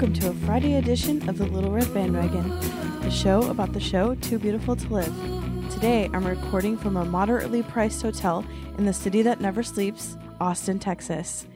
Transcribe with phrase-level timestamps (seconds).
[0.00, 2.48] Welcome to a Friday edition of the Little Red Bandwagon,
[3.02, 5.70] the show about the show Too Beautiful to Live.
[5.70, 8.42] Today, I'm recording from a moderately priced hotel
[8.78, 11.46] in the city that never sleeps, Austin, Texas.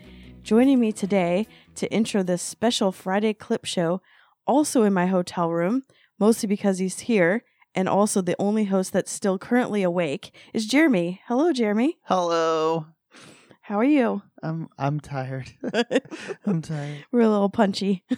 [0.42, 1.46] Joining me today
[1.76, 4.02] to intro this special Friday clip show,
[4.46, 5.84] also in my hotel room,
[6.18, 11.22] mostly because he's here, and also the only host that's still currently awake, is Jeremy.
[11.28, 11.96] Hello, Jeremy.
[12.02, 12.88] Hello.
[13.64, 14.22] How are you?
[14.42, 15.50] I'm I'm tired.
[16.46, 17.04] I'm tired.
[17.12, 18.04] We're a little punchy.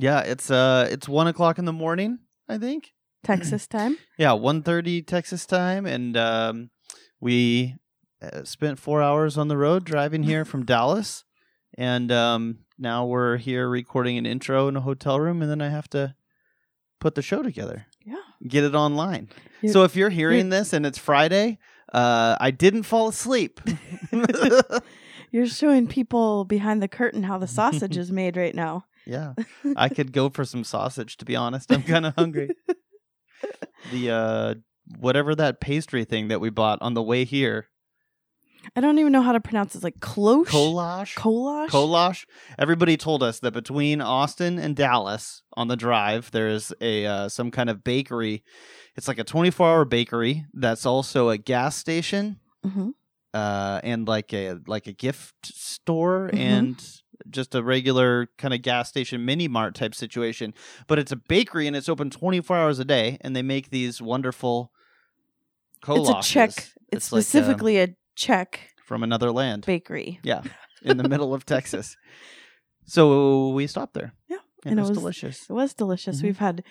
[0.00, 2.92] Yeah, it's uh it's one o'clock in the morning, I think.
[3.24, 3.98] Texas time.
[4.16, 6.70] Yeah, 1.30 Texas time, and um,
[7.20, 7.74] we
[8.22, 11.24] uh, spent four hours on the road driving here from Dallas,
[11.76, 15.68] and um, now we're here recording an intro in a hotel room, and then I
[15.68, 16.14] have to
[17.00, 18.22] put the show together, Yeah.
[18.46, 19.30] get it online.
[19.62, 21.58] You- so if you're hearing this and it's Friday,
[21.92, 23.60] uh, I didn't fall asleep.
[25.30, 28.84] You're showing people behind the curtain how the sausage is made right now.
[29.06, 29.34] Yeah,
[29.76, 31.16] I could go for some sausage.
[31.18, 32.50] To be honest, I'm kind of hungry.
[33.90, 34.54] the uh,
[34.98, 37.68] whatever that pastry thing that we bought on the way here,
[38.76, 39.82] I don't even know how to pronounce it.
[39.82, 40.50] Like cloche?
[40.50, 41.14] Kolash.
[41.14, 41.68] Kolash?
[41.68, 42.26] Kolash.
[42.58, 47.28] Everybody told us that between Austin and Dallas on the drive, there is a uh,
[47.28, 48.44] some kind of bakery.
[48.98, 52.90] It's like a 24 hour bakery that's also a gas station Mhm.
[53.32, 56.38] uh, and like a like a gift store Mhm.
[56.38, 60.52] and just a regular kind of gas station mini mart type situation.
[60.88, 64.02] But it's a bakery and it's open 24 hours a day, and they make these
[64.02, 64.72] wonderful
[65.86, 66.50] It's a Czech.
[66.90, 69.64] It's, like, um, specifically a Czech from another land.
[69.64, 70.18] bakery.
[70.24, 70.42] Yeah,
[70.82, 71.96] in the middle of Texas.
[72.90, 74.14] So we stopped there.
[74.30, 75.44] Yeah, and, and it was, delicious.
[75.50, 76.20] It was delicious.
[76.20, 76.22] Mhm.
[76.22, 76.64] We've had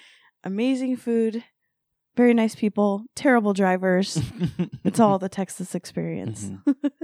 [0.44, 1.44] amazing food,
[2.18, 4.20] very nice people, terrible drivers.
[4.84, 6.52] it's all the Texas experience.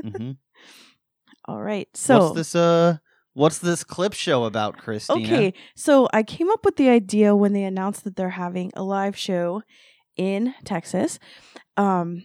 [0.03, 0.37] Mhm.
[1.45, 1.87] All right.
[1.93, 2.55] So what's this?
[2.55, 2.97] Uh,
[3.33, 5.21] what's this clip show about, Christina?
[5.23, 8.83] Okay, so I came up with the idea when they announced that they're having a
[8.83, 9.61] live show
[10.15, 11.19] in Texas
[11.75, 12.23] um,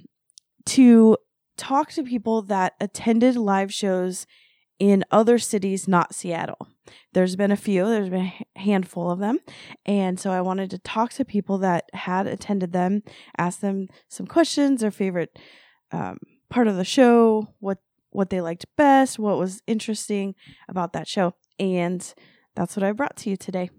[0.66, 1.16] to
[1.56, 4.26] talk to people that attended live shows
[4.78, 6.68] in other cities, not Seattle.
[7.12, 9.38] There's been a few, there's been a handful of them.
[9.86, 13.02] And so I wanted to talk to people that had attended them,
[13.36, 15.38] ask them some questions, their favorite
[15.92, 16.18] um,
[16.50, 17.78] part of the show, what
[18.10, 20.34] what they liked best, what was interesting
[20.68, 21.34] about that show.
[21.58, 22.14] And
[22.56, 23.70] that's what I brought to you today.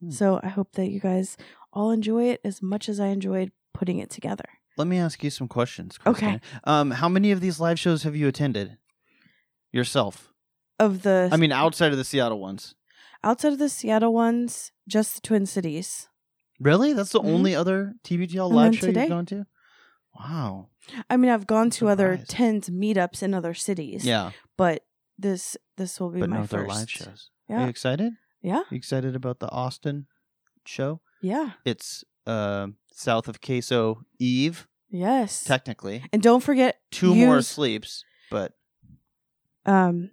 [0.00, 0.10] Hmm.
[0.10, 1.36] So I hope that you guys
[1.72, 4.44] all enjoy it as much as I enjoyed putting it together.
[4.76, 5.98] Let me ask you some questions.
[6.06, 6.40] Okay.
[6.64, 8.78] Um, how many of these live shows have you attended
[9.72, 10.32] yourself?
[10.80, 12.74] Of the I mean, outside of the Seattle ones.
[13.22, 16.08] outside of the Seattle ones, just the Twin Cities.
[16.58, 16.92] Really?
[16.94, 17.26] That's the Mhm.
[17.34, 19.00] only other TBTL And live then show today.
[19.02, 19.46] you've gone to?
[20.18, 20.68] Wow.
[21.08, 22.30] I mean, I've gone to other surprised.
[22.30, 24.04] tens meetups in other cities.
[24.04, 24.84] Yeah, but
[25.18, 26.68] this this will be but my no other first.
[26.68, 27.30] live shows.
[27.48, 27.62] Are Yeah.
[27.64, 28.12] you excited?
[28.42, 30.06] Yeah, You excited about the Austin
[30.66, 31.00] show?
[31.20, 35.44] yeah, It's uh, south of Queso Eve, yes.
[35.44, 36.04] technically.
[36.12, 38.54] and don't forget Two more use, sleeps, but
[39.66, 40.10] Um,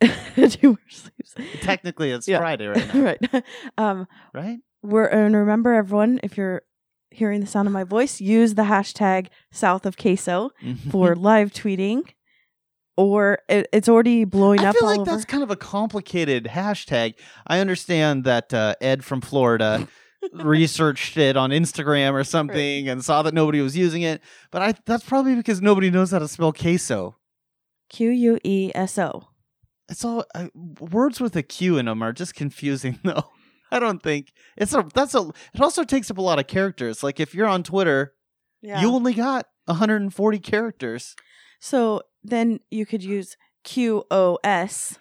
[0.50, 1.34] two more sleeps.
[1.62, 2.38] technically it's Yeah.
[2.38, 3.44] Friday right now, right.
[3.78, 4.58] Um, right?
[4.82, 6.62] we're and remember everyone, if you're
[7.10, 10.50] hearing the sound of my voice, use the hashtag South of Queso
[10.90, 12.02] for live tweeting,
[12.96, 15.10] or it, it's already blowing I up I feel like over.
[15.10, 17.14] that's kind of a complicated hashtag.
[17.46, 19.88] I understand that uh, Ed from Florida
[20.32, 24.74] researched it on Instagram or something and saw that nobody was using it, but I
[24.86, 27.16] that's probably because nobody knows how to spell queso.
[27.88, 29.28] Q U E S O.
[29.90, 30.46] It's all uh,
[30.80, 33.24] words with a Q in them are just confusing though.
[33.72, 37.02] I don't think it's a that's a it also takes up a lot of characters.
[37.02, 38.14] Like if you're on Twitter,
[38.62, 38.80] Yeah.
[38.80, 41.14] you only got 140 characters.
[41.60, 44.98] so then you could use Q O S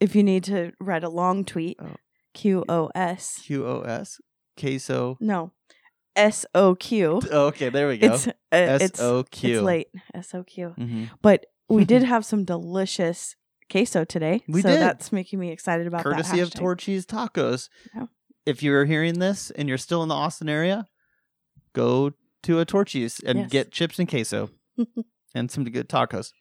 [0.00, 1.76] if you need to write a long tweet.
[1.82, 1.96] Oh.
[2.34, 3.40] Q O S.
[3.44, 4.20] Q O S
[4.58, 5.16] queso.
[5.20, 5.52] No.
[6.14, 7.20] S O Q.
[7.30, 8.14] Oh, okay, there we go.
[8.14, 9.56] It's uh, S O Q.
[9.58, 9.88] it's late.
[10.14, 10.74] S O Q.
[10.78, 11.10] Mhm.
[11.22, 13.36] But we did have some delicious
[13.70, 14.42] queso today.
[14.48, 14.80] We so did.
[14.80, 16.54] that's making me excited about courtesy that of.
[16.54, 17.68] Torchy's Tacos.
[17.94, 18.06] Yeah.
[18.44, 20.86] If you're hearing this and you're still in the Austin area,
[21.72, 22.12] go
[22.44, 23.50] to a Torchy's and Yes.
[23.50, 24.50] get chips and queso
[25.34, 26.32] and some good tacos.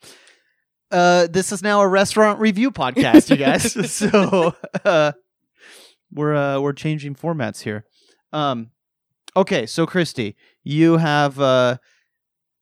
[0.91, 3.91] Uh, this is now a restaurant review podcast, you guys.
[3.91, 4.53] so
[4.85, 5.11] uh,
[6.11, 7.85] we're uh, we're changing formats here.
[8.31, 8.69] Um,
[9.35, 11.77] okay, so Christy, you have uh,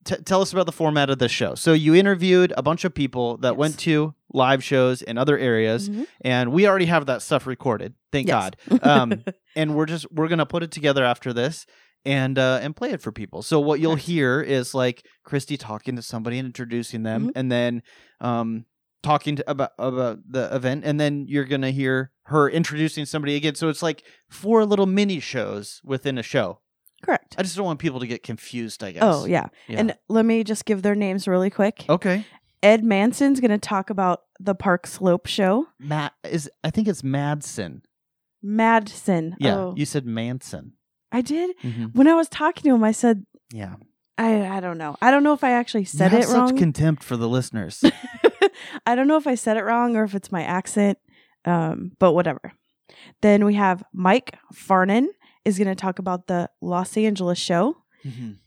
[0.04, 1.56] t- tell us about the format of this show.
[1.56, 3.58] So you interviewed a bunch of people that Yes.
[3.58, 6.08] went to live shows in other areas Mhm.
[6.22, 7.94] and we already have that stuff recorded.
[8.12, 8.52] Thank Yes.
[8.70, 8.80] God.
[8.84, 9.24] Um,
[9.56, 11.66] and we're just we're gonna put it together after this
[12.06, 13.42] and uh, and play it for people.
[13.44, 17.32] So what you'll hear is like Christy talking to somebody and introducing them, Mhm.
[17.36, 17.82] and then
[18.20, 18.66] um,
[19.04, 23.56] talking to, about about the event, and then you're gonna hear her introducing somebody again.
[23.56, 26.60] So it's like four little mini shows within a show.
[27.04, 27.36] Correct.
[27.38, 28.84] I just don't want people to get confused.
[28.84, 29.04] I guess.
[29.04, 29.48] Oh, yeah.
[29.68, 29.80] Yeah.
[29.80, 31.86] And let me just give their names really quick.
[31.90, 32.26] Okay.
[32.62, 35.68] Ed Manson's going to talk about the Park Slope show.
[35.80, 36.50] Matt is.
[36.64, 37.82] I think it's Madsen.
[38.44, 39.36] Madsen.
[39.40, 39.56] Yeah.
[39.56, 40.74] Oh, You said Manson.
[41.12, 41.56] I did.
[41.62, 41.86] Mm-hmm.
[41.94, 43.76] When I was talking to him, I said, Yeah.
[44.18, 44.96] I, I don't know.
[45.02, 46.58] I don't know if I actually said you it such wrong.
[46.58, 47.84] contempt for the listeners.
[48.86, 51.00] I don't know if I said it wrong or if it's my accent,
[51.46, 52.54] um, but whatever.
[53.22, 55.08] Then we have Mike Farnan
[55.46, 57.78] is going to talk about the Los Angeles show.
[58.06, 58.38] Mhm.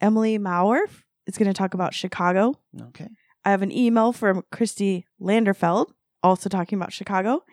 [0.00, 0.86] Emily Maurer
[1.26, 2.54] is going to talk about Chicago.
[2.88, 3.08] Okay.
[3.44, 5.92] I have an email from Christy Landerfeld,
[6.22, 7.44] also talking about Chicago.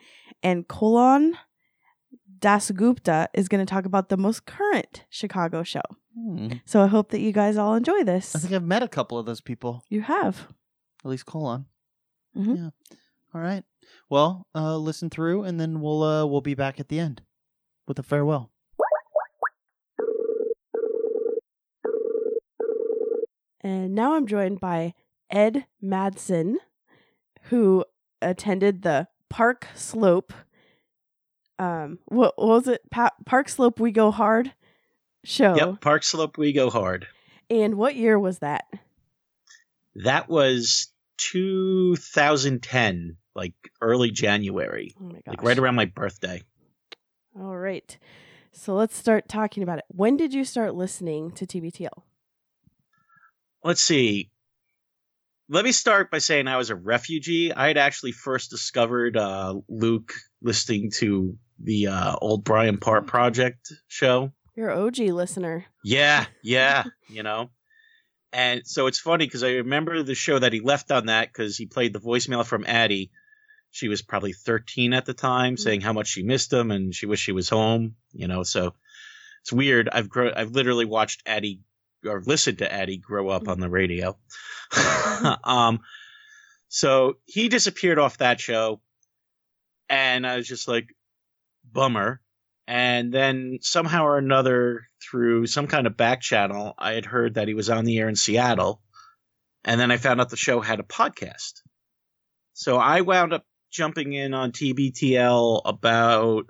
[0.43, 1.33] And Kolon
[2.39, 5.81] Dasgupta is going to talk about the most current Chicago show.
[6.15, 6.53] Hmm.
[6.65, 8.35] So I hope that you guys all enjoy this.
[8.35, 9.83] I think I've met a couple of those people.
[9.89, 10.47] you have.
[11.03, 11.65] At least colon.
[12.37, 12.57] Mhm.
[12.57, 12.69] Yeah.
[13.33, 13.63] All right.
[14.09, 17.21] Well, uh, listen through, and then we'll uh, we'll be back at the end
[17.87, 18.50] with a farewell.
[23.61, 24.93] And now I'm joined by
[25.29, 26.55] Ed Madsen,
[27.43, 27.85] who
[28.21, 30.33] attended the Park Slope.
[31.59, 32.81] Um, what, what was it?
[32.89, 34.53] Pa- Park Slope We Go Hard
[35.23, 35.55] show.
[35.55, 37.07] Yep, Park Slope We Go Hard.
[37.49, 38.65] And what year was that?
[39.95, 40.87] That was
[41.17, 45.21] 2010, like early January, Oh my gosh.
[45.27, 46.41] like right around my birthday.
[47.39, 47.97] All right.
[48.51, 49.85] So let's start talking about it.
[49.87, 52.03] When did you start listening to TBTL?
[53.63, 54.31] Let's see.
[55.49, 57.53] Let me start by saying I was a refugee.
[57.53, 63.71] I had actually first discovered uh, Luke listening to the uh, old Bryant Park Project
[63.87, 64.31] show.
[64.55, 65.65] You're OG listener.
[65.83, 67.51] Yeah, yeah, you know.
[68.33, 71.57] And so it's funny because I remember the show that he left on that because
[71.57, 73.11] he played the voicemail from Addie.
[73.71, 77.05] She was probably 13 at the time, saying how much she missed him and she
[77.05, 77.95] wished she was home.
[78.13, 78.73] You know, so
[79.41, 79.89] it's weird.
[79.91, 81.59] I've grow- I've literally watched Addie
[82.05, 84.17] or listened to Addie grow up on the radio.
[85.43, 85.79] um,
[86.67, 88.81] so he disappeared off that show,
[89.89, 90.95] and I was just like,
[91.63, 92.21] bummer.
[92.67, 97.47] And then somehow or another, through some kind of back channel, I had heard that
[97.47, 98.81] he was on the air in Seattle.
[99.65, 101.61] And then I found out the show had a podcast.
[102.53, 106.45] So I wound up jumping in on TBTL about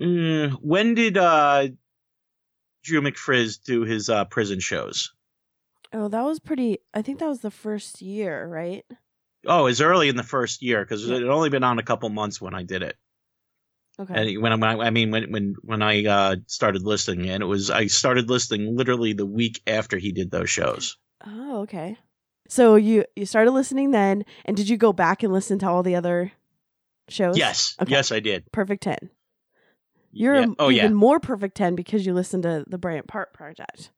[0.00, 1.68] mm, when did uh,
[2.88, 5.12] Drew McFrizz do his uh, prison shows?
[5.92, 6.78] Oh, that was pretty.
[6.92, 8.84] I think that was the first year, right?
[9.46, 11.82] Oh, it was early in the first year because it had only been on a
[11.82, 12.96] couple months when I did it.
[14.00, 14.14] Okay.
[14.14, 17.70] And when I, I mean, when when when I uh, started listening, and it was
[17.70, 20.96] I started listening literally the week after he did those shows.
[21.26, 21.98] Oh, okay.
[22.48, 25.82] So you you started listening then, and did you go back and listen to all
[25.82, 26.32] the other
[27.08, 27.36] shows?
[27.36, 27.90] Yes, Okay.
[27.90, 28.50] yes, I did.
[28.52, 29.10] Perfect ten.
[30.18, 30.46] You're Yeah.
[30.58, 33.90] oh even yeah, more perfect ten because you listened to the Bryant Park Project.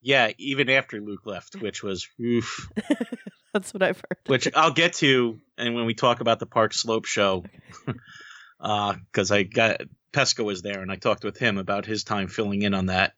[0.00, 0.30] yeah.
[0.38, 2.68] Even after Luke left, which was oof,
[3.54, 4.18] That's what I've heard.
[4.26, 7.44] which I'll get to, and when we talk about the Park Slope show,
[8.58, 9.80] because I got
[10.12, 13.12] Pesca was there, and I talked with him about his time filling in on that.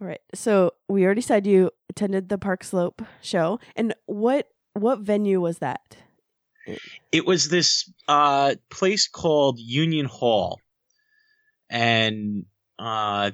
[0.00, 0.20] All right.
[0.34, 5.58] So we already said you attended the Park Slope show, and what what venue was
[5.58, 5.96] that?
[7.10, 10.60] it was this uh, place called Union Hall,
[11.70, 12.44] and
[12.78, 13.30] uh,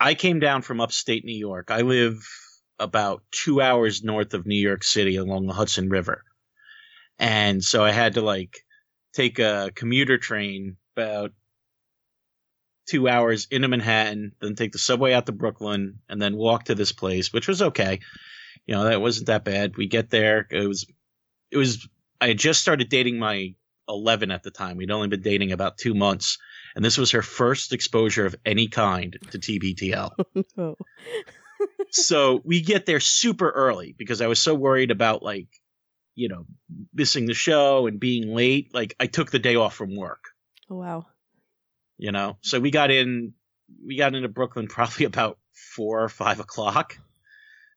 [0.00, 1.70] I came down from upstate New York.
[1.70, 2.26] I live
[2.78, 6.24] about two hours north of New York City along the Hudson River,
[7.18, 8.64] and so I had to like
[9.12, 11.32] take a commuter train about
[12.88, 16.74] two hours into Manhattan, then take the subway out to Brooklyn, and then walk to
[16.74, 18.00] this place, which was okay.
[18.66, 19.76] You know, that wasn't that bad.
[19.76, 20.46] We get there.
[20.50, 20.86] It was,
[21.50, 21.86] it was
[22.20, 23.54] I had just started dating my
[23.88, 24.76] 11 at the time.
[24.76, 26.38] We'd only been dating about two months.
[26.78, 30.12] And this was her first exposure of any kind to TBTL.
[30.56, 30.76] Oh.
[31.90, 35.48] so we get there super early because I was so worried about, like,
[36.14, 36.46] you know,
[36.94, 38.72] missing the show and being late.
[38.72, 40.22] Like, I took the day off from work,
[40.70, 41.06] oh wow.
[41.96, 42.36] you know?
[42.42, 43.32] So we got in,
[43.84, 45.40] we got into Brooklyn probably about
[45.74, 46.96] four or five o'clock.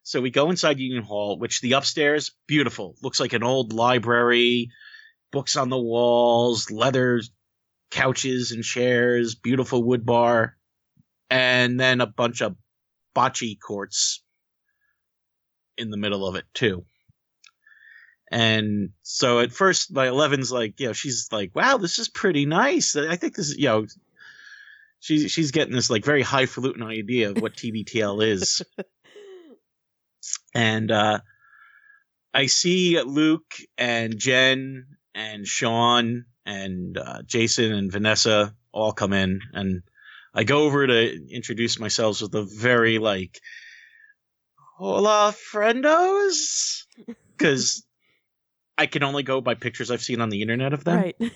[0.04, 2.96] So we go inside Union Hall, which the upstairs, beautiful.
[3.02, 4.70] Looks like an old library,
[5.32, 7.20] books on the walls, leather
[7.92, 10.58] couches and chairs, beautiful wood bar,
[11.30, 12.56] and then a bunch of
[13.16, 14.24] bocce courts
[15.78, 16.86] in the middle of it, too.
[18.32, 22.46] And so at first, my 11's like, you know, she's like, wow, this is pretty
[22.46, 22.96] nice.
[22.96, 23.86] I think this is, you know,
[25.00, 28.62] she's, she's getting this like very highfalutin idea of what TBTL is
[30.54, 31.20] and uh,
[32.34, 39.42] I see Luke and Jen and Sean and uh, Jason and Vanessa all come in,
[39.54, 39.84] and
[40.34, 43.40] I go over to introduce myself with a very like,
[44.78, 46.84] "Hola, friendos,"
[47.38, 47.86] because
[48.78, 50.98] I can only go by pictures I've seen on the internet of them.
[50.98, 51.18] Right.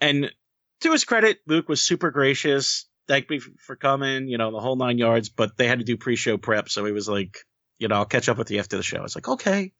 [0.00, 0.30] And
[0.80, 2.86] to his credit, Luke was super gracious.
[3.06, 5.28] Thanked me for coming, you know, the whole nine yards.
[5.28, 7.38] But they had to do pre-show prep, so he was like,
[7.78, 9.02] you know, I'll catch up with you after the show.
[9.04, 9.72] It's like, okay.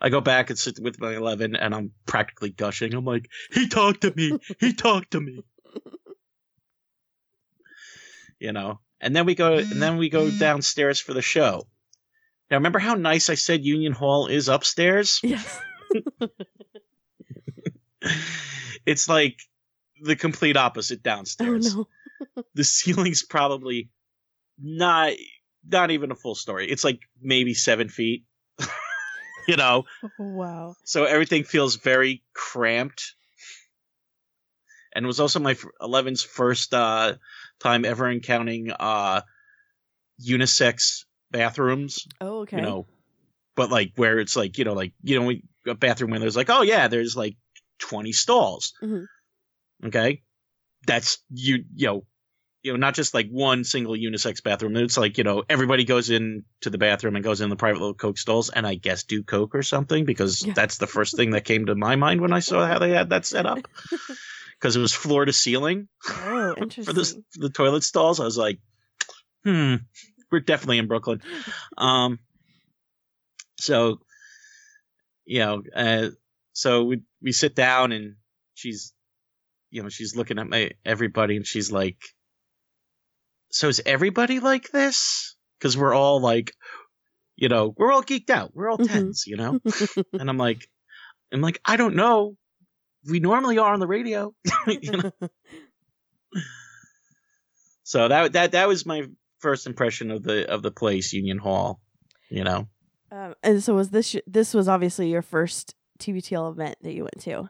[0.00, 2.94] I go back and sit with my eleven, and I'm practically gushing.
[2.94, 4.38] I'm like, he talked to me.
[4.60, 5.42] He talked to me.
[8.38, 10.38] you know, and then we go, and then we go mm-hmm.
[10.38, 11.66] downstairs for the show.
[12.50, 15.20] Now, remember how nice I said Union Hall is upstairs?
[15.22, 15.60] yes.
[18.86, 19.40] it's like
[20.00, 21.74] the complete opposite Oh downstairs.
[21.74, 21.88] no.
[22.54, 23.90] The ceiling's probably
[24.58, 25.12] not
[25.68, 26.70] not even a full story.
[26.70, 28.24] It's like maybe seven feet.
[29.48, 29.84] you know,
[30.18, 30.74] Wow.
[30.84, 33.14] so everything feels very cramped.
[34.94, 37.14] And it was also my f- 11's first uh,
[37.60, 39.20] time ever encountering uh,
[40.26, 42.06] unisex bathrooms.
[42.20, 42.56] Oh, okay.
[42.56, 42.86] You know,
[43.56, 45.32] but like where it's like you know, like you know,
[45.66, 47.36] a bathroom where there's like, oh yeah, there's like
[47.80, 48.72] 20 stalls.
[48.82, 49.06] Mhm.
[49.84, 50.22] Okay,
[50.86, 52.06] that's you you know.
[52.66, 54.76] You know, not just like one single unisex bathroom.
[54.76, 57.78] It's like, you know, everybody goes in to the bathroom and goes in the private
[57.78, 60.52] little Coke stalls and I guess do Coke or something because Yeah.
[60.52, 63.10] that's the first thing that came to my mind when I saw how they had
[63.10, 63.60] that set up.
[64.58, 66.94] Because it was floor to ceiling oh, for interesting.
[66.94, 68.18] the, for the toilet stalls.
[68.20, 68.58] I was like,
[69.44, 69.74] hmm,
[70.32, 71.20] we're definitely in Brooklyn.
[71.76, 72.18] Um,
[73.60, 74.00] so,
[75.26, 76.08] you know, uh,
[76.54, 78.14] so we we sit down and
[78.54, 78.94] she's,
[79.70, 81.98] you know, she's looking at my everybody and she's like,
[83.50, 85.36] so is everybody like this?
[85.58, 86.52] Because we're all like,
[87.36, 88.50] you know, we're all geeked out.
[88.54, 88.86] We're all Mhm.
[88.88, 89.58] tens, you know.
[90.12, 90.66] and I'm like,
[91.32, 92.36] I'm like, I don't know.
[93.08, 94.34] We normally are on the radio.
[94.66, 95.10] you know?
[97.82, 99.04] So that that that was my
[99.38, 101.80] first impression of the of the place, Union Hall.
[102.28, 102.66] You know,
[103.12, 107.20] Um, and so was this this was obviously your first TBTL event that you went
[107.20, 107.48] to.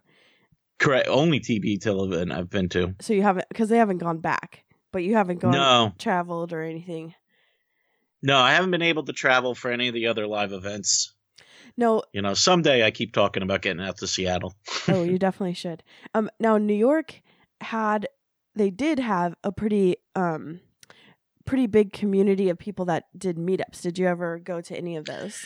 [0.78, 1.08] correct.
[1.08, 2.94] Only TBTL event I've been to.
[3.00, 4.65] So you haven't because they haven't gone back,
[4.96, 7.14] but you haven't gone No, traveled or anything.
[8.22, 11.12] no, I haven't been able to travel for any of the other live events.
[11.76, 14.54] No, You know, someday I keep talking about getting out to Seattle.
[14.88, 15.82] oh, you definitely should.
[16.14, 17.20] Um, now New York
[17.60, 18.08] had
[18.54, 20.60] they did have a pretty um
[21.44, 23.82] pretty big community of people that did meetups.
[23.82, 25.44] Did you ever go to any of those?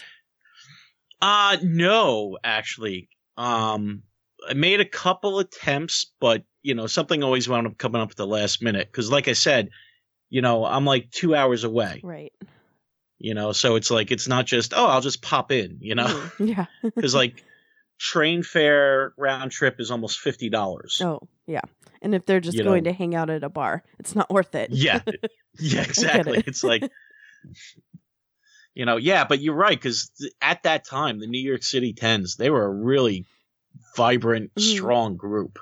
[1.20, 3.08] Uh no, actually.
[3.36, 4.04] Um
[4.48, 8.16] I made a couple attempts, but you know, something always wound up coming up at
[8.16, 8.90] the last minute.
[8.92, 9.70] Cause like I said,
[10.28, 12.00] you know, I'm like two hours away.
[12.02, 12.32] Right.
[13.18, 16.06] You know, so it's like it's not just, oh, I'll just pop in, you know?
[16.06, 16.48] Mhm.
[16.56, 16.66] Yeah.
[16.94, 17.44] Because like
[17.98, 21.00] train fare round trip is almost fifty dollars.
[21.04, 21.60] oh, yeah.
[22.02, 22.90] And if they're just You going know.
[22.92, 24.70] to hang out at a bar, it's not worth it.
[24.72, 25.00] Yeah,
[25.58, 26.38] yeah, exactly.
[26.38, 26.48] it.
[26.48, 26.90] It's like,
[28.74, 32.36] you know, yeah, but you're right because at that time, the New York City Tens
[32.36, 33.26] they were a really
[33.96, 34.76] vibrant, Mhm.
[34.76, 35.58] strong group.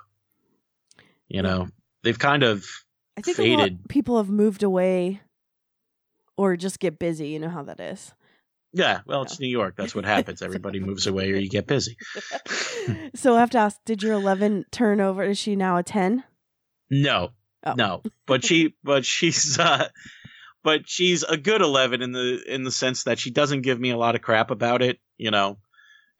[1.28, 1.68] You know,
[2.02, 2.66] they've kind of
[3.16, 3.88] I think faded.
[3.88, 5.20] people have moved away
[6.36, 7.28] or just get busy.
[7.28, 8.12] You know how that is.
[8.72, 9.00] yeah.
[9.06, 9.74] Well, it's New York.
[9.76, 10.40] That's what happens.
[10.42, 11.96] Everybody moves away, or you get busy.
[13.14, 15.22] so I have to ask, did your 11 turn over?
[15.22, 16.24] Is she now a 10?
[16.90, 17.30] No,
[17.66, 17.74] Oh.
[17.76, 19.88] no, but she, but she's, uh,
[20.62, 23.90] but she's a good eleven in the in the sense that she doesn't give me
[23.90, 25.58] a lot of crap about it, you know.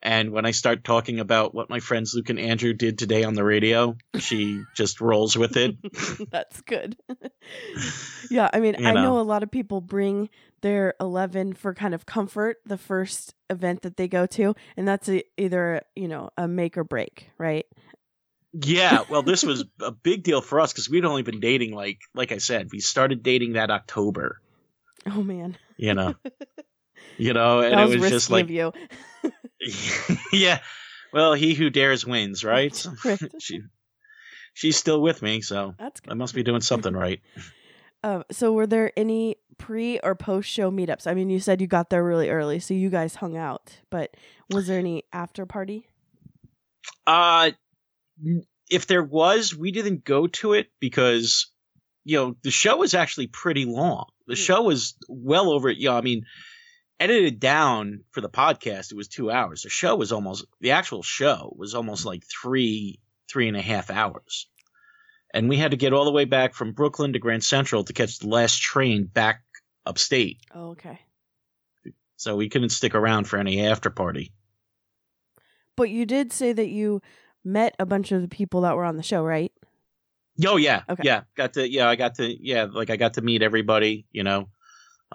[0.01, 3.33] And when I start talking about what my friends Luke and Andrew did today on
[3.33, 5.75] the radio, she just rolls with it.
[6.31, 6.95] That's good.
[8.31, 9.03] yeah, I mean, You I know.
[9.03, 9.19] know.
[9.19, 10.29] a lot of people bring
[10.61, 15.09] their 11 for kind of comfort the first event that they go to, and that's
[15.09, 17.65] a, either, you know, a make or break, right?
[18.53, 21.99] Yeah, well, this was a big deal for us because we'd only been dating like,
[22.15, 24.41] like I said, we started dating that October.
[25.05, 25.57] Oh man.
[25.77, 26.15] You know,
[27.17, 28.73] you know, and that it was, was risky just like, you.
[30.33, 30.59] yeah.
[31.11, 32.85] Well, he who dares wins, right?
[33.39, 33.61] She,
[34.53, 36.11] she's still with me, so That's good.
[36.11, 37.21] I must be doing something right.
[38.03, 41.05] Um, so were there any pre or post show meetups?
[41.07, 44.15] I mean, you said you got there really early, so you guys hung out, but
[44.49, 45.87] was there any after party?
[47.05, 47.51] Uh,
[48.69, 51.51] if there was, we didn't go to it because,
[52.05, 54.05] you know, the show was actually pretty long.
[54.27, 54.41] The Hmm.
[54.41, 56.25] show was well over, you know, I mean,
[56.99, 59.63] edited down for the podcast, it was two hours.
[59.63, 63.89] The show was almost, the actual show was almost like three, three and a half
[63.89, 64.47] hours.
[65.33, 67.93] And we had to get all the way back from Brooklyn to Grand Central to
[67.93, 69.41] catch the last train back
[69.85, 70.39] upstate.
[70.53, 70.99] Oh, okay.
[72.17, 74.33] So we couldn't stick around for any after party.
[75.77, 77.01] But you did say that you
[77.45, 79.53] met a bunch of the people that were on the show, right?
[80.45, 81.03] Oh yeah, Okay.
[81.05, 81.21] yeah.
[81.35, 84.05] Got to yeah, I got to yeah, like I got to meet everybody.
[84.11, 84.49] You know,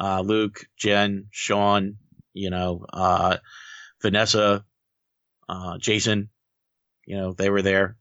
[0.00, 1.96] uh, Luke, Jen, Sean.
[2.32, 3.36] You know, uh,
[4.02, 4.64] Vanessa,
[5.48, 6.30] uh, Jason.
[7.06, 7.96] You know, they were there.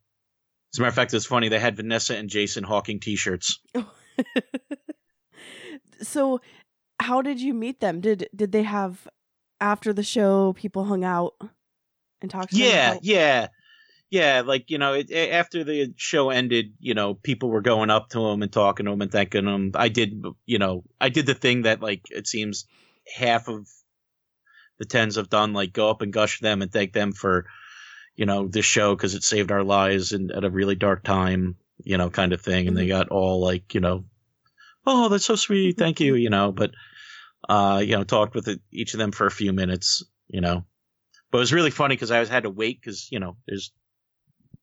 [0.74, 1.50] As a matter of fact, it's funny.
[1.50, 3.60] They had Vanessa and Jason hawking T-shirts.
[6.02, 6.42] so,
[7.00, 8.02] how did you meet them?
[8.02, 9.08] Did did they have
[9.60, 11.34] after the show people hung out
[12.22, 12.52] and talked?
[12.52, 13.48] To them Yeah, about- yeah,
[14.14, 14.44] yeah.
[14.46, 18.24] Like you know, it, after the show ended, you know, people were going up to
[18.28, 19.72] him and talking to him and thanking him.
[19.74, 22.68] I did, you know, I did the thing that like it seems
[23.12, 23.68] half of
[24.78, 27.48] the tens have done, like go up and gush them and thank them for,
[28.16, 31.56] you know, this show because it saved our lives and at a really dark time,
[31.84, 32.68] you know, kind of thing.
[32.68, 34.06] And they got all like, you know,
[34.86, 36.52] oh, that's so sweet, thank you, you know.
[36.52, 36.70] But,
[37.50, 40.66] uh, you know, talked with each of them for a few minutes, you know.
[41.32, 43.72] But it was really funny because I was had to wait because you know there's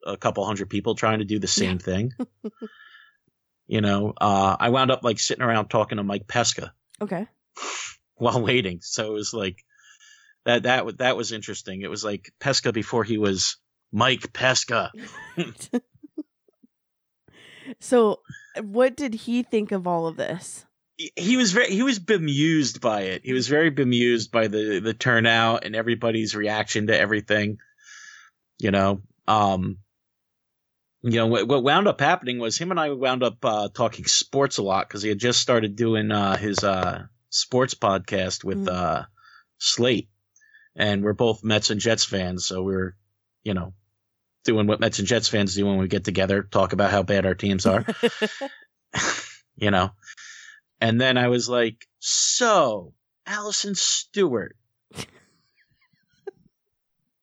[0.07, 2.13] a couple hundred people trying to do the same thing.
[3.67, 7.27] you know, uh, I wound up like sitting around talking to Mike Pesca Okay.
[8.17, 8.81] while waiting.
[8.83, 9.57] So it was like
[10.45, 11.83] that that that was interesting.
[11.83, 13.57] It was like Pesca before he was
[13.93, 14.91] Mike Pesca.
[17.81, 18.21] so,
[18.63, 20.65] what did he think of all of this?
[20.97, 23.23] He- He was very he was bemused by it.
[23.25, 27.59] He was very bemused by the the turnout and everybody's reaction to everything.
[28.59, 29.79] You know, um,
[31.03, 34.05] you know what, what wound up happening was him and I wound up uh, talking
[34.07, 38.67] sports a lot because he had just started doing uh, his uh, sports podcast with
[38.67, 38.69] Mm.
[38.73, 39.05] uh,
[39.59, 40.09] Slate,
[40.77, 42.97] and we're both Mets and Jets fans, so we're
[43.43, 43.75] you know
[44.45, 47.27] doing what Mets and Jets fans do when we get together, talk about how bad
[47.27, 47.85] our teams are,
[49.57, 49.91] you know.
[50.81, 52.95] And then I was like, so
[53.27, 54.57] Alison Stewart.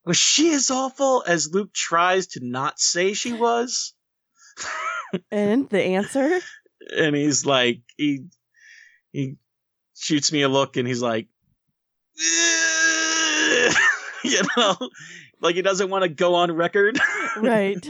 [0.07, 3.93] Was she as awful as Luke tries to not say she was?
[5.31, 6.39] and the answer?
[6.97, 8.25] and he's like he
[9.11, 9.35] he
[9.95, 11.27] shoots me a look and he's like
[14.23, 14.75] you know
[15.41, 16.97] like he doesn't want to go on record
[17.37, 17.85] right.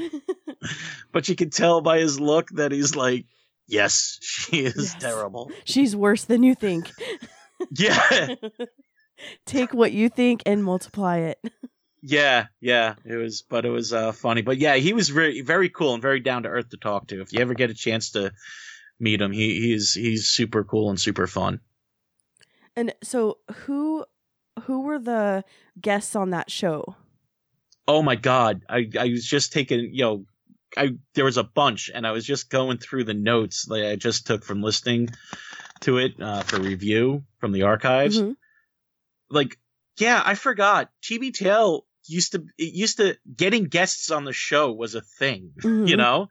[1.12, 3.26] but you can tell by his look that he's like
[3.68, 4.96] yes she is Yes.
[5.00, 6.92] terrible She's worse than you think.
[7.72, 8.36] yeah
[9.46, 11.40] Take what you think and multiply it.
[12.10, 15.70] Yeah yeah it was but it was uh funny but yeah he was very very
[15.70, 18.12] cool and very down to earth to talk to if you ever get a chance
[18.12, 18.32] to
[19.00, 21.60] meet him he he's he's super cool and super fun
[22.78, 24.06] And so, who
[24.66, 25.44] who were the
[25.82, 26.96] guests on that show?
[27.88, 30.26] Oh my god, I I was just taking you know,
[30.78, 33.96] I there was a bunch, and I was just going through the notes that I
[33.96, 35.10] just took from listening
[35.82, 38.22] to it uh, for review from the archives.
[38.22, 38.36] Mhm.
[39.30, 39.58] Like,
[39.98, 40.92] yeah, I forgot.
[41.02, 45.52] TBTL used to it used to getting guests on the show was a thing.
[45.62, 45.88] Mhm.
[45.90, 46.28] You know,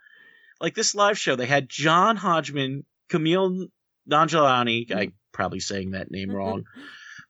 [0.61, 3.69] like this live show, they had John Hodgman, Camille
[4.11, 4.91] Nangelani.
[4.93, 6.65] I probably saying that name wrong.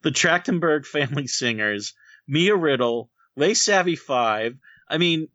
[0.03, 1.95] the Trachtenberg Family Singers,
[2.29, 4.59] Mia Riddle, Les Savy Fav.
[4.89, 5.29] I mean,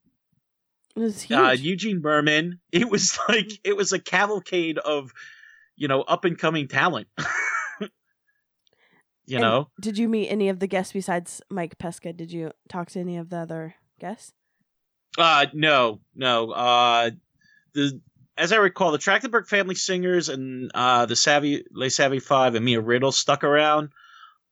[0.96, 1.38] It was huge.
[1.40, 2.60] uh, Eugene Mirman.
[2.72, 5.12] It was like it was a cavalcade of,
[5.76, 7.08] you know, up and coming talent.
[9.26, 12.14] you And know, Did you meet any of the guests besides Mike Pesca?
[12.14, 14.34] Did you talk to any of the other guests?
[15.18, 16.52] uh, no, no.
[16.52, 17.12] Uh,
[17.74, 18.00] the
[18.38, 22.66] as I recall, the Trachtenberg Family Singers and uh, the Savvy Les Savy Fav and
[22.66, 23.90] Mia Riddle stuck around.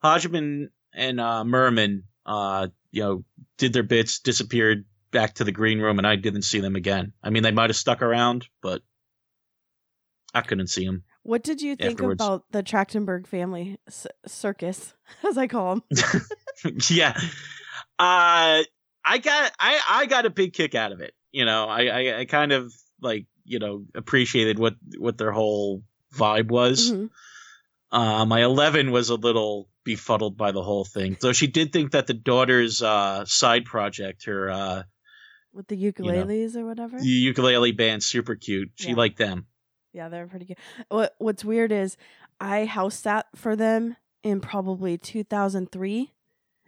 [0.04, 3.24] Hodgman and uh, Mirman, uh, you know,
[3.58, 7.14] did their bits, disappeared back to the green room, and I didn't see them again.
[7.24, 8.82] I mean, they might have stuck around, but
[10.34, 11.04] I couldn't see them.
[11.24, 12.22] What did you think Afterwards.
[12.22, 14.94] about the Trachtenberg family c- circus,
[15.28, 15.84] as I call them?
[16.90, 17.14] yeah.
[17.98, 18.64] Uh
[19.06, 21.14] I got I I got a big kick out of it.
[21.32, 25.84] You know, I I, I kind of like, you know, appreciated what what their whole
[26.16, 26.92] vibe was.
[26.92, 27.10] Mhm.
[27.92, 31.18] Uh my 11 was a little befuddled by the whole thing.
[31.20, 34.84] So she did think that the daughter's uh side project, her uh
[35.54, 37.00] With the ukuleles or whatever?
[37.00, 38.72] the ukulele band super cute.
[38.76, 38.96] She Yeah.
[38.96, 39.48] liked them.
[39.94, 40.58] Yeah, they're pretty good.
[40.90, 41.98] What What's weird is
[42.40, 46.14] I house sat for them in probably 2003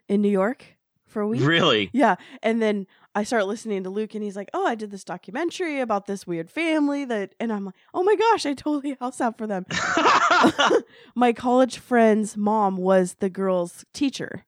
[0.07, 0.77] in New York
[1.11, 1.41] for a week.
[1.41, 1.89] Really?
[1.93, 5.03] Yeah, and then I start listening to Luke, and he's like, "Oh, I did this
[5.03, 9.17] documentary about this weird family that," and I'm like, "Oh my gosh, I totally house
[9.17, 9.65] sat for them."
[11.15, 14.45] my college friend's mom was the girl's teacher,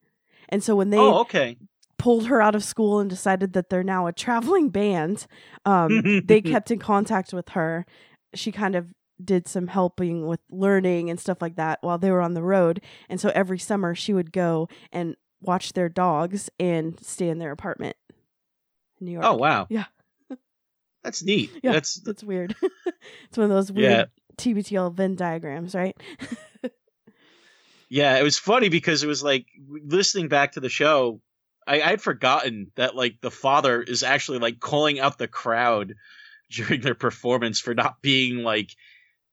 [0.49, 1.57] and so when they oh, okay.
[1.97, 5.27] pulled her out of school and decided that they're now a traveling band,
[5.65, 7.85] um, they kept in contact with her.
[8.35, 8.87] She kind of
[9.23, 12.81] did some helping with learning and stuff like that while they were on the road.
[13.09, 17.51] And so every summer she would go and watch their dogs and stay in their
[17.51, 17.95] apartment
[18.99, 19.25] in New York.
[19.25, 19.67] Oh wow.
[19.69, 19.85] Yeah.
[21.03, 21.51] That's neat.
[21.61, 22.55] Yeah, That's That's weird.
[23.27, 24.05] it's one of those weird Yeah.
[24.37, 25.95] TBTL Venn diagrams, right?
[27.89, 28.17] yeah.
[28.17, 31.21] It was funny because it was like listening back to the show.
[31.67, 35.95] I, I'd forgotten that like the father is actually like calling out the crowd
[36.51, 38.69] during their performance for not being like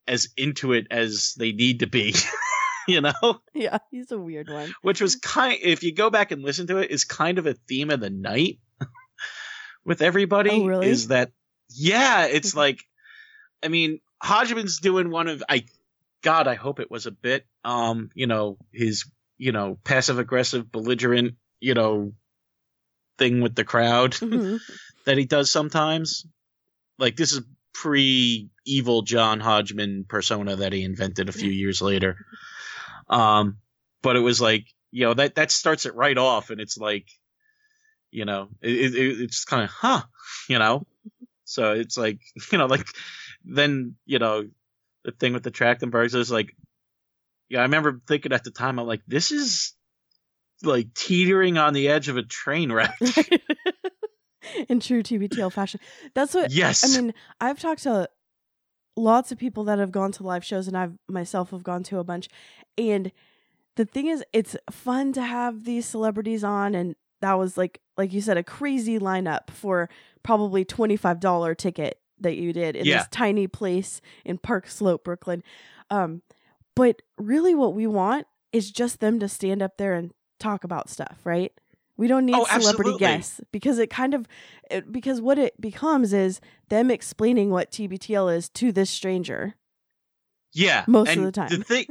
[0.09, 2.15] as into it as they need to be.
[2.89, 4.75] you know, yeah, he's a weird one.
[4.83, 5.59] which was kind.
[5.63, 8.11] If you go back and listen to it, is kind of a theme of the
[8.11, 8.59] night
[9.85, 10.51] with everybody.
[10.51, 10.89] Oh, really?
[10.89, 11.31] Is that
[11.69, 12.27] yeah?
[12.27, 12.81] It's like,
[13.63, 15.65] I mean, Hodgman's doing one of I.
[16.23, 17.47] God, I hope it was a bit.
[17.65, 19.05] Um, you know, his
[19.39, 22.13] you know passive aggressive belligerent you know
[23.19, 24.61] thing with the crowd Mhm.
[25.07, 26.27] that he does sometimes.
[27.01, 27.41] Like this is
[27.73, 32.17] pre evil John Hodgman persona that he invented a few years later.
[33.09, 33.57] Um,
[34.03, 37.09] but it was like you know that that starts it right off, and it's like
[38.11, 40.03] you know it, it, it's kind of huh,
[40.49, 40.87] you know.
[41.45, 42.21] So it's like
[42.53, 42.87] you know like
[43.45, 44.49] then you know
[45.05, 46.55] the thing with the Trachtenbergs is like
[47.49, 49.75] yeah I remember thinking at the time I'm like this is
[50.63, 52.99] like teetering on the edge of a train wreck.
[54.69, 55.81] In true TBTL fashion.
[56.15, 56.85] That's what yes.
[56.85, 58.09] I mean, I've talked to
[58.97, 61.99] lots of people that have gone to live shows and I've myself have gone to
[61.99, 62.29] a bunch.
[62.77, 63.13] And
[63.77, 68.13] the thing is it's fun to have these celebrities on and that was like like
[68.13, 69.89] you said a crazy lineup for
[70.23, 72.99] probably $25 ticket that you did in Yeah.
[72.99, 75.43] this tiny place in Park Slope, Brooklyn.
[75.89, 76.23] Um
[76.75, 80.89] but really what we want is just them to stand up there and talk about
[80.91, 81.53] stuff, right?
[82.01, 82.99] We don't need Oh, celebrity absolutely.
[82.99, 84.27] guests because it kind of
[84.71, 89.55] it, because what it becomes is them explaining what TBTL is to this stranger.
[90.55, 91.51] Yeah, Most of the time.
[91.51, 91.87] The thing,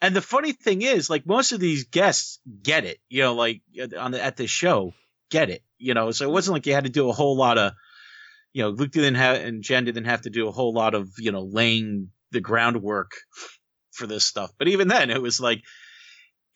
[0.00, 3.60] and the funny thing is, like most of these guests get it, you know, like
[3.98, 4.94] on the, at this show,
[5.30, 6.12] get it, you know.
[6.12, 7.74] So it wasn't like you had to do a whole lot of,
[8.54, 11.10] you know, Luke didn't have and Jen didn't have to do a whole lot of,
[11.18, 13.12] you know, laying the groundwork
[13.90, 14.50] for this stuff.
[14.58, 15.62] But even then, it was like,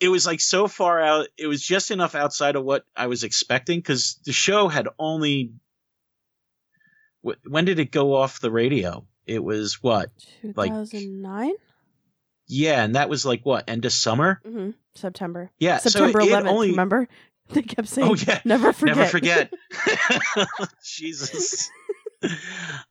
[0.00, 1.28] it was like so far out.
[1.38, 5.52] It was just enough outside of what I was expecting because the show had only.
[7.24, 9.06] wh- When did it go off the radio?
[9.26, 10.10] It was what?
[10.42, 11.52] Like- 2009?
[12.48, 14.40] Yeah, and that was like what end of summer.
[14.44, 15.50] hmm September.
[15.58, 17.08] Yeah, September so it 11th, only- remember?
[17.48, 18.96] They kept saying Oh yeah, never forget.
[18.96, 19.52] never forget.
[20.84, 21.70] Jesus.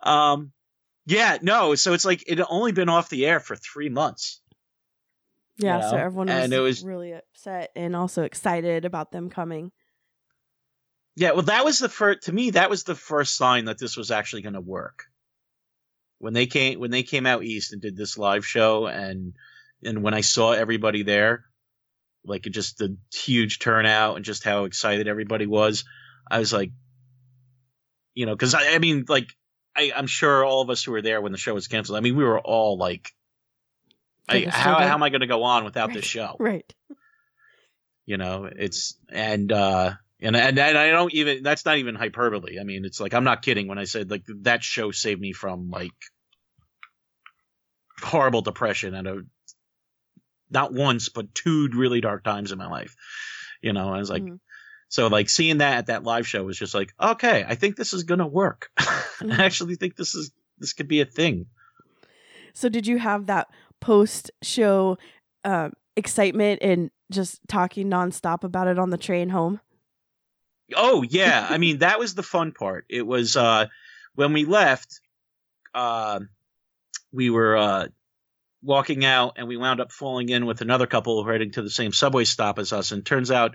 [0.01, 0.51] um,
[1.05, 1.75] yeah, no.
[1.75, 4.41] So it's like it had only been off the air for three months.
[5.57, 6.03] Yeah, you so know?
[6.03, 9.71] everyone was, And it was- really upset and also excited about them coming.
[11.15, 12.23] Yeah, well, that was the first.
[12.23, 15.05] To me, that was the first sign that this was actually going to work.
[16.19, 19.33] When they came, when they came out east and did this live show, and
[19.83, 21.45] and when I saw everybody there,
[22.25, 25.85] like just the huge turnout and just how excited everybody was,
[26.29, 26.71] I was like,
[28.13, 29.29] you know, because I, I mean, like,
[29.75, 31.97] I, I'm sure all of us who were there when the show was canceled.
[31.97, 33.11] I mean, we were all like,
[34.27, 35.95] I, how how am I going to go on without Right.
[35.95, 36.35] this show?
[36.39, 36.73] Right.
[38.07, 42.59] you know it's and uh and, and and i don't even that's not even hyperbole
[42.59, 45.33] i mean it's like i'm not kidding when i said like that show saved me
[45.33, 45.89] from like
[48.01, 49.21] horrible depression and a
[50.51, 52.95] not once but two really dark times in my life
[53.61, 54.39] you know i was like Mhm.
[54.89, 57.93] so like seeing that at that live show was just like okay i think this
[57.93, 59.33] is gonna work Mhm.
[59.39, 61.47] i actually think this is this could be a thing
[62.53, 63.47] So did you have that
[63.86, 64.98] post show
[65.43, 69.62] um, excitement and just talking nonstop about it on the train home?
[70.76, 72.86] Oh yeah, I mean that was the fun part.
[72.89, 73.67] It was uh
[74.15, 75.00] when we left
[75.76, 76.19] uh
[77.12, 77.88] we were uh
[78.63, 81.91] walking out and we wound up falling in with another couple heading to the same
[81.91, 83.54] subway stop as us and turns out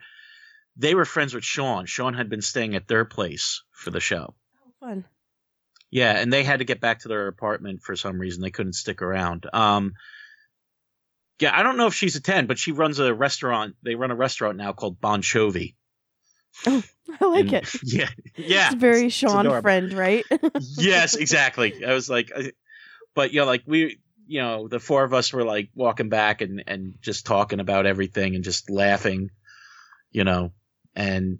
[0.77, 1.87] they were friends with Sean.
[1.87, 4.35] Sean had been staying at their place for the show.
[4.65, 5.05] Oh, fun.
[5.91, 8.41] Yeah, and they had to get back to their apartment for some reason.
[8.41, 9.47] They couldn't stick around.
[9.53, 9.95] Um
[11.41, 13.75] yeah, I don't know if she's a 10, but she runs a restaurant.
[13.83, 15.75] They run a restaurant now called Bon Jovi.
[16.67, 16.83] Oh,
[17.21, 17.75] I like And- it.
[17.85, 18.09] Yeah.
[18.37, 18.67] Yeah.
[18.67, 19.63] It's very Sean adorable.
[19.63, 20.25] friend, right?
[20.79, 21.85] yes, exactly.
[21.85, 22.53] I was like, I-
[23.15, 26.41] but you know, like we, you know, the four of us were like walking back
[26.43, 29.31] and and just talking about everything and just laughing,
[30.13, 30.53] you know,
[30.95, 31.39] and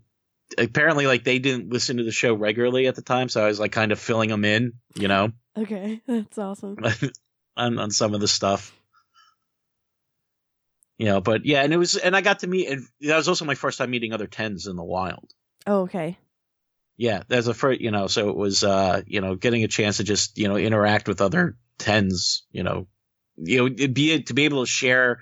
[0.59, 3.61] apparently like they didn't listen to the show regularly at the time, so I was
[3.61, 6.77] like kind of filling them in, you know, okay, that's awesome.
[7.57, 8.77] on on some of the stuff.
[11.01, 13.27] You know, but yeah, and it was, and I got to meet, and that was
[13.27, 15.33] also my first time meeting other tens in the wild.
[15.67, 16.19] Oh, okay.
[16.99, 19.97] yeah there's a first you know so it was uh you know getting a chance
[19.97, 22.87] to just you know interact with other tens you know
[23.37, 25.21] you know be to be able to share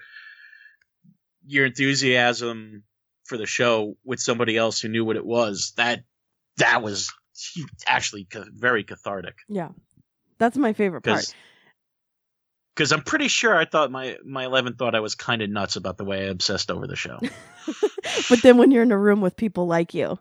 [1.46, 2.82] your enthusiasm
[3.24, 6.02] for the show with somebody else who knew what it was that
[6.56, 7.12] that was
[7.86, 9.70] actually very cathartic Yeah.
[10.38, 11.34] That's my favorite part.
[12.78, 15.74] Because I'm pretty sure I thought my my eleven thought I was kind of nuts
[15.74, 17.18] about the way I obsessed over the show.
[18.30, 20.16] but then when you're in a room with people like you,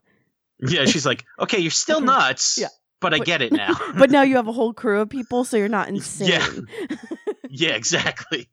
[0.60, 2.70] yeah, she's like, okay, you're still nuts, Yeah.
[3.00, 3.76] but I get it now.
[4.00, 6.30] but now you have a whole crew of people, so you're not insane.
[6.30, 6.96] Yeah.
[7.48, 8.50] yeah, exactly.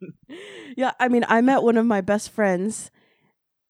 [0.77, 2.90] Yeah, I mean, I met one of my best friends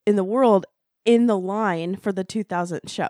[0.05, 0.66] in the world
[1.05, 3.09] in the line for the 2000 show.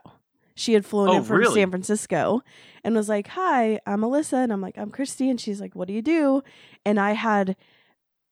[0.57, 1.61] She had flown Oh, in from really?
[1.61, 2.43] San Francisco
[2.85, 4.35] and was like, Hi, I'm Alyssa.
[4.45, 5.29] And I'm like, I'm Christy.
[5.29, 6.43] And she's like, What do you do?
[6.85, 7.57] And I had,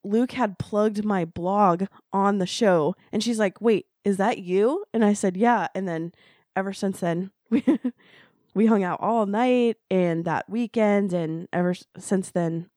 [0.05, 2.95] Luke had plugged my blog on the show.
[3.13, 4.85] And she's like, Wait, is that you?
[4.95, 5.67] And I said, Yeah.
[5.75, 6.13] And then
[6.55, 7.65] ever since then, we,
[8.55, 11.13] we hung out all night and that weekend.
[11.13, 12.69] And ever since then,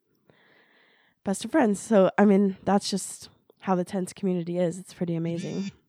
[1.23, 1.79] best of friends.
[1.79, 3.29] So, I mean, that's just
[3.59, 4.79] how the tense community is.
[4.79, 5.71] It's pretty amazing.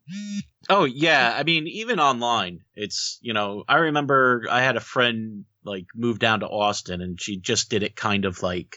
[0.69, 5.45] Oh yeah, I mean even online, it's you know I remember I had a friend
[5.65, 8.77] like move down to Austin and she just did it kind of like,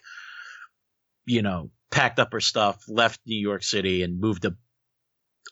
[1.25, 4.55] you know, packed up her stuff, left New York City and moved to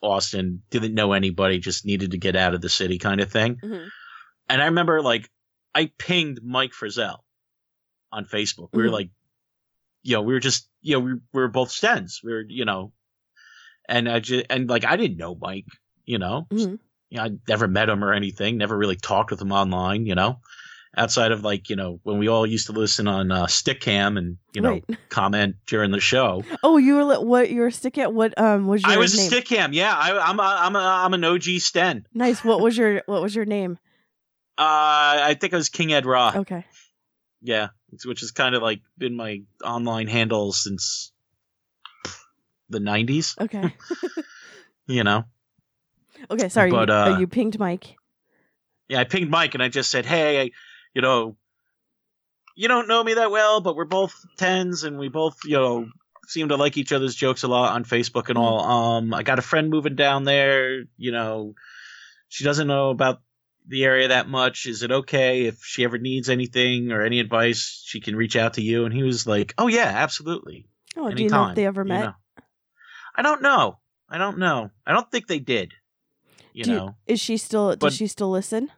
[0.02, 0.64] Austin.
[0.70, 3.58] Didn't know anybody, just needed to get out of the city, kind of thing.
[3.64, 3.90] Mhm.
[4.50, 5.30] And I remember like
[5.76, 7.20] I pinged Mike Frizzell
[8.12, 8.70] on Facebook.
[8.74, 8.94] We were Mhm.
[8.94, 9.10] like,
[10.04, 12.24] you know, we were just you know we, we were both stens.
[12.24, 12.94] We were you know,
[13.88, 15.66] and I just and like I didn't know Mike,
[16.06, 16.80] you know, Mhm.
[17.10, 20.16] you know, I never met him or anything, never really talked with him online, you
[20.16, 20.40] know,
[20.96, 24.38] outside of like, you know, when we all used to listen on uh, Stickam and,
[24.54, 24.98] you know, Right.
[25.10, 26.44] comment during the show.
[26.64, 27.50] Oh, you were what?
[27.52, 28.38] You were stick at what?
[28.40, 28.98] Um, was your name?
[28.98, 29.28] I was name?
[29.32, 29.74] a Stickam.
[29.74, 29.96] Yeah.
[29.96, 32.06] I, I'm, a, I'm, a, I'm an OG Sten.
[32.14, 32.44] Nice.
[32.44, 33.78] What was your What was your name?
[34.60, 36.32] Uh, I think it was King Ed Ra.
[36.36, 36.66] Okay.
[37.44, 37.68] Yeah.
[38.06, 41.12] Which has kind of like been my online handle since
[42.70, 43.74] the 90s, Okay.
[44.88, 45.26] you know.
[46.30, 46.50] Okay.
[46.50, 46.72] Sorry.
[46.72, 47.96] But, you, uh, oh, you pinged Mike.
[48.90, 50.52] yeah, I pinged Mike and I just said, "Hey, I,
[50.94, 51.38] you know,
[52.56, 55.88] you don't know me that well, but we're both tens and we both, you know,
[56.28, 58.60] seem to like each other's jokes a lot on Facebook and all.
[58.60, 60.84] Um, I got a friend moving down there.
[60.98, 61.54] You know,
[62.30, 63.22] she doesn't know about
[63.68, 64.66] the area that much.
[64.66, 67.84] Is it okay if she ever needs anything or any advice?
[67.86, 71.22] She can reach out to you." And he was like, "Oh yeah, absolutely." Oh, do
[71.24, 72.02] you know if they ever you met?
[72.06, 72.14] know.
[73.18, 73.80] I don't know.
[74.10, 74.70] I don't know.
[74.86, 75.74] I don't think they did.
[76.54, 76.96] You Do know.
[77.08, 77.70] Is she still?
[77.70, 78.70] But- does she still listen?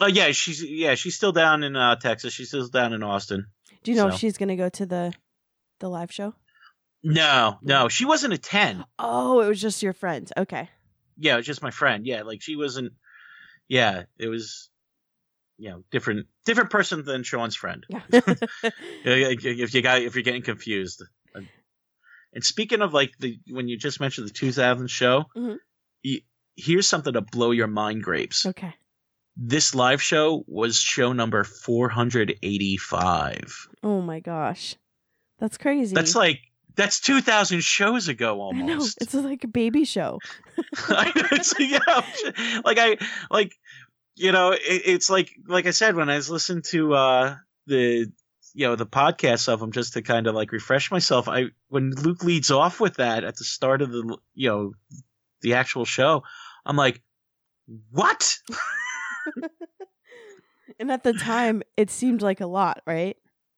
[0.00, 2.32] Oh yeah, she's yeah, she's still down in uh, Texas.
[2.32, 3.46] She's still down in Austin.
[3.82, 4.14] Do you know So.
[4.14, 5.12] if she's gonna go to the
[5.78, 6.34] the live show?
[7.02, 8.84] No, no, she wasn't a ten.
[8.98, 10.30] Oh, it was just your friend.
[10.36, 10.68] Okay.
[11.18, 12.06] Yeah, it was just my friend.
[12.06, 12.92] Yeah, like she wasn't.
[13.68, 14.68] Yeah, it was.
[15.58, 17.84] You know, different different person than Sean's friend.
[17.90, 18.00] Yeah.
[19.04, 21.02] If you got if you're getting confused.
[22.32, 25.56] And speaking of like the when you just mentioned the 2000 show, Mhm.
[26.04, 26.22] y-
[26.56, 28.46] here's something to blow your mind, grapes.
[28.46, 28.74] okay.
[29.36, 33.68] This live show was show number 485.
[33.82, 34.76] Oh my gosh,
[35.38, 35.94] that's crazy.
[35.94, 36.40] That's like
[36.76, 38.98] that's 2000 shows ago I know almost.
[39.00, 40.18] it's like a baby show.
[40.88, 42.96] I know, it's, yeah, like I
[43.30, 43.54] like
[44.16, 48.10] you know it, it's like like I said when I was listening to uh the
[48.54, 51.28] you know the podcasts of them just to kind of like refresh myself.
[51.28, 54.72] I when Luke leads off with that at the start of the you know
[55.42, 56.22] the actual show,
[56.66, 57.00] I'm like,
[57.90, 58.36] what?
[60.78, 63.16] And at the time, it seemed like a lot, right?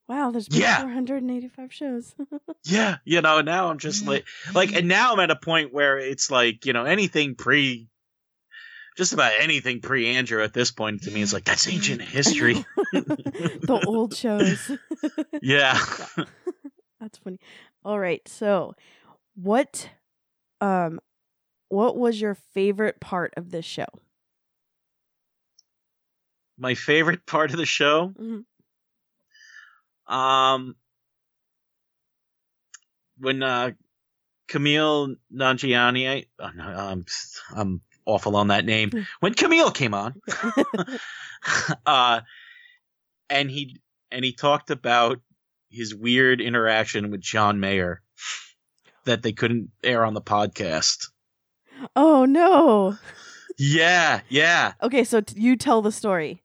[0.08, 0.80] Wow, there's been Yeah.
[0.80, 2.14] 485 shows.
[2.64, 3.40] Yeah, you know.
[3.40, 4.24] Now I'm just like
[4.54, 7.88] like, and now I'm at a point where it's like you know anything pre.
[8.96, 12.54] Just about anything pre Andrew at this point to me is like that's ancient history.
[12.92, 14.70] the old shows.
[15.42, 15.78] yeah.
[17.00, 17.40] That's funny.
[17.84, 18.20] All right.
[18.28, 18.74] So,
[19.34, 19.88] what
[20.60, 21.00] um
[21.68, 23.86] what was your favorite part of this show?
[26.58, 28.44] my favorite part of the show Mhm.
[30.06, 30.76] um
[33.18, 33.70] when uh
[34.48, 37.04] camille nangiani I, I'm,
[37.54, 39.06] I'm awful on that name Mm.
[39.20, 40.14] when camille came on
[41.86, 42.20] uh
[43.30, 43.76] and he
[44.10, 45.20] and he talked about
[45.70, 48.02] his weird interaction with john mayer
[49.04, 51.08] that they couldn't air on the podcast
[51.96, 52.96] oh no.
[53.58, 56.42] yeah yeah Okay, so t- you tell the story.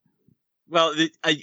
[0.70, 1.42] Well, the, I,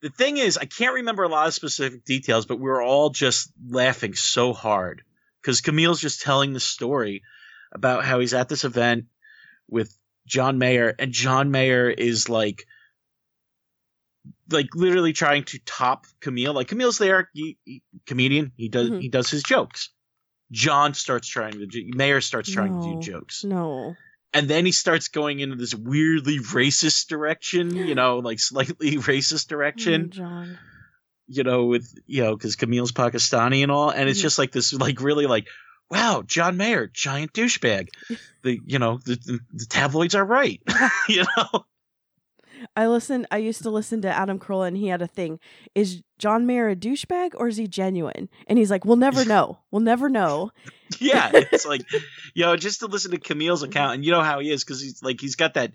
[0.00, 3.10] the thing is, I can't remember a lot of specific details, but we were all
[3.10, 5.02] just laughing so hard
[5.40, 7.22] because Camille's just telling the story
[7.72, 9.04] about how he's at this event
[9.72, 12.64] with John Mayer, and John Mayer is like,
[14.50, 16.52] like literally trying to top Camille.
[16.54, 19.00] Like Camille's there, he, he- comedian, he does Mhm.
[19.00, 19.90] he does his jokes.
[20.50, 23.96] John starts trying to, Mayer starts trying to do jokes No.
[24.34, 29.46] and then he starts going into this weirdly racist direction, you know, like slightly racist
[29.46, 30.58] Mm, direction, John.
[31.26, 34.22] you know, with you know, because Camille's Pakistani and all, and it's Mhm.
[34.22, 35.48] just like this, like really like,
[35.92, 37.88] wow, John Mayer, giant douchebag.
[38.42, 40.60] The you know the, the, tabloids are right,
[41.08, 41.64] you know.
[42.74, 43.26] I listen.
[43.30, 45.38] I used to listen to Adam Carolla, and he had a thing:
[45.74, 48.30] is John Mayer a douchebag or is he genuine?
[48.46, 49.58] And he's like, "We'll never know.
[49.70, 50.50] We'll never know."
[50.98, 51.82] yeah, it's like,
[52.34, 54.80] you know, just to listen to Camille's account, and you know how he is because
[54.80, 55.72] he's like he's got that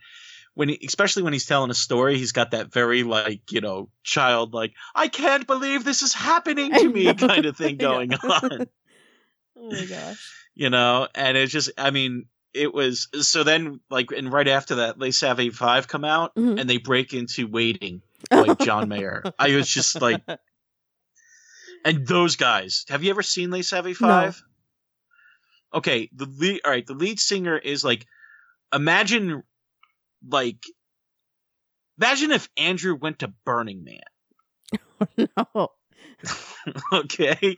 [0.55, 3.89] when, he, especially when he's telling a story, he's got that very like you know
[4.03, 8.67] child like I can't believe this is happening to me kind of thing going on,
[9.57, 10.33] Oh my gosh!
[10.55, 12.25] you know, and it's just, I mean.
[12.53, 16.33] It was so then, like, and right after that, they Les Savy Fav come out
[16.33, 16.59] Mhm.
[16.59, 19.21] and they break into Waiting like John Mayer.
[19.37, 20.23] I was just like,
[21.85, 22.85] and those guys.
[22.89, 24.41] Have you ever seen Les Savy Fav?
[25.71, 26.61] Okay, the lead.
[26.65, 28.07] All right, the lead singer is like,
[28.73, 29.43] imagine,
[30.27, 30.63] like,
[31.99, 35.27] imagine if Andrew went to Burning Man.
[35.53, 35.67] no.
[36.93, 37.57] okay,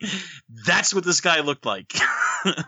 [0.65, 1.93] that's what this guy looked like.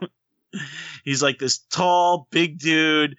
[1.04, 3.16] He's like this tall, big dude,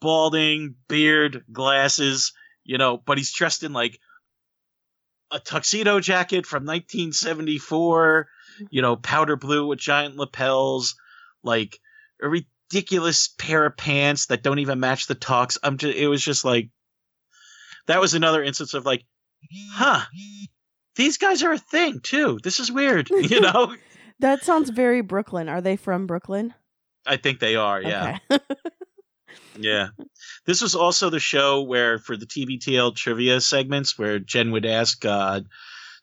[0.00, 2.32] balding, beard, glasses,
[2.64, 3.98] you know, but he's dressed in like
[5.30, 8.28] a tuxedo jacket from 1974,
[8.70, 10.94] you know, powder blue with giant lapels,
[11.42, 11.80] like
[12.22, 15.58] a ridiculous pair of pants that don't even match the tux.
[15.62, 16.70] I'm just, it was just like,
[17.86, 19.04] that was another instance of like,
[19.72, 20.04] huh,
[20.96, 22.38] these guys are a thing too.
[22.42, 23.74] This is weird, you know?
[24.20, 25.48] That sounds very Brooklyn.
[25.48, 26.54] Are they from Brooklyn?
[27.06, 28.18] I think they are, yeah.
[28.30, 28.44] Okay.
[29.58, 29.88] Yeah.
[30.44, 35.04] This was also the show where, for the TBTL trivia segments, where Jen would ask
[35.04, 35.40] uh,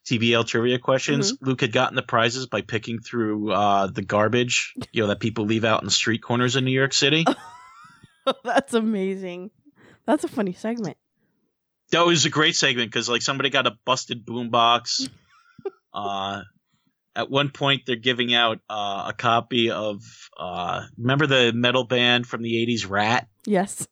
[0.06, 5.02] TBL trivia questions, Luke had gotten the prizes by picking through uh, the garbage, you
[5.02, 7.26] know, that people leave out in the street corners in New York City.
[8.44, 9.52] That's amazing.
[10.06, 10.98] That's a funny segment.
[11.94, 15.10] That was a great segment because, like, somebody got a busted boombox.
[15.94, 16.42] uh,
[17.16, 20.02] at one point, they're giving out uh, a copy of,
[20.38, 23.28] uh, remember the metal band from the 80s, Ratt?
[23.46, 23.88] Yes.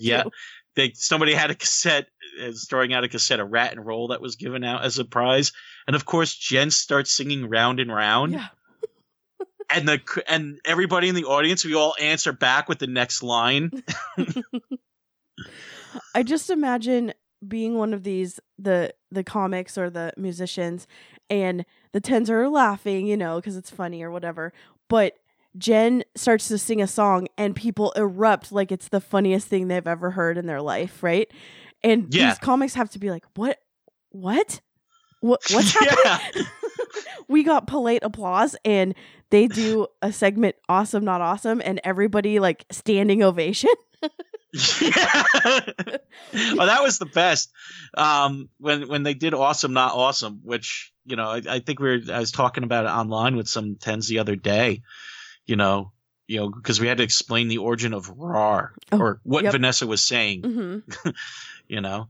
[0.00, 0.24] Yeah.
[0.24, 0.30] do.
[0.74, 4.20] they somebody had a cassette is throwing out a cassette of Ratt and roll that
[4.20, 5.52] was given out as a prize
[5.86, 8.48] and of course jen starts singing round and round Yeah.
[9.72, 13.70] and the and everybody in the audience we all answer back with the next line
[16.14, 17.14] I just imagine
[17.48, 20.86] being one of these the the comics or the musicians
[21.30, 24.52] and the tens are laughing, you know, because it's funny or whatever.
[24.88, 25.14] But
[25.58, 29.86] Jen starts to sing a song and people erupt like it's the funniest thing they've
[29.86, 31.30] ever heard in their life, right?
[31.82, 32.28] And Yeah.
[32.30, 33.58] these comics have to be like, "What?
[34.10, 34.60] What?
[35.20, 36.42] What what's happening?" yeah
[37.28, 38.94] we got polite applause and
[39.30, 43.70] they do a segment awesome not awesome and everybody like standing ovation.
[44.80, 45.24] Yeah.
[45.34, 47.52] well, that was the best.
[47.96, 51.88] Um, when when they did awesome, not awesome, which you know, I, I think we
[51.88, 52.12] were.
[52.12, 54.82] I was talking about it online with some tens the other day.
[55.46, 55.92] You know,
[56.26, 59.52] you know, because we had to explain the origin of "rar" Oh, or what yep.
[59.52, 60.42] Vanessa was saying.
[60.42, 60.78] hmm
[61.68, 62.06] You know,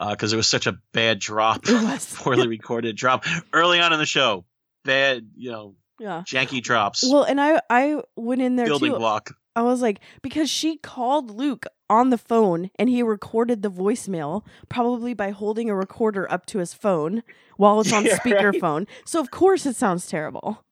[0.00, 1.64] because it was such a bad drop,
[2.14, 4.46] poorly recorded drop early on in the show.
[4.82, 6.22] Bad, you know, Yeah.
[6.26, 7.04] janky drops.
[7.06, 8.98] Well, and I I went in there building too.
[8.98, 9.34] block.
[9.54, 14.42] I was like because she called Luke on the phone and he recorded the voicemail
[14.68, 17.22] probably by holding a recorder up to his phone
[17.56, 18.20] while it's on Yeah, right.
[18.22, 18.86] speakerphone.
[19.04, 20.64] So of course it sounds terrible.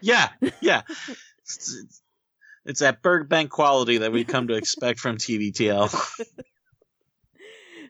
[0.00, 0.28] Yeah,
[0.60, 0.82] yeah.
[1.42, 2.02] it's, it's-
[2.66, 5.90] it's that Burbank quality that we come to expect from TBTL.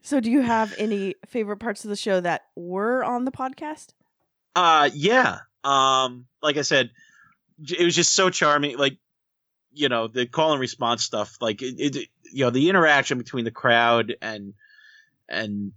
[0.03, 3.89] So do you have any favorite parts of the show that were on the podcast?
[4.57, 5.41] Uh, yeah.
[5.63, 6.91] Um, like I said,
[7.69, 8.79] it was just so charming.
[8.79, 8.97] Like,
[9.72, 11.37] you know, the call and response stuff.
[11.40, 14.54] Like, it, it you know, the interaction between the crowd and
[15.29, 15.73] and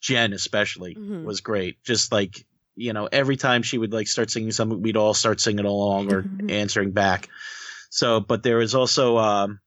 [0.00, 1.24] Jen especially Mhm.
[1.24, 1.82] was great.
[1.84, 2.44] Just like
[2.74, 6.10] you know, every time she would like start singing something, we'd all start singing along
[6.10, 6.50] or Mhm.
[6.50, 7.28] answering back.
[7.90, 9.60] So, but there was also, um,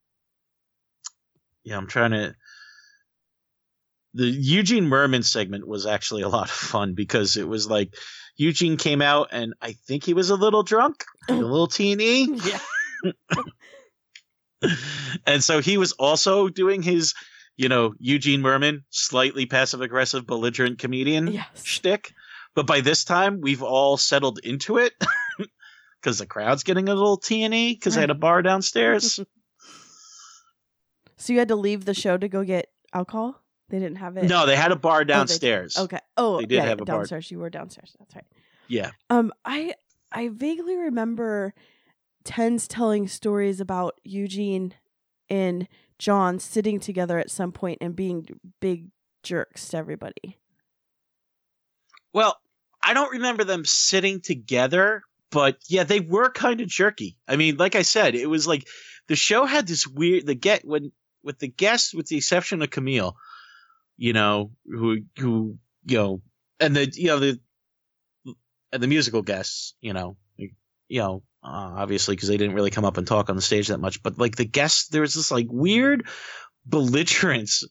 [1.63, 2.35] yeah, I'm trying to.
[4.15, 7.93] The Eugene Mirman segment was actually a lot of fun because it was like
[8.37, 12.27] Eugene came out and I think he was a little drunk, a little teeny.
[12.45, 12.59] Yeah.
[15.25, 17.13] and so he was also doing his,
[17.57, 21.63] you know, Eugene Mirman, slightly passive aggressive, belligerent comedian Yes.
[21.63, 22.13] shtick.
[22.55, 24.93] But by this time, we've all settled into it
[26.01, 29.19] because the crowd's getting a little teeny because I had a bar downstairs.
[31.17, 33.41] So you had to leave the show to go get alcohol?
[33.69, 34.25] They didn't have it.
[34.25, 35.77] no, they had a bar downstairs.
[35.77, 35.99] Okay.
[36.17, 36.97] Oh, They did yeah, have a bar.
[36.97, 37.31] downstairs.
[37.31, 37.95] You were downstairs.
[37.97, 38.25] That's right.
[38.67, 38.91] Yeah.
[39.09, 39.75] Um, I
[40.11, 41.53] I vaguely remember
[42.25, 44.73] Tens telling stories about Eugene
[45.29, 45.67] and
[45.97, 48.27] John sitting together at some point and being
[48.59, 48.89] big
[49.23, 50.37] jerks to everybody.
[52.13, 52.37] Well,
[52.81, 57.17] I don't remember them sitting together, but yeah, they were kind of jerky.
[57.27, 58.67] I mean, like I said, it was like
[59.07, 60.91] the show had this weird the get when
[61.23, 63.15] with the guests, with the exception of Camille,
[63.97, 66.21] you know, who who you know,
[66.59, 67.39] and the you know the
[68.71, 70.49] and the musical guests, you know, you
[70.89, 73.79] know, uh, obviously because they didn't really come up and talk on the stage that
[73.79, 76.07] much, but like the guests, there was this like weird
[76.65, 77.63] belligerence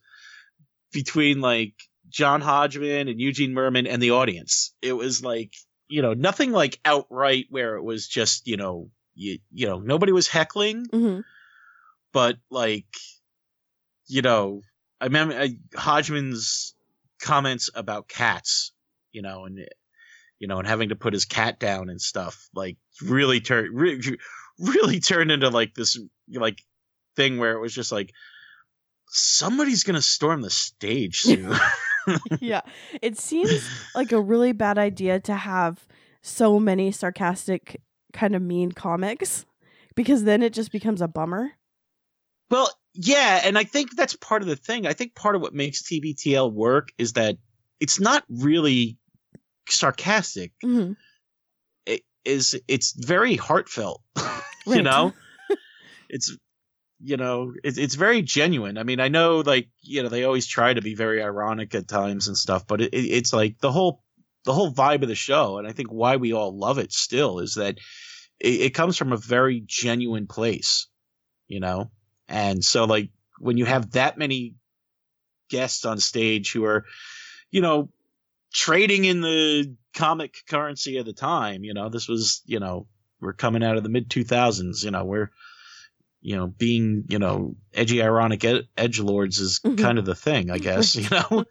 [0.92, 1.74] between like
[2.08, 4.72] John Hodgman and Eugene Mirman and the audience.
[4.80, 5.52] It was like
[5.88, 10.12] you know nothing like outright where it was just you know you you know nobody
[10.12, 11.20] was heckling, hmm
[12.12, 12.86] but like
[14.06, 14.62] you know
[15.00, 16.74] I remember Hodgman's
[17.20, 18.72] comments about cats,
[19.12, 19.66] you know, and
[20.38, 24.18] you know, and having to put his cat down and stuff, like really turned re-
[24.58, 25.98] really turned into like this
[26.32, 26.62] like
[27.16, 28.12] thing where it was just like
[29.08, 31.54] somebody's gonna storm the stage soon.
[32.40, 32.60] yeah.
[33.00, 35.86] It seems like a really bad idea to have
[36.22, 37.80] so many sarcastic,
[38.12, 39.44] kind of mean comics
[39.94, 41.52] because then it just becomes a bummer.
[42.50, 44.86] well, yeah, and I think that's part of the thing.
[44.86, 47.36] I think part of what makes TBTL work is that
[47.80, 48.96] it's not really
[49.68, 50.52] sarcastic.
[50.62, 50.92] hmm
[51.86, 54.02] It is it's very heartfelt.
[54.66, 55.12] you know
[56.08, 56.36] it's
[57.02, 60.46] you know it, it's very genuine i mean i know like you know they always
[60.46, 63.70] try to be very ironic at times and stuff but it, it, it's like the
[63.70, 64.02] whole
[64.44, 67.40] the whole vibe of the show and i think why we all love it still
[67.40, 67.76] is that
[68.40, 70.86] it, it comes from a very genuine place
[71.46, 71.90] you know
[72.28, 74.54] and so like when you have that many
[75.50, 76.84] guests on stage who are
[77.50, 77.90] you know
[78.54, 82.86] trading in the comic currency of the time you know this was you know
[83.20, 85.30] we're coming out of the mid 2000s you know we're
[86.22, 89.78] you know being you know edgy ironic ed- edge lords is Mhm.
[89.78, 91.44] kind of the thing i guess you know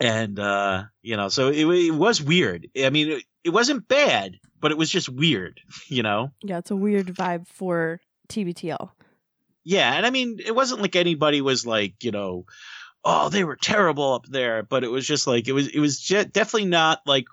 [0.00, 4.38] and uh you know so it, it was weird i mean it, it wasn't bad
[4.60, 8.90] but it was just weird you know Yeah, it's a weird vibe for TBTL.
[9.64, 12.46] yeah and i mean it wasn't like anybody was like you know
[13.04, 16.00] oh they were terrible up there but it was just like it was it was
[16.06, 17.26] definitely not like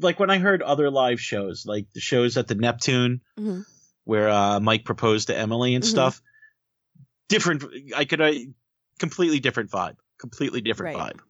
[0.00, 3.64] like when i heard other live shows like the shows at the neptune Mhm.
[4.04, 5.88] where uh mike proposed to emily and Mhm.
[5.88, 6.22] stuff
[7.28, 7.64] different
[7.96, 8.32] i could uh,
[8.98, 11.12] completely different vibe completely different Right.
[11.14, 11.20] vibe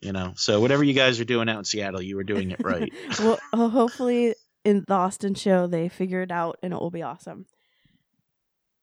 [0.00, 2.60] you know so whatever you guys are doing out in seattle you were doing it
[2.62, 7.02] right well, hopefully in the Austin show they figure it out and it will be
[7.02, 7.44] awesome.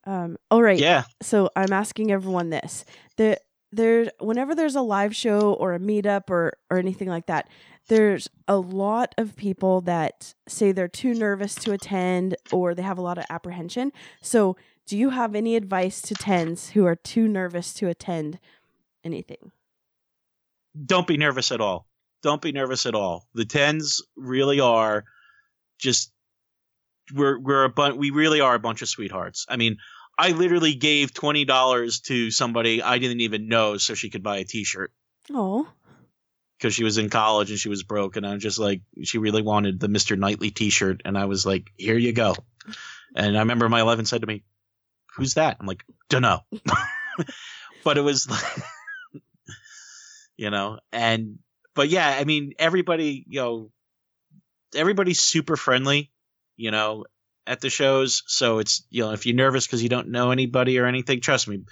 [0.06, 0.38] Um.
[0.50, 0.80] All right.
[0.80, 2.86] yeah So I'm asking everyone this:
[3.18, 3.40] the
[3.72, 7.48] there, whenever there's a live show or a meetup or or anything like that,
[7.88, 12.98] there's a lot of people that say they're too nervous to attend or they have
[12.98, 13.92] a lot of apprehension.
[14.22, 18.40] So, do you have any advice to tens who are too nervous to attend
[19.04, 19.52] anything?
[20.86, 21.88] don't be nervous at all.
[22.24, 23.28] Don't be nervous at all.
[23.34, 25.06] The tens really are
[25.80, 26.12] just
[27.14, 27.96] we're we're a bunch.
[27.96, 29.46] We really are a bunch of sweethearts.
[29.50, 29.78] I mean,
[30.18, 34.38] I literally gave twenty dollars to somebody I didn't even know so she could buy
[34.38, 34.92] a T-shirt
[35.30, 35.68] Oh,
[36.58, 39.42] because she was in college and she was broke, and I'm just like, she really
[39.42, 42.36] wanted the Mister Knightley T-shirt, and I was like, here you go.
[43.16, 44.44] And I remember my eleven said to me,
[45.16, 46.46] "Who's that?" I'm like, "Dunno."
[47.84, 48.44] but it was like,
[50.38, 51.40] you know, and
[51.74, 53.72] but yeah, I mean, everybody, you know,
[54.76, 56.11] everybody's super friendly,
[56.62, 57.06] you know,
[57.48, 58.24] at the shows.
[58.28, 61.48] So it's you know, if you're nervous because you don't know anybody or anything, trust
[61.48, 61.64] me,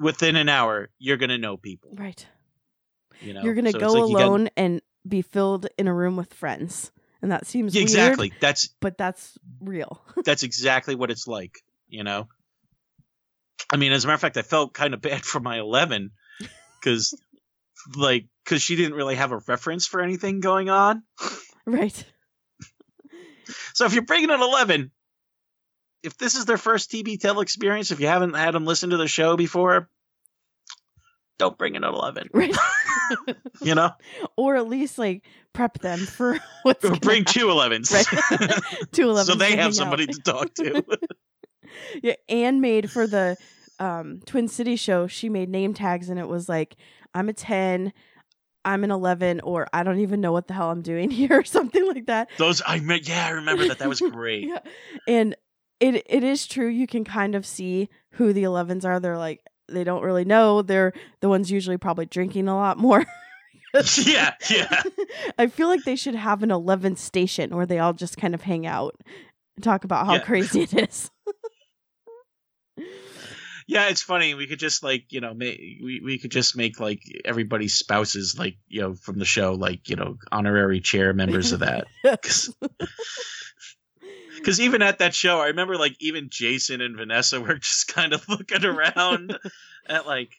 [0.00, 1.90] within an hour you're gonna know people.
[1.96, 2.26] right.
[3.20, 5.94] You know, You're gonna So go like you got- alone and be filled in a
[5.94, 6.90] room with friends,
[7.22, 8.32] and that seems Yeah, weird, exactly.
[8.40, 10.02] That's but that's real.
[10.24, 11.54] that's exactly what it's like,
[11.88, 12.28] you know.
[13.72, 16.10] I mean, as a matter of fact, I felt kind of bad for my eleven
[16.80, 17.14] because,
[17.96, 21.02] like, because she didn't really have a reference for anything going on.
[21.66, 22.04] right.
[23.74, 24.90] So if you're bringing an eleven,
[26.02, 29.08] if this is their first TBTL experience, if you haven't had them listen to the
[29.08, 29.88] show before,
[31.38, 32.28] don't bring an eleven.
[32.32, 32.54] Right.
[33.62, 33.92] You know,
[34.36, 37.32] or at least like prep them for what's or bring happen.
[37.40, 37.92] two 11s.
[37.92, 38.88] Right.
[38.92, 39.74] Two 11s so they have out.
[39.74, 40.82] somebody to talk to.
[42.02, 43.36] yeah, Anne made for the
[43.78, 45.06] um, Twin City show.
[45.06, 46.74] She made name tags, and it was like,
[47.14, 47.92] "I'm a ten,
[48.66, 51.44] I'm an eleven, or I don't even know what the hell I'm doing here," or
[51.44, 52.28] something like that.
[52.36, 53.78] Those I me- yeah, I remember that.
[53.78, 54.48] That was great.
[54.48, 54.58] Yeah,
[55.08, 55.34] and
[55.80, 56.68] it it is true.
[56.68, 59.00] You can kind of see who the 11s are.
[59.00, 60.62] They're like they don't really know.
[60.62, 63.04] They're the ones usually probably drinking a lot more.
[64.04, 64.82] yeah, yeah.
[65.38, 68.42] I feel like they should have an 11 station where they all just kind of
[68.42, 68.94] hang out
[69.56, 70.20] and talk about how Yeah.
[70.20, 71.10] crazy it is.
[73.66, 74.34] Yeah, it's funny.
[74.34, 78.38] We could just like you know, make, we we could just make like everybody's spouses
[78.38, 81.86] like you know from the show like you know honorary chair members of that.
[84.36, 88.12] Because even at that show, I remember like even Jason and Vanessa were just kind
[88.12, 89.36] of looking around
[89.88, 90.30] at like.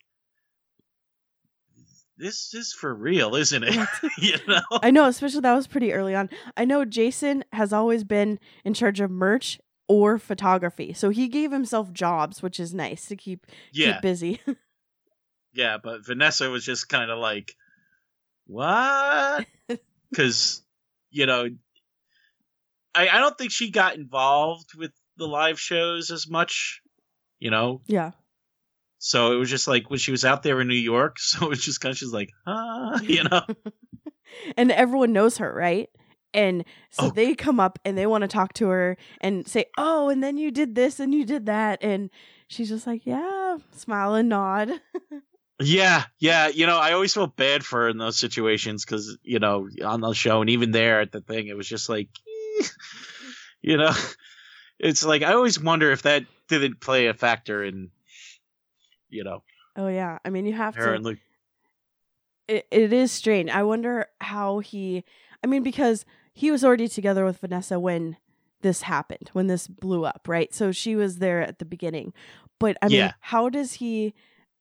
[2.19, 3.87] This is for real, isn't it?
[4.17, 4.61] you know.
[4.81, 6.31] I know, especially that was pretty early on.
[6.55, 11.51] I know Jason has always been in charge of merch or photography, so he gave
[11.51, 14.41] himself jobs, which is nice to keep Yeah, keep busy.
[15.53, 17.55] yeah, but Vanessa was just kind of like,
[18.45, 19.45] "What?"
[20.09, 20.63] Because
[21.09, 21.49] you know,
[22.95, 26.81] I I don't think she got involved with the live shows as much.
[27.39, 28.11] You know, yeah,
[28.99, 31.17] so it was just like when she was out there in New York.
[31.27, 33.41] So it was just kind of she's like, ah, you know,
[34.55, 35.89] and everyone knows her, right?
[36.33, 37.09] And so Oh.
[37.09, 40.37] they come up and they want to talk to her and say, "Oh, and then
[40.37, 42.09] you did this and you did that," and
[42.47, 44.69] she's just like, "Yeah," smile and nod.
[45.61, 46.47] yeah, yeah.
[46.49, 50.01] You know, I always felt bad for her in those situations because you know on
[50.01, 52.09] the show and even there at the thing, it was just like,
[53.61, 53.93] you know,
[54.79, 57.89] it's like I always wonder if that didn't play a factor in,
[59.09, 59.43] you know,
[59.75, 61.15] Oh yeah, I mean you have to.
[62.47, 63.49] it, it is strange.
[63.49, 65.03] I wonder how he.
[65.47, 68.17] I mean, because he was already together with Vanessa when
[68.61, 70.53] this happened, when this blew up, right?
[70.53, 72.11] So she was there at the beginning.
[72.59, 73.13] But I mean, Yeah.
[73.21, 74.13] how does he?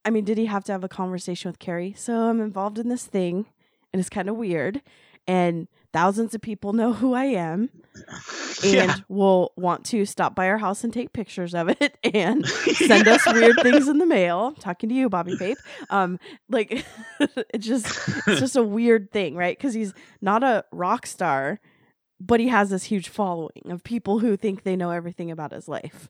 [0.05, 1.93] I mean, did he have to have a conversation with Carrie?
[1.97, 3.47] So I'm involved in this thing,
[3.91, 4.81] and it's kind of weird,
[5.27, 5.67] and
[5.97, 7.69] thousands of people know who I am,
[8.63, 8.95] and yeah.
[9.09, 13.25] will want to stop by our house and take pictures of it, and send us
[13.25, 14.51] weird things in the mail.
[14.59, 15.57] talking to you, Bobby Pape.
[15.89, 16.19] Um,
[16.49, 16.85] like
[17.19, 17.87] it's just
[18.27, 19.57] it's just a weird thing, right?
[19.57, 21.59] Because he's not a rock star,
[22.19, 25.67] but he has this huge following of people who think they know everything about his
[25.67, 26.09] life.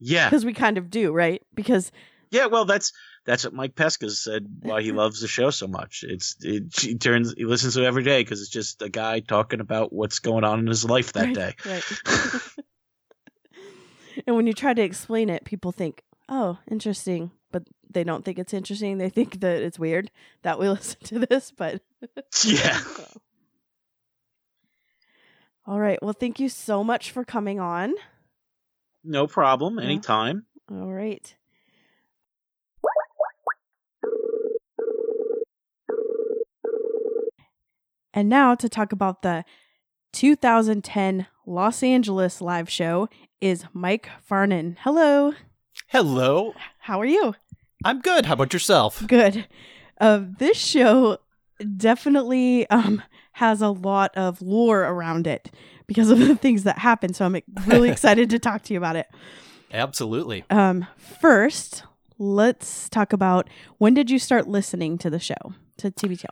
[0.00, 1.42] yeah, Because we kind of do, right?
[1.54, 1.92] Because
[2.30, 2.46] yeah.
[2.46, 2.92] Well, that's
[3.24, 4.46] that's what Mike Pesca said.
[4.62, 6.04] Why he loves the show so much.
[6.06, 9.20] It's it, he turns he listens to it every day because it's just a guy
[9.20, 11.54] talking about what's going on in his life that right, day.
[11.66, 11.84] right.
[14.26, 18.38] and when you try to explain it, people think, "Oh, interesting," but they don't think
[18.38, 18.98] it's interesting.
[18.98, 20.10] They think that it's weird
[20.42, 21.82] that we listen to this, but
[22.44, 22.80] Yeah.
[25.64, 26.02] All right.
[26.02, 27.94] Well, thank you so much for coming on.
[29.04, 29.78] No problem.
[29.78, 29.84] Yeah.
[29.84, 30.46] Anytime.
[30.70, 31.34] All right.
[38.14, 39.44] And now to talk about the
[40.12, 43.08] 2010 Los Angeles live show
[43.40, 44.76] is Mike Farnan.
[44.80, 45.32] Hello.
[45.88, 46.54] Hello.
[46.80, 47.34] How are you?
[47.84, 48.26] I'm good.
[48.26, 49.04] How about yourself?
[49.06, 49.46] Good.
[50.00, 51.18] Uh, this show
[51.76, 53.02] definitely um,
[53.32, 55.50] has a lot of lore around it
[55.86, 57.16] because of the things that happened.
[57.16, 59.06] So I'm really excited to talk to you about it.
[59.72, 60.44] Absolutely.
[60.50, 61.84] Um, first,
[62.18, 63.48] let's talk about
[63.78, 66.26] when did you start listening to the show to TBTL?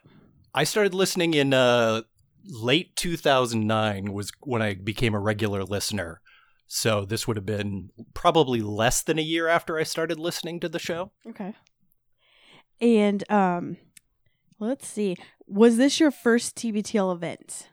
[0.55, 2.03] I started listening in uh,
[2.45, 6.21] late 2009 was when I became a regular listener.
[6.67, 10.69] So this would have been probably less than a year after I started listening to
[10.69, 11.13] the show.
[11.27, 11.55] Okay.
[12.81, 13.77] And um,
[14.59, 17.69] let's see, was this your first TBTL event?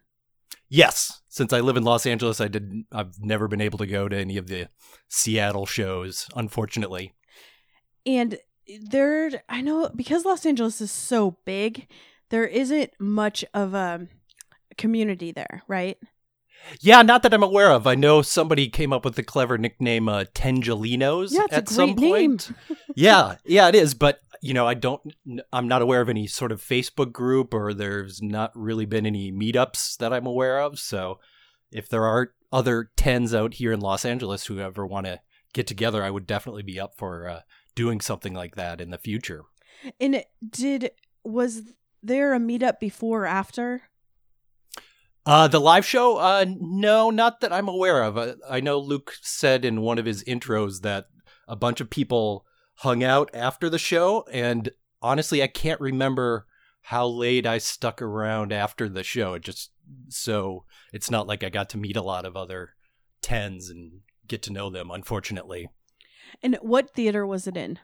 [0.69, 2.83] Yes, since I live in Los Angeles, I did.
[2.91, 4.67] I've never been able to go to any of the
[5.07, 7.13] Seattle shows, unfortunately.
[8.05, 8.37] And
[8.89, 11.87] there, I know because Los Angeles is so big,
[12.29, 14.07] there isn't much of a
[14.77, 15.97] community there, right?
[16.81, 17.87] Yeah, not that I'm aware of.
[17.87, 21.69] I know somebody came up with the clever nickname uh, Tangelinos Yeah, it's a at
[21.69, 22.31] some great name.
[22.31, 22.51] point.
[22.95, 23.93] yeah, yeah, it is.
[23.93, 25.01] But you know, I don't.
[25.53, 29.31] I'm not aware of any sort of Facebook group, or there's not really been any
[29.31, 30.79] meetups that I'm aware of.
[30.79, 31.19] So,
[31.71, 35.21] if there are other tens out here in Los Angeles who ever want to
[35.53, 37.41] get together, I would definitely be up for uh,
[37.75, 39.43] doing something like that in the future.
[39.99, 40.91] And did
[41.23, 41.61] was
[42.01, 43.83] there a meetup before or after?
[45.25, 46.17] Uh, the live show?
[46.17, 48.17] Uh, no, not that I'm aware of.
[48.17, 51.07] Uh, I know Luke said in one of his intros that
[51.47, 52.45] a bunch of people
[52.75, 54.69] hung out after the show, and
[55.01, 56.45] honestly, I can't remember
[56.83, 59.33] how late I stuck around after the show.
[59.33, 59.71] It just
[60.07, 62.75] so it's not like I got to meet a lot of other
[63.21, 64.91] tens and get to know them.
[64.91, 65.69] Unfortunately,
[66.41, 67.79] And what theater was it in?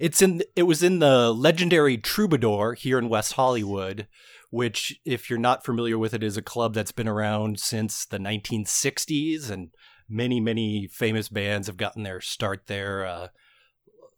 [0.00, 4.06] It's in it was in the legendary Troubadour here in West Hollywood,
[4.50, 8.18] which if you're not familiar with it is a club that's been around since the
[8.18, 9.70] 1960s and
[10.08, 13.04] many many famous bands have gotten their start there.
[13.04, 13.28] Uh,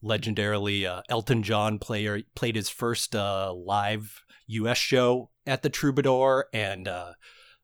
[0.03, 4.79] legendarily, uh, Elton John player played his first uh, live U.S.
[4.79, 7.13] show at the Troubadour, and uh,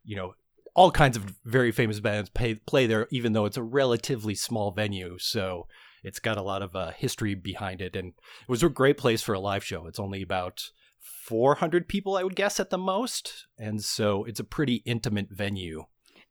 [0.04, 0.34] you know
[0.74, 4.72] all kinds of very famous bands pay, play there, even though it's a relatively small
[4.72, 5.16] venue.
[5.18, 5.66] So
[6.06, 9.22] it's got a lot of uh, history behind it, and it was a great place
[9.22, 9.88] for a live show.
[9.88, 14.44] It's only about 400 people, I would guess, at the most, and so it's a
[14.44, 15.86] pretty intimate venue.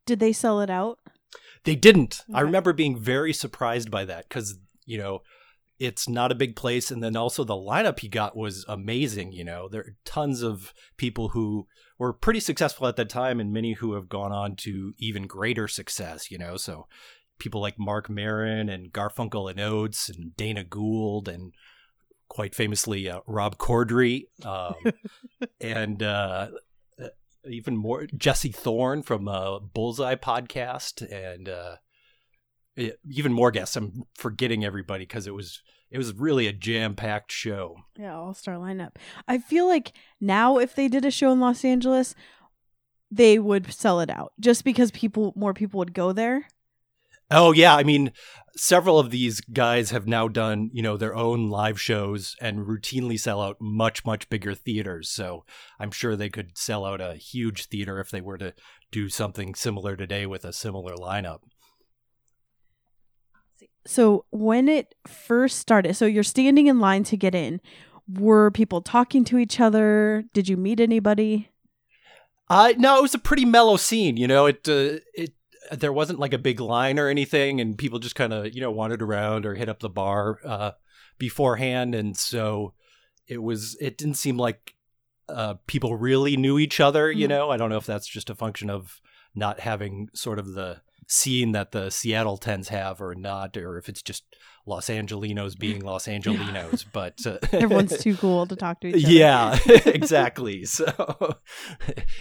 [0.06, 1.00] Did they sell it out?
[1.66, 2.22] They didn't.
[2.34, 5.24] I remember being very surprised by that because you know
[5.78, 9.34] it's not a big place, and then also the lineup he got was amazing.
[9.34, 11.68] You know, there are tons of people who
[12.00, 15.68] were pretty successful at that time, and many who have gone on to even greater
[15.68, 16.32] success.
[16.32, 16.88] You know, so
[17.40, 21.54] people like Mark Maron and Garfunkel and Oates and Dana Gould and
[22.28, 24.76] quite famously uh, Rob Corddry um,
[25.62, 26.50] and uh,
[27.02, 27.08] uh,
[27.50, 31.76] even more Jesse Thorn from uh, Bullseye podcast and uh,
[33.10, 33.76] even more guests.
[33.76, 35.62] I'm forgetting everybody because it was
[35.92, 37.78] it was really a jam packed show.
[37.98, 38.96] Yeah, all star lineup.
[39.28, 42.16] I feel like now if they did a show in Los Angeles,
[43.12, 46.48] they would sell it out just because people more people would go there.
[47.32, 48.12] Oh yeah, I mean,
[48.56, 53.20] several of these guys have now done you know their own live shows and routinely
[53.20, 55.10] sell out much much bigger theaters.
[55.10, 55.46] So
[55.80, 58.54] I'm sure they could sell out a huge theater if they were to
[58.92, 61.40] do something similar today with a similar lineup.
[63.86, 67.62] So when it first started, so you're standing in line to get in.
[68.08, 70.26] Were people talking to each other?
[70.34, 71.50] Did you meet anybody?
[72.50, 74.16] Uh no, it was a pretty mellow scene.
[74.16, 75.34] You know, it uh, it
[75.72, 78.72] there wasn't like a big line or anything, and people just kind of you know
[78.72, 80.72] wandered around or hit up the bar uh,
[81.18, 82.74] beforehand, and so
[83.28, 83.76] it was.
[83.82, 84.74] It didn't seem like
[85.30, 87.12] uh, people really knew each other.
[87.12, 87.30] You Mhm.
[87.30, 89.02] know, I don't know if that's just a function of
[89.34, 93.90] not having sort of the scene that the Seattle tens have or not, or if
[93.90, 94.24] it's just
[94.66, 96.86] Los Angelinos being Los Angelinos.
[96.92, 99.14] But uh, Everyone's too cool to talk to each other.
[99.14, 100.66] yeah, exactly.
[100.66, 101.38] So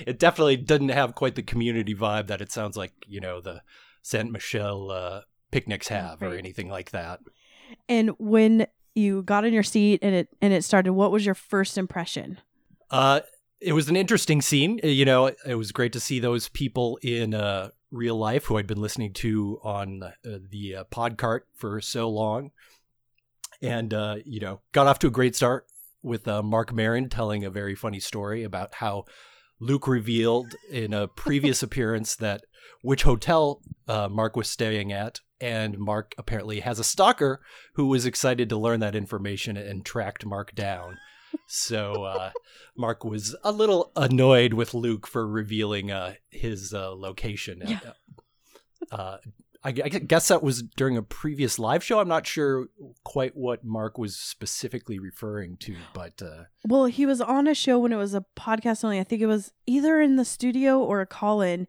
[0.07, 3.63] it definitely doesn't have quite the community vibe that it sounds like, you know, the
[4.03, 5.21] Saint Michel uh,
[5.51, 7.21] picnics have or anything like that.
[7.89, 11.35] And when you got in your seat and it and it started, what was your
[11.35, 12.41] first impression?
[12.91, 13.21] Uh,
[13.61, 14.79] it was an interesting scene.
[14.83, 18.67] You know, it was great to see those people in uh, real life who I'd
[18.67, 22.51] been listening to on uh, the uh, Podcart for so long.
[23.63, 25.67] And, uh, you know, got off to a great start
[26.03, 29.05] with uh, Mark Maron telling a very funny story about how
[29.61, 32.45] Luke revealed in a previous appearance that
[32.83, 35.21] which hotel uh, Mark was staying at.
[35.41, 37.41] And Mark apparently has a stalker
[37.75, 40.99] who was excited to learn that information and tracked Mark down.
[41.47, 42.31] So uh,
[42.77, 47.63] Mark was a little annoyed with Luke for revealing uh, his uh, location.
[47.65, 47.81] Yeah.
[48.91, 49.19] Uh,
[49.63, 51.99] I, I guess that was during a previous live show.
[51.99, 52.67] I'm not sure
[53.03, 57.79] quite what Mark was specifically referring to, but uh, Well, he was on a show
[57.79, 59.01] when it was a podcast only.
[59.01, 61.67] I think it was either in the studio or a call in.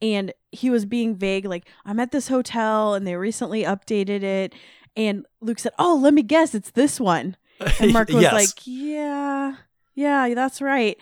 [0.00, 4.54] And he was being vague, like, I'm at this hotel and they recently updated it.
[4.96, 7.36] And Luke said, Oh, let me guess, it's this one.
[7.80, 8.32] And Mark was Yes.
[8.32, 9.56] like, Yeah,
[9.94, 10.96] yeah, that's right.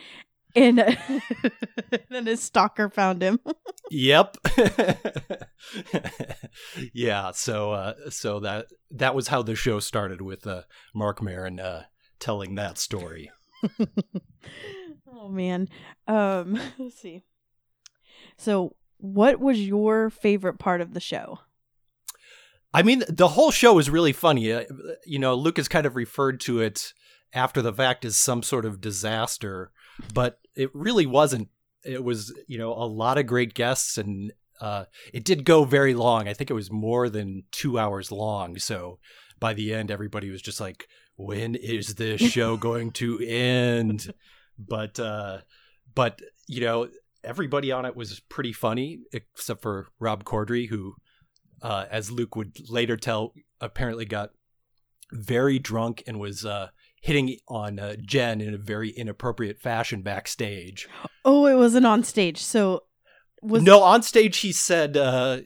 [0.55, 0.79] And
[2.11, 3.41] then his stalker found him.
[3.91, 4.37] Yep.
[6.93, 7.31] yeah.
[7.33, 11.85] So, uh, so that that was how the show started with uh, Mark Maron uh,
[12.19, 13.31] telling that story.
[15.13, 15.69] oh man.
[16.09, 17.23] Um, let's see.
[18.37, 21.39] So, what was your favorite part of the show?
[22.73, 24.53] I mean, the whole show is really funny.
[24.53, 24.65] Uh,
[25.05, 26.93] you know, Luke has kind of referred to it
[27.33, 29.71] after the fact as some sort of disaster,
[30.13, 31.49] but it really wasn't.
[31.85, 35.95] It was, you know, a lot of great guests, and uh, it did go very
[35.95, 36.29] long.
[36.29, 38.59] I think it was more than two hours long.
[38.59, 38.99] So
[39.39, 44.13] by the end, everybody was just like, "When is this show going to end?"
[44.59, 45.41] But, uh,
[45.95, 46.89] but you know,
[47.23, 50.97] everybody on it was pretty funny, except for Rob Corddry, who
[51.63, 54.31] uh, as Luke would later tell, apparently got
[55.13, 56.69] very drunk and was uh,
[57.01, 60.89] hitting on uh, Jen in a very inappropriate fashion backstage.
[61.25, 62.39] Oh, it wasn't on stage.
[62.39, 62.85] So,
[63.43, 65.41] was no, on stage he said, uh,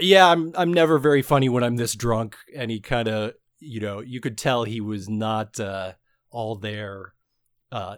[0.00, 3.80] "Yeah, I'm I'm never very funny when I'm this drunk," and he kind of, you
[3.80, 5.92] know, you could tell he was not uh,
[6.30, 7.14] all there,
[7.70, 7.96] uh,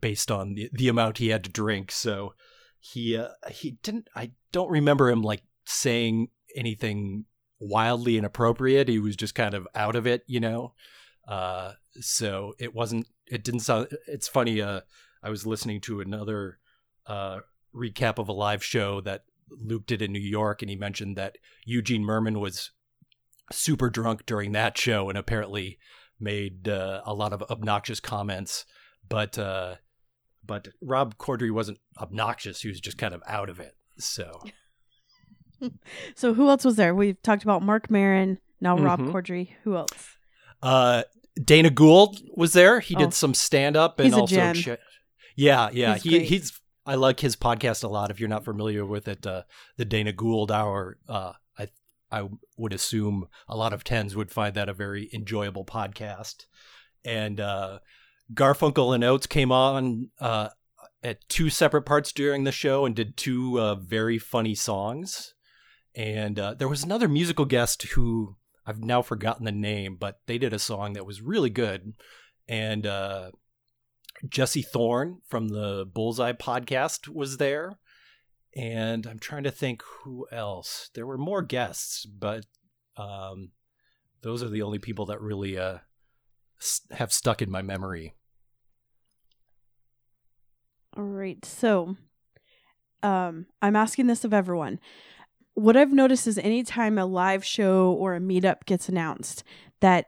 [0.00, 1.92] based on the the amount he had to drink.
[1.92, 2.34] So
[2.78, 4.08] he uh, he didn't.
[4.14, 7.26] I don't remember him like saying anything
[7.60, 8.88] wildly inappropriate.
[8.88, 10.74] He was just kind of out of it, you know.
[11.26, 13.06] Uh, so it wasn't.
[13.26, 13.88] It didn't sound.
[14.06, 14.60] It's funny.
[14.60, 14.80] Uh,
[15.22, 16.58] I was listening to another
[17.06, 17.40] uh,
[17.74, 21.38] recap of a live show that Luke did in New York, and he mentioned that
[21.64, 22.70] Eugene Mirman was
[23.52, 25.78] super drunk during that show, and apparently
[26.18, 28.64] made uh, a lot of obnoxious comments.
[29.08, 29.76] But uh,
[30.44, 33.76] but Rob Corddry wasn't obnoxious; he was just kind of out of it.
[33.98, 34.42] So
[36.14, 36.94] so who else was there?
[36.94, 39.12] We've talked about Mark Maron, Now Rob Mhm.
[39.12, 39.50] Corddry.
[39.64, 40.16] Who else?
[40.62, 41.02] Uh,
[41.42, 42.80] Dana Gould was there.
[42.80, 42.98] He Oh.
[43.00, 44.34] did some stand up and also
[45.36, 45.94] yeah, yeah.
[45.94, 46.22] He's he great.
[46.28, 48.10] he's I like his podcast a lot.
[48.10, 49.42] If you're not familiar with it, uh,
[49.76, 50.98] the Dana Gould Hour.
[51.08, 51.68] Uh, I
[52.10, 56.46] I would assume a lot of tens would find that a very enjoyable podcast.
[57.04, 57.80] And uh,
[58.32, 60.48] Garfunkel and Oates came on uh,
[61.02, 65.34] at two separate parts during the show and did two uh, very funny songs.
[65.96, 68.36] And uh, there was another musical guest who
[68.66, 71.94] I've now forgotten the name, but they did a song that was really good.
[72.46, 73.30] And uh,
[74.28, 77.78] Jesse Thorn from the Bullseye podcast was there.
[78.54, 80.90] And I'm trying to think who else.
[80.94, 82.44] There were more guests, but
[82.96, 83.50] um,
[84.22, 85.78] those are the only people that really uh,
[86.90, 88.14] have stuck in my memory.
[90.96, 91.44] All right.
[91.44, 91.96] So,
[93.02, 94.80] um, I'm asking this of everyone.
[95.56, 99.42] What I've noticed is anytime a live show or a meetup gets announced,
[99.80, 100.06] that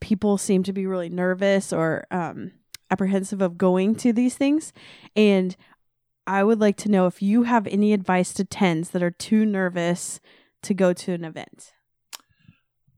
[0.00, 2.52] people seem to be really nervous or um,
[2.90, 4.72] apprehensive of going to these things.
[5.16, 5.56] And
[6.26, 9.46] I would like to know if you have any advice to tens that are too
[9.46, 10.20] nervous
[10.62, 11.72] to go to an event.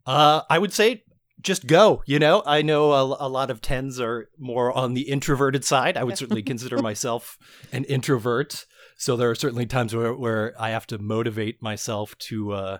[0.06, 1.04] Uh, I would say
[1.40, 2.02] just go.
[2.06, 5.96] You know, I know a, a lot of tens are more on the introverted side.
[5.96, 7.38] I would certainly consider myself
[7.72, 8.66] an introvert.
[9.00, 12.78] So there are certainly times where, where I have to motivate myself to uh,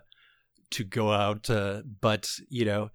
[0.72, 1.48] to go out.
[1.48, 2.90] Uh, but you know,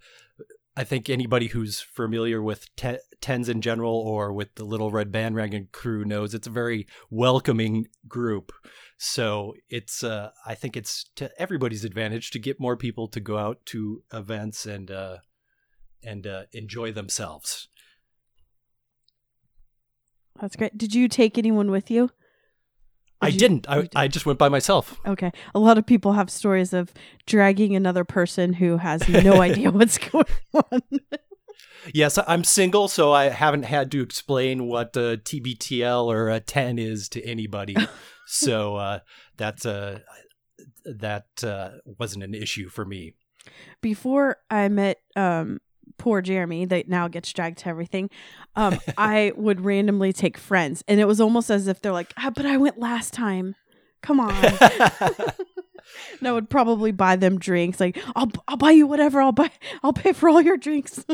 [0.76, 5.10] I think anybody who's familiar with te- tens in general or with the Little Red
[5.10, 8.52] Bandwagon crew knows it's a very welcoming group.
[8.96, 13.38] So it's uh, I think it's to everybody's advantage to get more people to go
[13.38, 15.16] out to events and uh,
[16.00, 17.66] and uh, enjoy themselves.
[20.40, 20.78] That's great.
[20.78, 22.12] Did you take anyone with you?
[23.20, 23.68] I you- didn't.
[23.68, 24.98] I, did- I just went by myself.
[25.06, 25.32] Okay.
[25.54, 26.92] A lot of people have stories of
[27.26, 30.82] dragging another person who has no idea what's going on.
[31.94, 36.78] Yes, I'm single, so I haven't had to explain what a TBTL or a 10
[36.78, 37.76] is to anybody.
[38.26, 38.98] so uh,
[39.36, 40.02] that's a,
[40.84, 43.14] that uh, wasn't an issue for me.
[43.80, 45.60] Before I met um
[45.98, 48.10] poor Jeremy that now gets dragged to everything,
[48.54, 52.30] um, I would randomly take friends and it was almost as if they're like, ah,
[52.34, 53.54] but I went last time.
[54.02, 54.34] Come on.
[56.18, 57.80] and I would probably buy them drinks.
[57.80, 59.20] Like, I'll I'll buy you whatever.
[59.20, 59.50] I'll buy
[59.82, 61.04] I'll pay for all your drinks.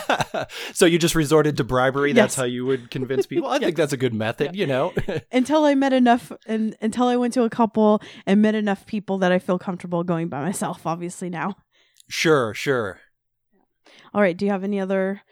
[0.72, 2.12] so you just resorted to bribery.
[2.12, 3.48] That's how you would convince people.
[3.48, 4.54] I think that's a good method.
[4.54, 4.92] You know.
[5.32, 9.18] until I met enough and until I went to a couple and met enough people
[9.18, 11.56] that I feel comfortable going by myself, obviously now.
[12.08, 13.00] sure, sure.
[14.14, 14.36] All right.
[14.36, 15.22] Do you have any other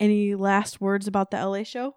[0.00, 1.96] any last words about the LA show?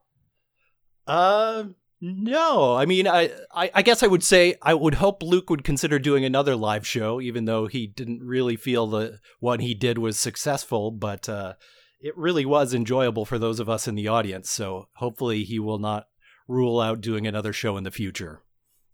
[1.07, 1.65] Uh,
[2.01, 2.75] no.
[2.75, 5.99] I mean, I, I, I guess I would say I would hope Luke would consider
[5.99, 10.19] doing another live show, even though he didn't really feel the one he did was
[10.19, 10.91] successful.
[10.91, 11.53] But uh,
[11.99, 14.49] it really was enjoyable for those of us in the audience.
[14.49, 16.07] So hopefully he will not
[16.47, 18.41] rule out doing another show in the future.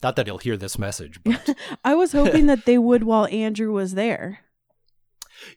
[0.02, 3.72] Not that he'll hear this message, but I was hoping that they would while Andrew
[3.72, 4.40] was there.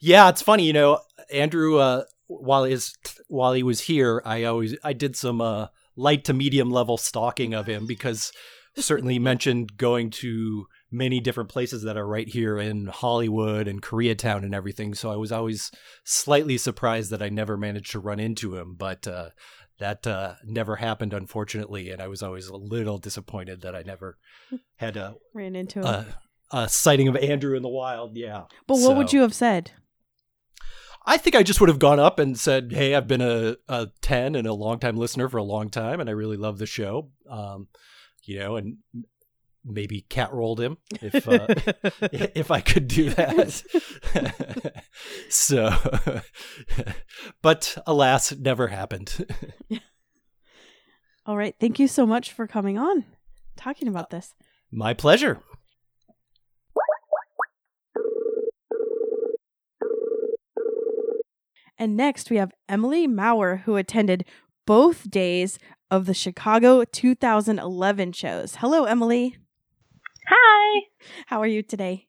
[0.01, 1.01] Yeah, it's funny, you know,
[1.33, 2.95] Andrew uh while his
[3.29, 7.55] while he was here, I always I did some uh light to medium level stalking
[7.55, 8.33] of him because
[8.77, 14.43] certainly mentioned going to many different places that are right here in Hollywood and Koreatown
[14.45, 14.95] and everything.
[14.95, 15.71] So I was always
[16.05, 19.31] slightly surprised that I never managed to run into him, but uh
[19.79, 24.19] that uh, never happened, unfortunately, and I was always a little disappointed that I never
[24.77, 26.07] had a, Ran into him.
[26.55, 28.17] A, sighting of Andrew in the wild.
[28.17, 29.73] Yeah, but what would you have said?
[31.07, 33.89] I think I just would have gone up and said, "Hey, I've been a, a
[34.01, 37.11] ten and a longtime listener for a long time, and I really love the show."
[37.29, 37.69] Um,
[38.23, 38.79] you know, and
[39.65, 41.47] maybe cat rolled him if uh,
[42.35, 44.85] if I could do that.
[45.29, 45.75] so,
[47.43, 49.27] but alas, it never happened.
[51.27, 51.55] All right.
[51.59, 53.05] Thank you so much for coming on,
[53.57, 54.35] talking about this.
[54.71, 55.41] My pleasure.
[61.79, 64.25] And next we have Emily Maurer, who attended
[64.67, 65.59] both days
[65.91, 68.57] of the Chicago 2011 shows.
[68.57, 69.37] Hello, Emily.
[70.29, 70.83] Hi.
[71.27, 72.07] How are you today?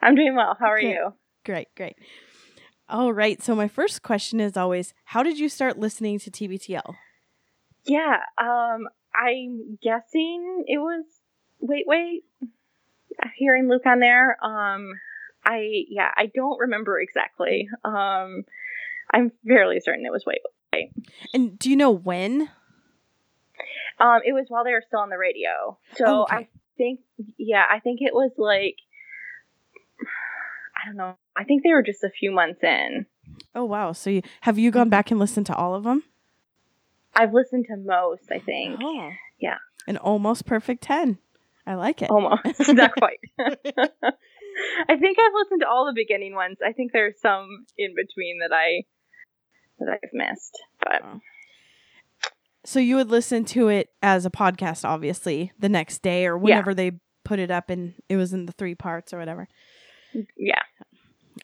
[0.00, 0.56] I'm doing well.
[0.58, 0.88] How are Good.
[0.88, 1.12] you?
[1.44, 1.96] Great, great.
[2.88, 3.42] All right.
[3.42, 6.94] So my first question is always, how did you start listening to TBTL?
[7.84, 8.18] Yeah.
[8.38, 11.04] Um, I'm guessing it was.
[11.60, 12.24] Wait, wait.
[13.36, 14.36] Hearing Luke on there.
[14.44, 14.92] Um,
[15.44, 17.68] I yeah, I don't remember exactly.
[17.84, 18.44] Um,
[19.12, 20.38] I'm fairly certain it was wait.
[21.34, 22.48] And do you know when?
[24.00, 25.78] Um, it was while they were still on the radio.
[25.96, 26.36] So okay.
[26.36, 27.00] I think
[27.36, 28.76] yeah, I think it was like
[30.82, 33.06] I don't know, I think they were just a few months in.
[33.54, 33.92] Oh wow!
[33.92, 36.02] So you, have you gone back and listened to all of them?
[37.14, 38.80] I've listened to most, I think.
[38.82, 39.58] Oh, Yeah.
[39.86, 41.18] An almost perfect ten.
[41.66, 42.10] I like it.
[42.10, 42.42] Almost.
[42.68, 43.20] Not quite.
[43.38, 46.58] I think I've listened to all the beginning ones.
[46.66, 48.84] I think there's some in between that I
[49.86, 50.58] that I've missed.
[50.80, 51.02] But
[52.64, 56.74] So you would listen to it as a podcast, obviously, the next day or whenever
[56.74, 56.92] they
[57.24, 59.48] put it up, and it was in the three parts or whatever.
[60.36, 60.62] yeah.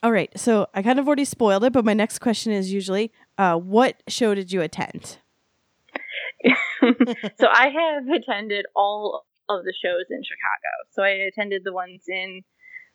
[0.03, 0.31] All right.
[0.39, 4.03] So I kind of already spoiled it, but my next question is usually, uh, what
[4.07, 5.19] show did you attend?
[6.43, 10.71] so I have attended all of the shows in Chicago.
[10.93, 12.43] So I attended the ones in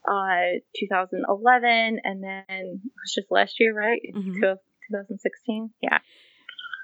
[0.06, 4.00] uh 2011 and then it was just last year, right?
[4.14, 4.56] Mhm.
[4.88, 5.70] Two- 2016.
[5.80, 5.98] Yeah.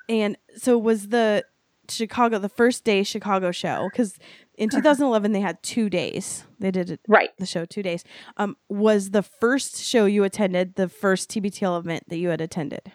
[0.09, 1.45] And so was the
[1.89, 4.17] Chicago the first day Chicago show because
[4.55, 4.79] in Uh-huh.
[4.79, 6.45] 2011 they had two days.
[6.59, 7.31] They did it, Right.
[7.39, 8.05] the show two days.
[8.37, 12.93] Um, was the first show you attended the first TBTL event that you had attended?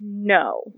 [0.00, 0.72] No.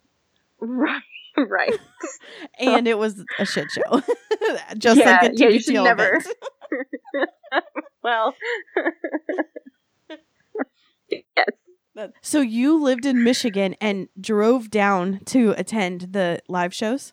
[0.60, 1.02] right.
[1.48, 1.72] Right.
[2.58, 4.02] And it was a shit show.
[4.78, 6.18] Just Yeah, like a yeah, you should never.
[8.02, 8.34] Well.
[11.08, 11.48] yes.
[12.20, 17.12] So you lived in Michigan and drove down to attend the live shows?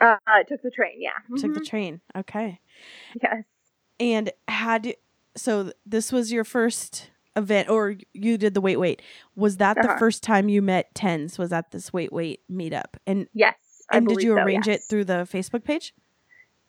[0.00, 1.00] Uh, I took the train.
[1.00, 1.10] Yeah.
[1.38, 1.66] Took the Mhm.
[1.66, 2.00] train.
[2.16, 2.60] Okay.
[3.22, 3.44] Yes.
[4.00, 4.96] And had
[5.36, 9.02] so this was your first event or you did the wait wait.
[9.36, 9.98] Was that the Uh-huh.
[9.98, 11.38] first time you met tens?
[11.38, 12.94] Was at this wait wait meetup?
[13.06, 13.56] And Yes.
[13.92, 15.92] And did you so, arrange it through the Facebook page?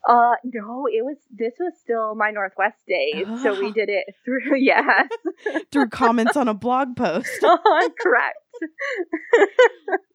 [0.07, 1.17] Uh, no, it was.
[1.31, 3.71] This was still my Northwest days, so we Oh.
[3.71, 4.57] did it through.
[4.57, 5.03] yeah
[5.71, 7.29] Through comments on a blog post.
[7.99, 8.37] Correct.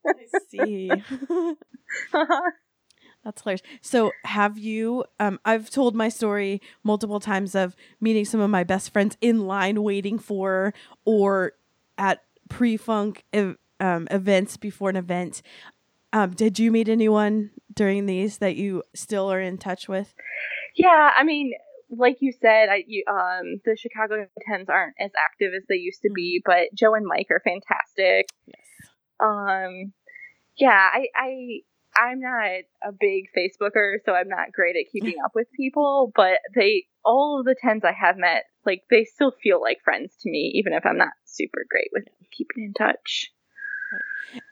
[0.06, 0.12] I
[0.48, 0.90] see.
[3.24, 3.62] That's hilarious.
[3.82, 5.04] So, have you?
[5.18, 9.46] Um, I've told my story multiple times of meeting some of my best friends in
[9.46, 10.72] line waiting for
[11.04, 11.52] or
[11.98, 15.42] at pre-funk ev- um, events before an event.
[16.12, 20.14] Um, did you meet anyone during these that you still are in touch with?
[20.74, 21.52] Yeah, I mean,
[21.90, 26.02] like you said, I you, um the Chicago Tens aren't as active as they used
[26.02, 28.26] to be, but Joe and Mike are fantastic.
[28.46, 28.56] Yes.
[29.20, 29.92] Um,
[30.56, 31.60] yeah, I I
[32.00, 36.12] I'm not a big Facebooker, so I'm not great at keeping up with people.
[36.14, 40.16] But they all of the tens I have met, like they still feel like friends
[40.22, 43.32] to me, even if I'm not super great with keeping in touch.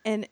[0.04, 0.28] And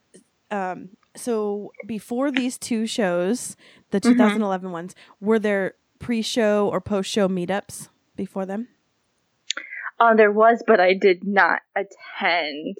[0.51, 3.57] um, so before these two shows,
[3.91, 4.17] the Mhm.
[4.19, 8.69] 2011 ones, were there pre-show or post-show meetups before them?
[9.99, 12.77] Uh, there was, but I did not attend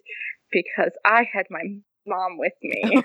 [0.53, 1.63] because I had my
[2.07, 3.03] mom with me.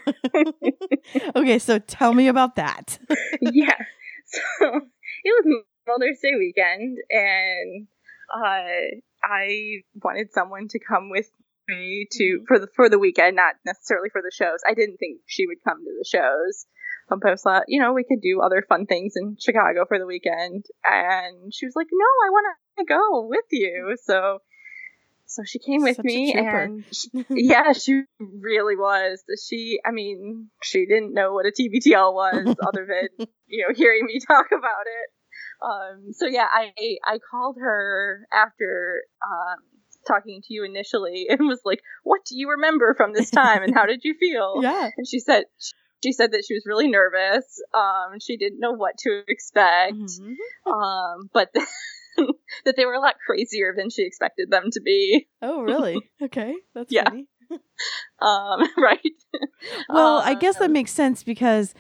[1.36, 3.00] okay, so tell me about that.
[3.42, 3.78] yeah.
[4.26, 4.42] So
[5.24, 7.88] it was Mother's Day weekend, and
[8.34, 11.30] uh, I wanted someone to come with
[11.68, 14.60] me to for the for the weekend, not necessarily for the shows.
[14.68, 16.66] I didn't think she would come to the shows,
[17.12, 20.06] i post that you know we could do other fun things in Chicago for the
[20.06, 22.48] weekend, and she was like, "No, I want
[22.80, 24.40] to go with you." So,
[25.32, 29.24] so she came with Such me, and she- yeah, she really was.
[29.48, 34.06] She, I mean, she didn't know what a TBTL was, other than you know hearing
[34.06, 35.10] me talk about it.
[35.64, 36.72] Um, so yeah, I
[37.06, 39.60] I called her after um,
[40.08, 43.74] talking to you initially and was like, "What do you remember from this time, and
[43.74, 44.90] how did you feel?" Yeah.
[44.98, 45.46] And she said
[46.04, 47.46] she said that she was really nervous.
[47.74, 49.94] Um, she didn't know what to expect.
[49.94, 50.36] Mhm.
[50.66, 51.50] Um, but
[52.66, 55.28] that they were a lot crazier than she expected them to be.
[55.42, 56.10] Oh, really?
[56.22, 57.06] Okay, that's Yeah.
[57.06, 57.28] funny.
[58.22, 59.02] Um, right.
[59.90, 61.74] Well, I guess that Um, makes sense because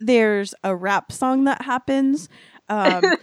[0.00, 2.28] there's a rap song that happens.
[2.68, 3.14] Um,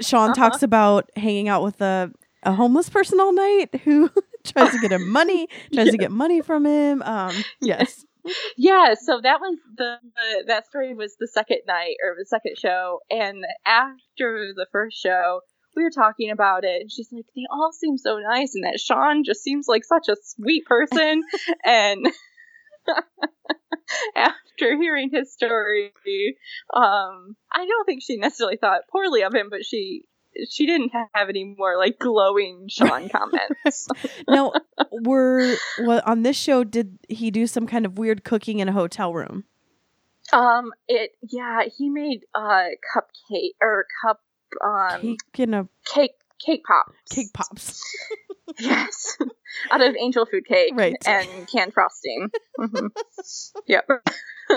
[0.00, 0.34] Sean Uh-huh.
[0.34, 4.10] talks about hanging out with a, a homeless person all night who
[4.44, 7.02] tries to get him money, tries to get money from him.
[7.02, 8.04] Um, yes.
[8.56, 12.56] yeah so that was the, the that story was the second night or the second
[12.58, 15.40] show and after the first show
[15.76, 18.80] we were talking about it and she's like they all seem so nice and that
[18.80, 21.22] sean just seems like such a sweet person
[21.64, 22.06] and
[24.16, 25.92] after hearing his story
[26.74, 30.02] um i don't think she necessarily thought poorly of him but she
[30.50, 33.88] she didn't have any more like glowing sean comments
[34.28, 34.52] Now,
[34.92, 36.62] were what on this show?
[36.62, 39.44] Did he do some kind of weird cooking in a hotel room?
[40.32, 42.64] um it yeah he made uh
[42.94, 44.20] cupcake or cup
[44.64, 45.18] um Cake
[45.48, 46.12] in a cake
[46.44, 46.92] cake pops.
[47.14, 47.82] cake pops.
[48.60, 49.18] Yes,
[49.72, 50.96] out of angel food cake Right.
[51.04, 52.30] and canned frosting.
[52.56, 52.86] hmm
[53.66, 53.84] Yep.
[54.48, 54.54] I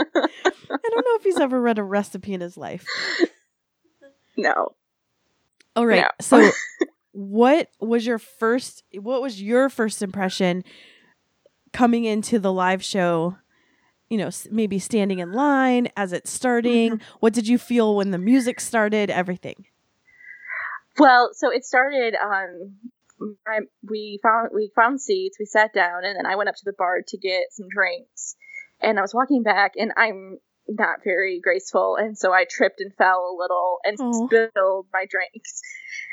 [0.91, 2.85] don't know if he's ever read a recipe in his life.
[4.37, 4.75] No.
[5.75, 6.01] All right.
[6.01, 6.07] No.
[6.21, 6.51] So,
[7.11, 8.83] what was your first?
[8.93, 10.63] What was your first impression
[11.73, 13.37] coming into the live show?
[14.09, 16.91] You know, maybe standing in line as it's starting.
[16.93, 17.03] Mm-hmm.
[17.19, 19.09] What did you feel when the music started?
[19.09, 19.65] Everything.
[20.99, 22.15] Well, so it started.
[22.15, 22.75] Um,
[23.47, 25.37] I, we found we found seats.
[25.39, 28.35] We sat down, and then I went up to the bar to get some drinks.
[28.81, 30.37] And I was walking back, and I'm
[30.67, 34.27] not very graceful, and so I tripped and fell a little and Oh.
[34.27, 35.61] spilled my drinks,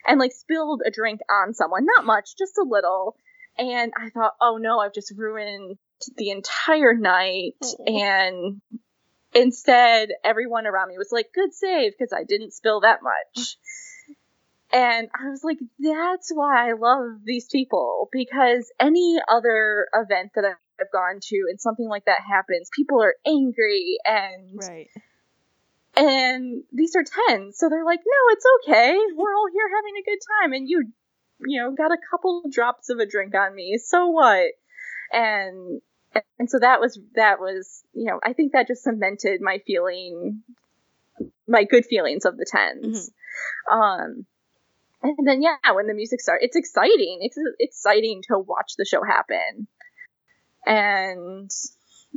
[0.07, 1.85] and like spilled a drink on someone.
[1.85, 3.17] Not much, just a little.
[3.59, 5.79] And I thought, oh no, I've just ruined
[6.17, 7.55] the entire night.
[7.63, 7.85] Oh.
[7.87, 8.61] And
[9.35, 13.57] instead, everyone around me was like, good save, because I didn't spill that much.
[14.73, 20.45] And I was like, that's why I love these people because any other event that
[20.45, 24.89] I've gone to and something like that happens, people are angry and Right.
[25.97, 28.97] and these are 10 so they're like no it's okay.
[29.15, 30.53] We're all here having a good time.
[30.53, 30.93] And you
[31.41, 33.79] you know got a couple drops of a drink on me.
[33.79, 34.53] So what?
[35.13, 35.81] And
[36.39, 40.43] and so that was that was you know i think that just cemented my feeling
[41.47, 43.11] my good feelings of the 10s
[43.71, 44.27] um
[45.03, 47.19] and then yeah when the music starts it's exciting.
[47.21, 49.69] It's exciting to watch the show happen.
[50.65, 51.51] And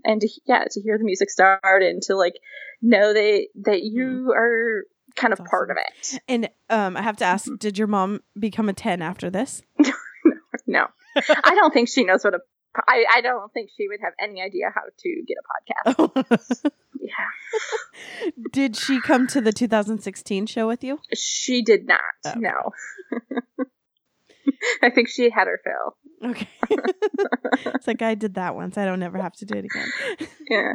[0.03, 2.35] and to, yeah to hear the music start and to like
[2.81, 4.83] know that that you are
[5.15, 6.19] kind of part of it.
[6.27, 7.55] And um, I have to ask: Mm-hmm.
[7.55, 9.61] Did your mom become a ten after this?
[10.67, 10.87] no.
[11.15, 12.39] I don't think she knows what a
[12.87, 16.71] I, I don't think she would have any idea how to get a podcast.
[17.01, 18.29] Yeah.
[18.51, 20.99] did she come to the 2016 show with you?
[21.15, 22.01] She did not.
[22.25, 22.33] Oh.
[22.35, 22.71] No.
[24.83, 26.31] I think she had her fill.
[26.31, 26.47] Okay.
[27.73, 28.77] it's like I did that once.
[28.77, 30.27] I don't ever have to do it again.
[30.49, 30.73] Yeah.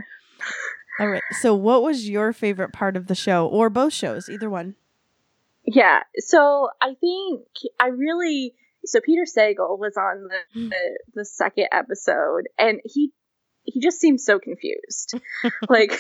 [0.98, 1.22] All right.
[1.40, 4.76] So, what was your favorite part of the show, or both shows, either one?
[5.66, 6.00] Yeah.
[6.18, 7.42] So I think
[7.80, 8.54] I really
[8.84, 10.68] so Peter Sagal was on the, Hmm.
[10.70, 13.12] the the second episode and he
[13.62, 15.14] he just seemed so confused.
[15.68, 15.98] like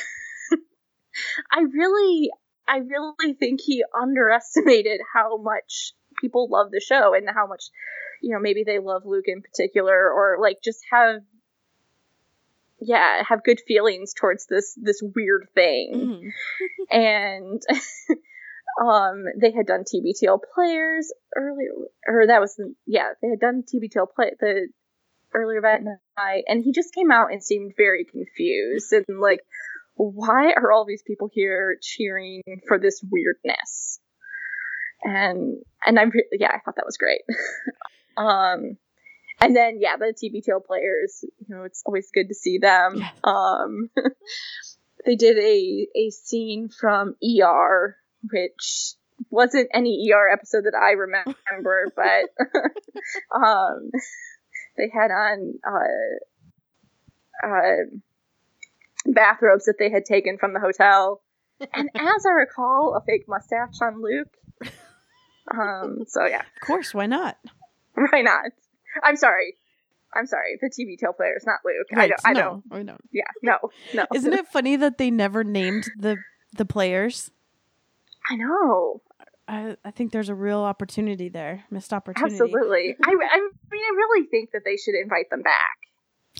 [1.50, 2.30] I really
[2.66, 7.64] I really think he underestimated how much people love the show and how much
[8.22, 11.22] you know maybe they love Luke in particular or like just have
[12.80, 16.32] yeah have good feelings towards this this weird thing
[16.90, 16.90] Mhm.
[16.90, 17.62] and
[18.82, 21.70] um they had done TBTL players earlier
[22.06, 24.68] or that was the yeah they had done TBTL play the
[25.34, 25.82] earlier that
[26.16, 29.40] night and he just came out and seemed very confused and like
[29.96, 34.00] why are all these people here cheering for this weirdness?
[35.02, 37.22] And and I'm yeah I thought that was great.
[38.16, 38.78] Um
[39.40, 42.98] and then yeah the TBTL players you know it's always good to see them.
[42.98, 43.12] Yes.
[43.24, 43.90] um
[45.04, 47.96] they did a a scene from ER
[48.30, 48.94] which
[49.30, 52.30] wasn't any ER episode that I remember, but
[53.36, 53.90] um,
[54.76, 57.84] they had on uh, uh,
[59.06, 61.20] bathrobes that they had taken from the hotel,
[61.72, 64.32] and as I recall, a fake mustache on Luke.
[65.50, 67.36] Um, so yeah, Of course, why not?
[67.94, 68.46] why not?
[69.02, 69.56] I'm sorry.
[70.16, 70.58] I'm sorry.
[70.60, 71.86] The TBTL player is not Luke.
[71.92, 72.20] I Right, don't.
[72.24, 72.80] I no, don't.
[72.80, 73.00] I don't.
[73.12, 73.24] Yeah.
[73.42, 73.58] No.
[73.92, 74.06] No.
[74.14, 76.16] Isn't it funny that they never named the
[76.56, 77.30] the players?
[78.30, 79.02] I know.
[79.46, 82.34] I, I think there's a real opportunity there, missed opportunity.
[82.34, 82.96] Absolutely.
[83.04, 85.76] I, I mean, I really think that they should invite them back.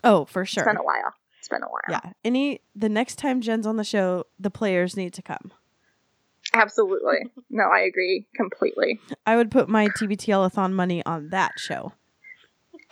[0.03, 0.64] Oh, for It's sure.
[0.64, 1.12] been a while.
[1.39, 1.82] It's been a while.
[1.91, 2.12] Yeah.
[2.24, 5.53] Any the next time Jen's on the show, the players need to come.
[6.53, 7.30] Absolutely.
[7.51, 8.99] No, I agree completely.
[9.26, 11.93] I would put my TBTL-a-thon money on that show.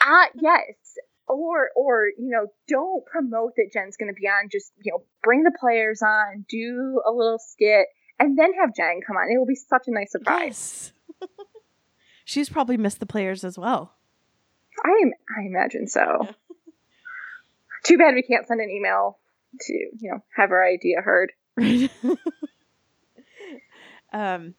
[0.00, 0.76] Ah, yes.
[1.26, 4.48] Or, or you know, don't promote that Jen's going to be on.
[4.52, 7.86] Just you know, bring the players on, do a little skit,
[8.22, 9.30] and then have Jen come on.
[9.30, 10.92] It will be such a nice surprise.
[11.20, 11.28] Yes.
[12.24, 13.94] She's probably missed the players as well.
[14.84, 15.12] I am.
[15.36, 16.28] I imagine so.
[17.84, 19.18] Too bad we can't send an email
[19.60, 21.32] to you know have our idea heard.
[21.56, 21.90] Right.
[24.12, 24.54] um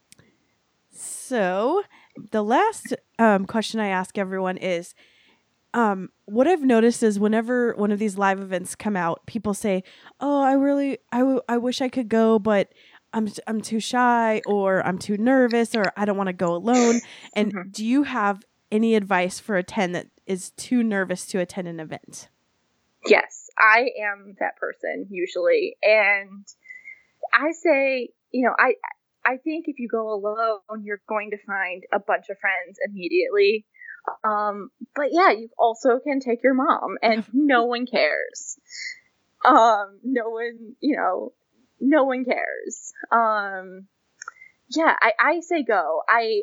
[0.91, 1.83] so
[2.31, 4.93] the last um question I ask everyone is
[5.73, 9.83] um what I've noticed is whenever one of these live events come out, people say,
[10.19, 12.71] "Oh, I really I, w- I wish I could go, but
[13.13, 17.01] I'm I'm too shy or I'm too nervous or I don't want to go alone."
[17.33, 17.71] And Mhm.
[17.71, 21.79] do you have any advice for a 10 that is too nervous to attend an
[21.79, 22.29] event?
[23.05, 26.45] Yes, I am that person usually, and
[27.33, 28.75] I say, you know, I
[29.25, 33.65] I think if you go alone, you're going to find a bunch of friends immediately.
[34.23, 38.57] Um, but yeah, you also can take your mom, and no one cares.
[39.45, 41.33] Um, no one, you know,
[41.83, 42.93] no one cares.
[43.11, 43.87] Um,
[44.69, 46.01] yeah, I, I say go.
[46.07, 46.41] I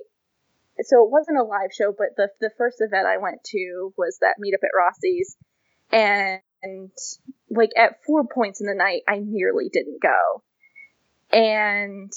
[0.82, 4.18] so it wasn't a live show, but the the first event I went to was
[4.20, 5.36] that meetup at Rossi's,
[5.91, 6.91] and
[7.51, 10.43] like at four points in the night, I nearly didn't go,
[11.32, 12.12] and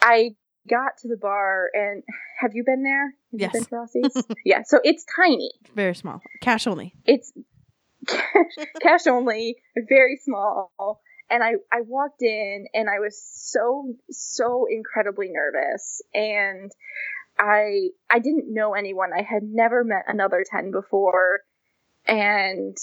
[0.00, 0.36] I
[0.68, 2.02] got to the bar and
[2.40, 3.06] have you been there?
[3.32, 3.54] Have Yes.
[3.54, 4.26] you been to Rossi's?
[4.44, 5.50] yeah, so it's tiny.
[5.74, 6.20] Very small.
[6.40, 6.94] Cash only.
[7.06, 7.32] It's
[8.80, 9.56] cash only,
[9.88, 11.00] very small.
[11.30, 16.00] And I, I walked in and I was so, so incredibly nervous.
[16.14, 16.70] And
[17.38, 19.10] I, I didn't know anyone.
[19.12, 21.40] I had never met another 10 before.
[22.06, 22.76] And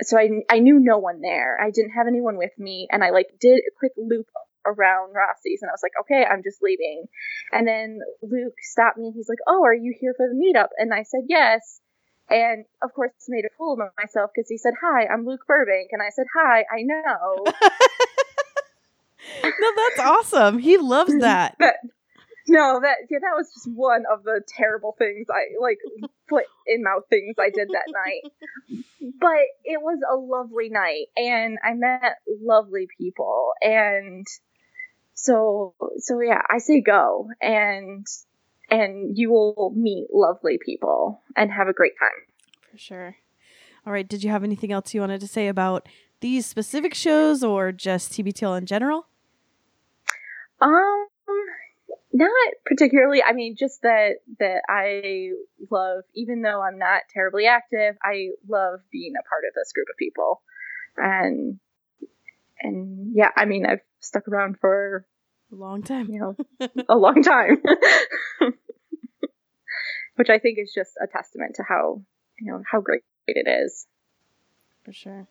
[0.00, 1.60] so I, I knew no one there.
[1.60, 2.88] I didn't have anyone with me.
[2.90, 4.26] And I like did a quick loop
[4.66, 7.06] around Rossi's and I was like, okay, I'm just leaving.
[7.52, 10.68] And then Luke stopped me and he's like, oh, are you here for the meetup?
[10.78, 11.80] And I said, yes.
[12.30, 15.90] And of course, made a fool of myself because he said, Hi, I'm Luke Burbank.
[15.92, 17.44] And I said, Hi, I know.
[19.42, 20.58] No, that's awesome.
[20.58, 21.56] He loves that.
[21.58, 21.76] That,
[22.48, 25.78] no, that yeah, that was just one of the terrible things I like
[26.28, 28.32] foot in mouth things I did that night.
[29.20, 34.26] But it was a lovely night and I met lovely people and
[35.14, 38.06] so so yeah, I say go and
[38.70, 42.26] and you will meet lovely people and have a great time.
[42.70, 43.16] For sure.
[43.86, 44.08] All right.
[44.08, 45.88] Did you have anything else you wanted to say about
[46.20, 49.06] these specific shows or just TBTL in general?
[50.60, 51.06] Um,
[52.12, 52.30] not
[52.66, 53.22] particularly.
[53.22, 55.30] I mean, just that that I
[55.70, 59.88] love, even though I'm not terribly active, I love being a part of this group
[59.90, 60.42] of people,
[60.96, 61.58] and
[62.60, 65.06] and yeah, I mean, I've stuck around for
[65.52, 66.08] A long time.
[66.10, 66.36] you know
[66.88, 67.60] a long time,
[70.16, 72.02] which I think is just a testament to how
[72.38, 73.86] you know how great it is.
[74.84, 75.26] For sure.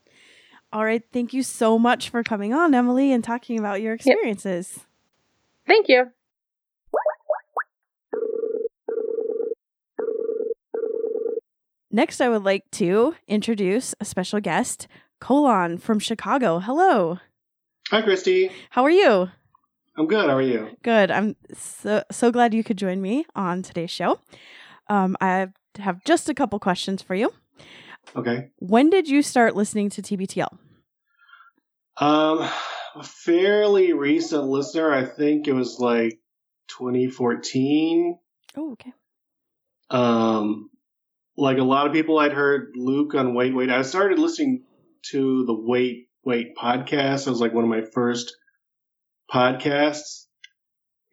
[0.72, 1.04] All right.
[1.12, 4.80] Thank you so much for coming on, Emily, and talking about your experiences.
[5.66, 6.06] Thank you.
[11.92, 14.88] Next, I would like to introduce a special guest,
[15.20, 16.60] Colin from Chicago.
[16.60, 17.20] Hello.
[17.90, 18.52] Hi, Christy.
[18.70, 19.30] How are you?
[20.00, 20.30] I'm good.
[20.30, 20.70] How are you?
[20.82, 21.12] Good.
[21.12, 24.18] I'm so so glad you could join me on today's show.
[24.88, 27.34] Um, I have just a couple questions for you.
[28.16, 28.50] Okay.
[28.60, 30.58] When did you start listening to TBTL?
[31.98, 32.50] Um,
[32.96, 34.90] a fairly recent listener.
[34.90, 36.18] I think it was like
[36.70, 38.18] 2014.
[38.56, 38.94] Oh, okay.
[39.90, 40.70] Um,
[41.36, 43.70] like a lot of people, I'd heard Luke on Wait Wait.
[43.70, 44.64] I started listening
[45.12, 47.28] to the Wait Wait podcast.
[47.28, 48.38] It was like one of my first
[49.34, 50.26] podcasts.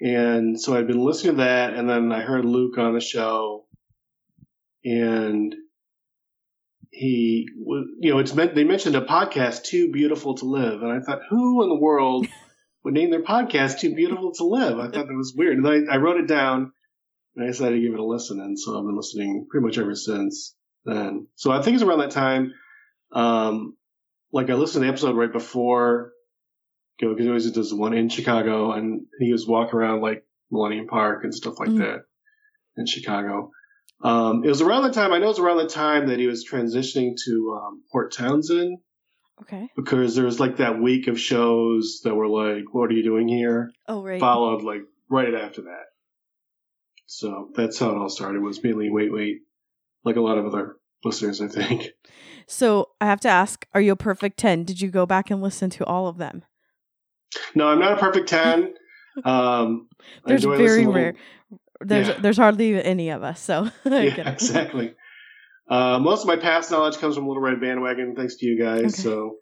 [0.01, 3.65] And so I'd been listening to that, and then I heard Luke on the show,
[4.85, 5.55] and
[6.91, 7.49] he
[7.99, 10.83] you know, it's meant, they mentioned a podcast, Too Beautiful to Live.
[10.83, 12.27] And I thought, who in the world
[12.85, 14.79] would name their podcast Too Beautiful to Live?
[14.79, 15.59] I thought that was weird.
[15.59, 16.73] And I, I wrote it down
[17.35, 18.41] and I decided to give it a listen.
[18.41, 21.27] And so I've been listening pretty much ever since then.
[21.35, 22.53] So I think it's around that time.
[23.13, 23.77] Um,
[24.33, 26.13] like I listened to the episode right before
[27.01, 30.87] go because he always does one in Chicago, and he was walking around like Millennium
[30.87, 31.79] Park and stuff like Mhm.
[31.79, 32.01] that
[32.77, 33.51] in Chicago.
[34.03, 36.27] Um, it was around the time I know it was around the time that he
[36.27, 38.79] was transitioning to um, Port Townsend
[39.43, 39.71] Okay.
[39.77, 43.27] because there was like that week of shows that were like, "What are you doing
[43.29, 44.21] here?" Oh right.
[44.21, 45.85] Followed like right after that.
[47.07, 48.43] So that's how it all started.
[48.43, 49.39] Was mainly wait, wait,
[50.05, 51.91] like a lot of other listeners, I think.
[52.49, 54.63] So I have to ask, are you a perfect ten?
[54.65, 56.45] Did you go back and listen to all of them?
[57.55, 58.75] No, I'm not a perfect ten.
[59.25, 59.89] Um,
[60.25, 61.15] I There's very rare.
[61.81, 62.19] There's Yeah.
[62.21, 64.95] there's hardly any of us, so yeah, exactly.
[65.69, 68.85] Uh, most of my past knowledge comes from Little Red Bandwagon, thanks to you guys.
[68.85, 69.03] Okay.
[69.03, 69.37] So,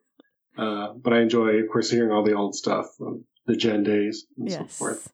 [0.57, 4.25] uh, but I enjoy, of course, hearing all the old stuff, from the Jen days
[4.39, 5.13] and so forth.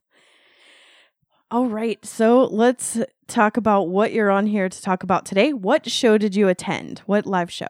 [1.51, 5.53] All right, so let's talk about what you're on here to talk about today.
[5.53, 7.01] What show did you attend?
[7.07, 7.67] What live show?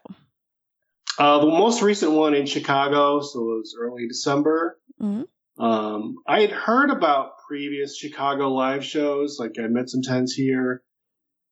[1.18, 4.78] Uh, the most recent one in Chicago, so it was early December.
[5.00, 5.26] Mhm.
[5.58, 10.82] Um, I had heard about previous Chicago live shows, like I met some tens here,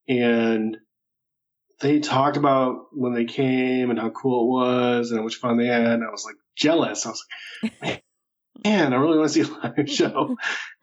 [0.09, 0.77] and
[1.81, 5.57] they talked about when they came and how cool it was and how much fun
[5.59, 5.85] they had.
[5.85, 7.07] And I was like jealous.
[7.07, 7.25] I was
[7.83, 8.05] like,
[8.65, 10.37] man, I really want to see a live show.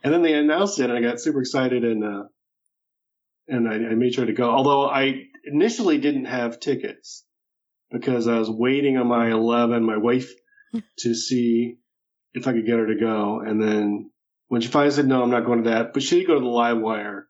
[0.04, 2.24] and then they announced it, and I got super excited, and uh,
[3.48, 4.50] and I, I made sure to go.
[4.50, 7.24] Although I initially didn't have tickets
[7.92, 10.32] because I was waiting on my 11, my wife,
[11.00, 11.78] to see
[12.36, 13.40] if I could get her to go.
[13.40, 14.12] And then
[14.48, 16.40] when she finally said, no, I'm not going to that, but she did go to
[16.40, 17.28] the live wire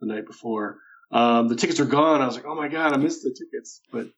[0.00, 0.78] the night before.
[1.12, 2.22] Um, the tickets were gone.
[2.22, 3.82] I was like, oh my God, I missed the tickets.
[3.92, 4.08] But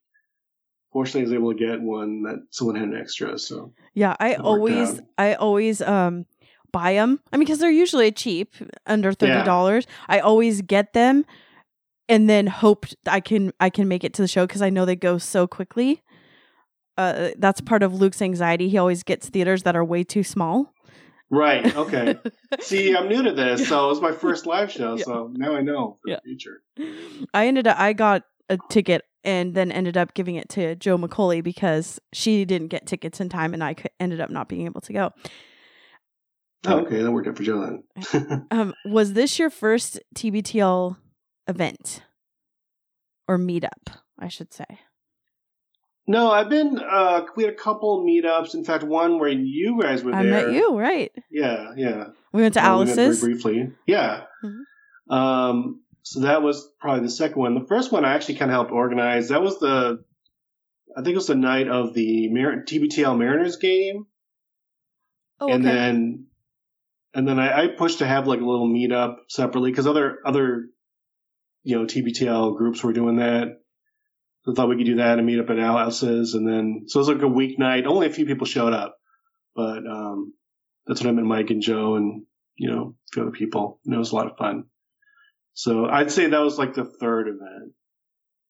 [0.92, 3.38] fortunately, I was able to get one that someone had an extra.
[3.38, 5.00] So Yeah, I always.
[5.18, 6.26] I always um
[6.70, 7.20] buy them.
[7.32, 8.54] I mean, because they're usually cheap,
[8.86, 9.86] under thirty dollars.
[10.08, 11.26] I always get them,
[12.08, 14.84] and then hope I can I can make it to the show because I know
[14.84, 16.02] they go so quickly.
[16.96, 18.68] Uh, that's part of Luke's anxiety.
[18.68, 20.72] He always gets theaters that are way too small.
[21.30, 21.74] Right.
[21.74, 22.16] Okay.
[22.60, 24.94] See, I'm new to this, so it was my first live show.
[24.96, 25.04] Yeah.
[25.04, 26.16] So now I know for Yeah.
[26.22, 26.62] the future.
[27.32, 30.98] I ended up I got a ticket and then ended up giving it to Joe
[30.98, 34.82] McCauley because she didn't get tickets in time and I ended up not being able
[34.82, 35.10] to go.
[36.66, 38.46] Oh, okay, that worked out for Joe then.
[38.50, 40.96] Um, was this your first TBTL
[41.48, 42.02] event
[43.26, 43.96] or meetup?
[44.18, 44.64] I should say.
[46.06, 46.78] No, I've been.
[46.78, 48.54] Uh, we had a couple meetups.
[48.54, 50.38] In fact, one where you guys were I there.
[50.38, 51.12] I met you, right?
[51.30, 52.04] Yeah, yeah.
[52.32, 53.20] We went to Uh, we Alice's.
[53.20, 53.72] briefly.
[53.86, 54.24] Yeah.
[54.44, 55.14] Mhm.
[55.14, 57.54] Um, so that was probably the second one.
[57.54, 59.28] The first one I actually kind of helped organize.
[59.30, 60.04] That was the,
[60.96, 64.06] I think it was the night of the Mar- TBTL Mariners game,
[65.40, 65.74] Oh, and okay.
[65.74, 66.26] then,
[67.14, 70.66] and then I, I pushed to have like a little meetup separately because other other,
[71.62, 73.60] you know, TBTL groups were doing that.
[74.44, 76.98] So I thought we could do that and meet up at Alice's, and then so
[76.98, 77.86] it was like a weeknight.
[77.86, 78.96] Only a few people showed up,
[79.56, 80.34] but um,
[80.86, 82.24] that's when I met Mike and Joe and
[82.56, 84.64] you know a few other people, and it was a lot of fun.
[85.54, 87.72] So I'd say that was like the third event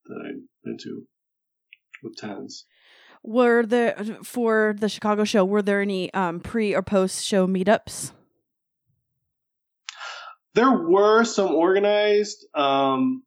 [0.07, 1.07] that I've been to
[2.03, 2.66] with tens.
[3.23, 5.45] were there for the Chicago show?
[5.45, 8.12] Were there any um, pre or post show meetups?
[10.55, 12.47] There were some organized.
[12.55, 13.24] Um,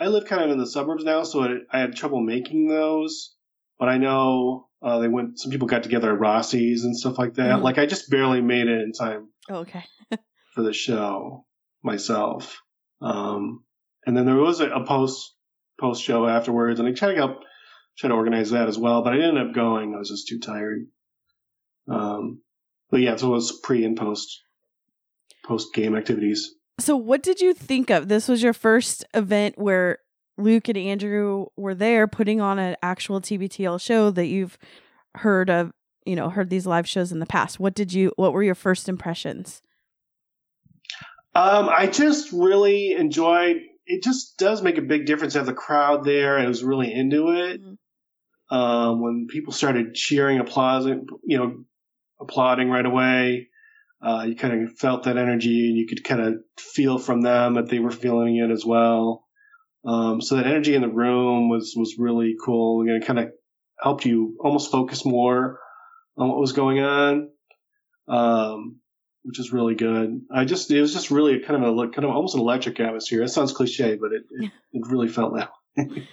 [0.00, 3.34] I live kind of in the suburbs now, so I, I had trouble making those.
[3.78, 5.38] But I know uh, they went.
[5.38, 7.58] Some people got together at Rossi's and stuff like that.
[7.58, 7.62] Mhm.
[7.62, 9.84] Like I just barely made it in time Oh, okay.
[10.54, 11.44] for the show
[11.82, 12.60] myself.
[13.00, 13.64] Um,
[14.06, 15.34] and then there was a, a post
[15.78, 17.42] post show afterwards, and I tried to help
[17.98, 19.94] try to organize that as well, but I didn't end up going.
[19.94, 20.86] I was just too tired.
[21.88, 22.40] Um,
[22.90, 24.42] but yeah, so it was pre and post
[25.44, 26.54] post game activities.
[26.80, 28.08] So, what did you think of?
[28.08, 29.98] This was your first event where
[30.38, 34.58] Luke and Andrew were there putting on an actual TBTL show that you've
[35.16, 35.72] heard of,
[36.06, 37.60] you know, heard these live shows in the past.
[37.60, 39.62] What did you, what were your first impressions?
[41.34, 43.58] Um, I just really enjoyed.
[43.86, 46.36] It just does make a big difference to have the crowd there.
[46.36, 47.60] and I was really into it.
[47.62, 47.76] Mhm.
[48.50, 51.64] Um, when people started cheering, applauding, you know,
[52.20, 53.49] applauding right away,
[54.02, 57.54] uh, you kind of felt that energy, and you could kind of feel from them
[57.54, 59.26] that they were feeling it as well.
[59.84, 63.30] Um, so that energy in the room was was really cool, and it kind of
[63.80, 65.58] helped you almost focus more
[66.16, 67.30] on what was going on.
[68.08, 68.80] Um,
[69.22, 70.22] which is really good.
[70.32, 73.22] I just it was just really kind of a kind of almost an electric atmosphere.
[73.22, 75.50] It sounds cliche, but it it, it really felt that.
[75.76, 76.08] way.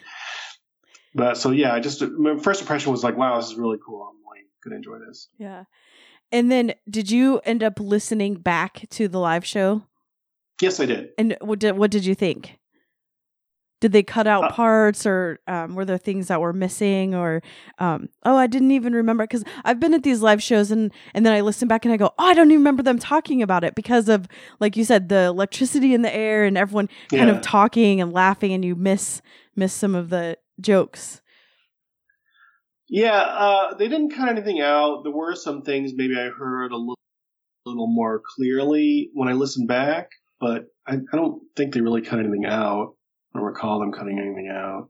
[1.16, 4.10] but so yeah, I just my first impression was like, wow, this is really cool.
[4.10, 5.30] I'm like gonna enjoy this.
[5.38, 5.64] Yeah.
[6.32, 9.84] And then did you end up listening back to the live show?
[10.62, 11.10] Yes, I did.
[11.18, 12.58] And what did, what did you think?
[13.80, 17.44] did they cut out Uh, parts or um, were there things that were missing or
[17.78, 21.24] um, oh i didn't even remember because i've been at these live shows and and
[21.24, 23.64] then i listen back and i go oh i don't even remember them talking about
[23.64, 24.28] it because of
[24.60, 27.36] like you said the electricity in the air and everyone kind Yeah.
[27.36, 29.22] of talking and laughing and you miss
[29.56, 31.22] miss some of the jokes
[32.90, 35.04] Yeah, uh, they didn't cut anything out.
[35.04, 36.98] There were some things maybe I heard a little,
[37.66, 40.10] little more clearly when I listened back,
[40.40, 42.96] but I, I don't think they really cut anything out.
[43.36, 44.90] I don't recall them cutting anything out.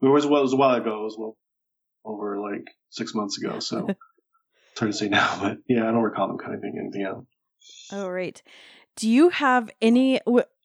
[0.00, 1.00] It was, it was a while ago.
[1.00, 1.36] It was well
[2.04, 5.38] over like six months ago, so it's hard to say now.
[5.40, 7.26] But yeah, I don't recall them cutting anything out.
[7.90, 8.40] Oh, right.
[8.96, 10.20] Do you have any?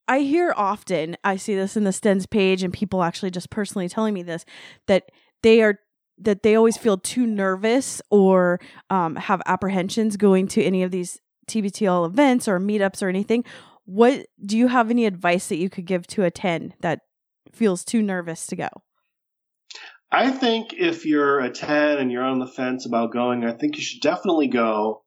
[0.07, 3.89] I hear often, I see this in the Stens page, and people actually just personally
[3.89, 4.45] telling me this
[4.87, 5.09] that
[5.41, 5.79] they are
[6.19, 8.59] that they always feel too nervous or
[8.89, 13.43] um, have apprehensions going to any of these TBTL events or meetups or anything.
[13.85, 17.01] What do you have any advice that you could give to a 10 that
[17.51, 18.69] feels too nervous to go?
[20.11, 23.77] I think if you're a 10 and you're on the fence about going, I think
[23.77, 25.01] you should definitely go.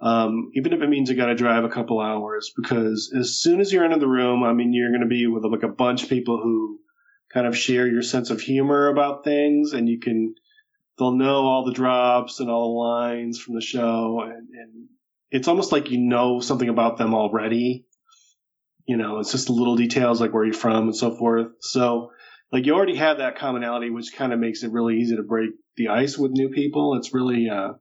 [0.00, 3.60] Um, even if it means you got to drive a couple hours, because as soon
[3.60, 6.02] as you're into the room, I mean, you're going to be with like a bunch
[6.02, 6.78] of people who
[7.34, 10.34] kind of share your sense of humor about things, and you can,
[10.98, 14.88] they'll know all the drops and all the lines from the show, and, and
[15.30, 17.84] it's almost like you know something about them already.
[18.86, 21.48] You know, it's just little details like where you're from and so forth.
[21.60, 22.10] So,
[22.52, 25.50] like you already have that commonality, which kind of makes it really easy to break
[25.76, 26.96] the ice with new people.
[26.96, 27.72] It's really, uh,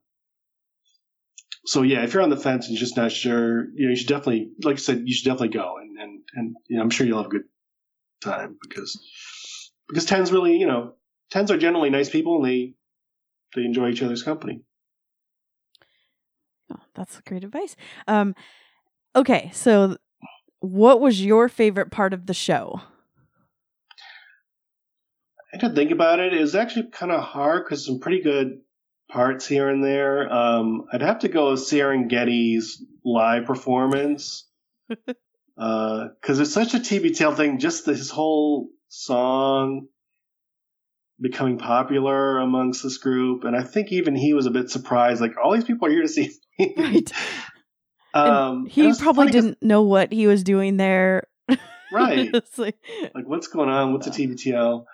[1.66, 3.96] so yeah, if you're on the fence and you're just not sure, you know, you
[3.96, 6.90] should definitely, like I said, you should definitely go and, and, and, you know, I'm
[6.90, 7.46] sure you'll have a good
[8.22, 9.00] time because,
[9.88, 10.94] because tens really, you know,
[11.32, 12.74] tens are generally nice people and they,
[13.56, 14.62] they enjoy each other's company.
[16.72, 17.76] Oh, that's great advice.
[18.08, 18.36] Um,
[19.16, 19.98] okay, so
[20.60, 22.82] what was your favorite part of the show?
[25.54, 26.34] I had to think about it.
[26.34, 28.62] It was actually kind of hard because some pretty good
[29.10, 30.32] parts here and there.
[30.34, 34.48] Um, I'd have to go with Serengeti's live performance
[34.88, 37.60] because it's such a TBTL thing.
[37.60, 39.88] Just this whole song
[41.20, 45.22] becoming popular amongst this group, and I think even he was a bit surprised.
[45.22, 46.74] Like all these people are here to see me.
[46.78, 47.12] Right.
[48.16, 51.24] Um, he probably didn't know what he was doing there.
[51.92, 52.32] Right.
[52.60, 52.78] Like-
[53.16, 54.86] like what's going on what's a TBTL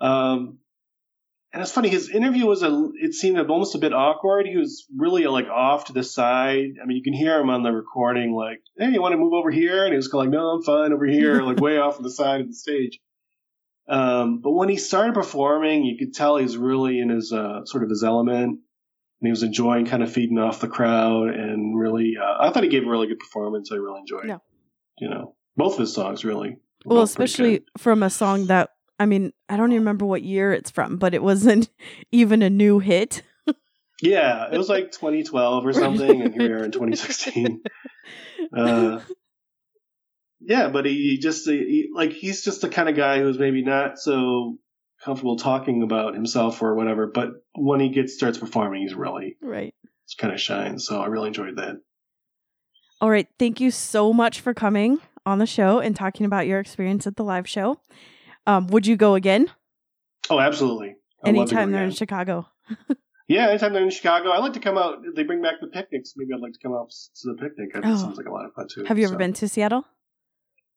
[0.00, 0.58] um
[1.52, 4.86] and it's funny his interview was a it seemed almost a bit awkward he was
[4.96, 8.32] really like off to the side i mean you can hear him on the recording
[8.34, 10.48] like hey you want to move over here and he was kind of like no
[10.48, 12.98] i'm fine over here like way off on the side of the stage
[13.88, 17.82] um but when he started performing you could tell he's really in his uh sort
[17.82, 22.16] of his element and he was enjoying kind of feeding off the crowd and really
[22.16, 24.38] uh, i thought he gave a really good performance i really enjoyed Yeah.
[24.98, 29.32] you know both of his songs really well, especially from a song that I mean,
[29.48, 31.68] I don't even remember what year it's from, but it wasn't
[32.12, 33.22] even a new hit.
[34.00, 37.62] Yeah, it was like 2012 or something, and here we are in 2016.
[38.56, 39.00] Uh,
[40.46, 43.62] yeah, but he, he just he, like he's just the kind of guy who's maybe
[43.62, 44.58] not so
[45.04, 47.06] comfortable talking about himself or whatever.
[47.06, 49.74] But when he gets starts performing, he's really Right.
[50.04, 50.86] it's kind of shines.
[50.86, 51.76] So I really enjoyed that.
[53.00, 53.26] All right.
[53.38, 57.16] Thank you so much for coming on the show and talking about your experience at
[57.16, 57.80] the live show.
[58.46, 59.50] Um, would you go again
[60.30, 60.96] Oh, absolutely.
[61.24, 61.90] I'd love to go anytime they're in.
[61.90, 62.46] Chicago?
[63.28, 64.98] Yeah, anytime they're in Chicago, I like to come out.
[65.14, 66.12] They bring back the picnics.
[66.16, 67.72] Maybe I'd like to come out to the picnic.
[67.72, 67.96] That Oh.
[67.96, 68.84] sounds like a lot of fun too.
[68.84, 69.18] Have you ever so.
[69.18, 69.86] been to Seattle?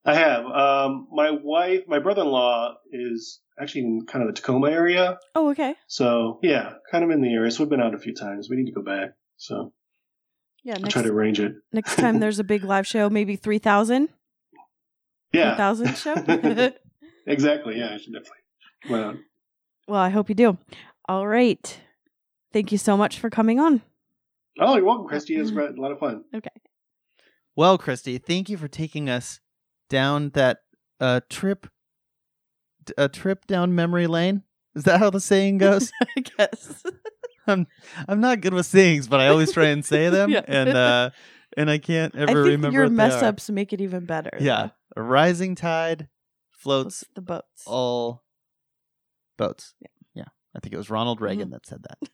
[0.06, 0.46] I have.
[0.46, 5.18] Um, my wife, my brother-in-law is actually in kind of the Tacoma area.
[5.34, 5.76] Oh, okay.
[5.88, 7.50] So yeah, kind of in the area.
[7.52, 8.48] So we've been out a few times.
[8.50, 9.12] We need to go back.
[9.38, 9.74] So
[10.64, 10.76] Yeah.
[10.76, 11.54] I'll Next, try to arrange it.
[11.74, 14.10] next time there's a big live show, maybe 3,000?
[15.34, 16.14] Yeah, 3,000 show?
[17.28, 17.78] exactly.
[17.80, 18.44] Yeah, I should definitely
[18.84, 19.16] come out.
[19.88, 20.58] well, I hope you do.
[21.08, 21.80] All right.
[22.54, 23.82] Thank you so much for coming on.
[24.60, 25.36] Oh, you're welcome, Christy.
[25.36, 26.24] It's a lot of fun.
[26.34, 26.50] Okay.
[27.56, 29.40] Well, Christy, thank you for taking us
[29.90, 30.60] down that
[31.00, 31.68] uh, trip,
[32.98, 34.44] a trip down memory lane.
[34.76, 35.92] Is that how the saying goes?
[36.18, 36.84] I guess.
[37.48, 37.68] I'm
[38.08, 40.42] I'm not good with sayings, but I always try and say them, Yeah.
[40.48, 41.10] and uh,
[41.56, 42.72] and I can't I ever think remember.
[42.80, 44.36] your mess ups make it even better.
[44.40, 46.10] Yeah, a rising tide
[46.52, 47.64] floats Floats the boats.
[47.68, 48.24] all
[49.38, 49.76] boats.
[49.80, 50.26] Yeah, yeah,
[50.56, 51.52] I think it was Ronald Reagan Mhm.
[51.52, 52.10] that said that.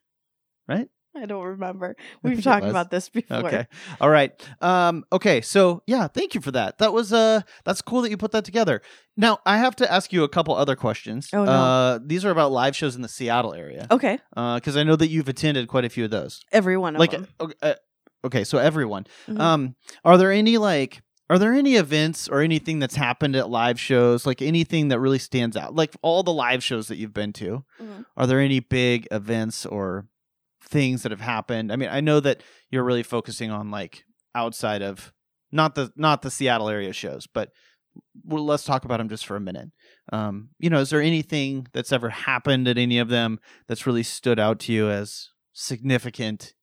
[0.67, 0.89] Right?
[1.15, 1.95] I don't remember.
[2.23, 3.37] We've talked about this before.
[3.45, 3.67] Okay.
[3.99, 4.31] All right.
[4.61, 5.41] Um, okay.
[5.41, 6.77] So yeah, thank you for that.
[6.77, 8.81] That was uh that's cool that you put that together.
[9.17, 11.29] Now I have to ask you a couple other questions.
[11.33, 11.51] Oh, no.
[11.51, 13.87] Uh these are about live shows in the Seattle area.
[13.91, 14.19] Okay.
[14.37, 16.41] Uh because I know that you've attended quite a few of those.
[16.51, 17.27] Every one of like them.
[17.39, 17.73] uh, uh,
[18.25, 19.05] okay, so everyone.
[19.27, 19.39] Mhm.
[19.39, 19.75] Um
[20.05, 24.25] are there any like Are there any events or anything that's happened at live shows,
[24.25, 25.73] like anything that really stands out?
[25.75, 28.05] Like all the live shows that you've been to, Mhm.
[28.17, 30.07] are there any big events or
[30.61, 31.71] things that have happened?
[31.71, 34.03] I mean, I know that you're really focusing on like
[34.35, 35.11] outside of
[35.51, 37.51] not the not the Seattle area shows, but
[38.23, 39.69] well, let's talk about them just for a minute.
[40.13, 44.03] Um, you know, is there anything that's ever happened at any of them that's really
[44.03, 46.53] stood out to you as significant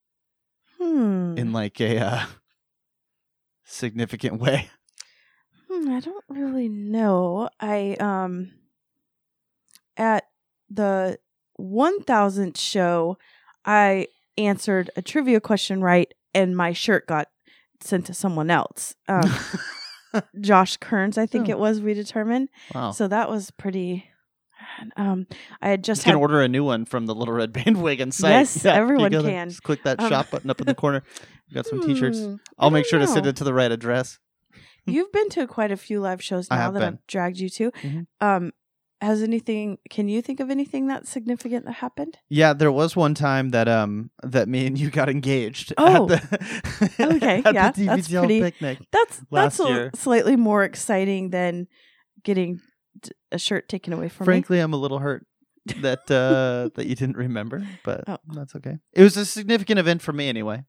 [0.79, 1.35] Hmm.
[1.37, 2.27] in like a uh,
[3.65, 4.71] significant way?
[5.71, 7.51] Hmm, I don't really know.
[7.61, 8.53] I um
[9.97, 10.25] at
[10.71, 11.19] the
[11.61, 13.19] 1000th show,
[13.65, 14.07] I
[14.37, 17.29] answered a trivia question right and my shirt got
[17.81, 18.95] sent to someone else.
[19.09, 19.23] Um
[20.41, 21.53] Josh Kearns, I think Oh.
[21.53, 22.49] it was we determined.
[22.75, 22.93] wow.
[22.93, 24.07] So that was pretty
[24.97, 25.27] um
[25.61, 28.11] I had just you can had order a new one from the Little Red Bandwagon
[28.13, 28.31] site.
[28.31, 29.33] Yes, you everyone go there.
[29.33, 29.49] can.
[29.51, 31.03] Just click that Um, shop button up in the corner.
[31.49, 32.19] We've got some t-shirts.
[32.21, 34.19] Hmm, I'll make sure don't to send it to the right address.
[34.87, 36.95] You've been to quite a few live shows I now have that been.
[36.95, 37.71] I've dragged you to.
[37.73, 38.07] Mhm.
[38.21, 38.53] Um
[39.01, 42.19] has anything can you think of anything that's significant that happened?
[42.29, 45.73] Yeah, there was one time that um that me and you got engaged.
[45.79, 46.11] Oh.
[46.13, 48.79] at the, Okay, at yeah, the that's pretty- picnic.
[48.93, 51.69] That's that's a, slightly more exciting than
[52.25, 52.61] getting
[53.31, 54.33] a shirt taken away from me.
[54.33, 55.27] Frankly, I'm a little hurt
[55.81, 58.19] that uh that you didn't remember, but Oh.
[58.29, 58.79] that's okay.
[58.95, 60.65] It was a significant event for me anyway,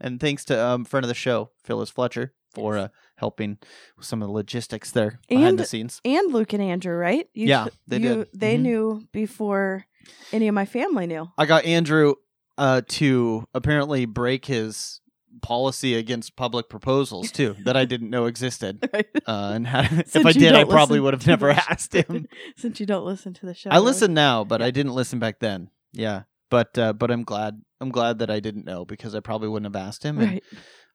[0.00, 2.88] and thanks to um friend of the show Phyllis Fletcher for uh,
[3.18, 3.58] helping
[3.96, 6.00] with some of the logistics there behind And- the scenes.
[6.04, 7.28] And Luke and Andrew, right?
[7.34, 8.28] You, Yeah, they you- did.
[8.34, 8.60] They Mhm.
[8.62, 9.84] knew before
[10.32, 11.28] any of my family knew.
[11.36, 12.14] I got Andrew
[12.56, 15.00] uh to apparently break his
[15.42, 18.88] policy against public proposals too that I didn't know existed.
[18.92, 19.06] Right?
[19.26, 22.26] Uh, and had, if I did, I probably would have never asked him.
[22.56, 23.70] Since you don't listen to the show.
[23.70, 25.70] I listen now, but I didn't listen back then.
[25.92, 29.48] Yeah, but uh, but I'm glad I'm glad that I didn't know because I probably
[29.48, 30.18] wouldn't have asked him.
[30.18, 30.44] And Right.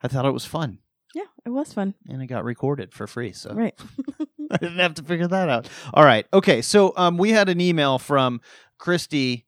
[0.02, 0.80] I thought it was fun,
[1.14, 1.94] Yeah, it was fun.
[2.10, 3.76] and it got recorded for free, so Right.
[4.52, 5.68] I didn't have to figure that out.
[5.94, 6.62] All right, okay.
[6.62, 8.42] So um, we had an email from
[8.78, 9.46] Christy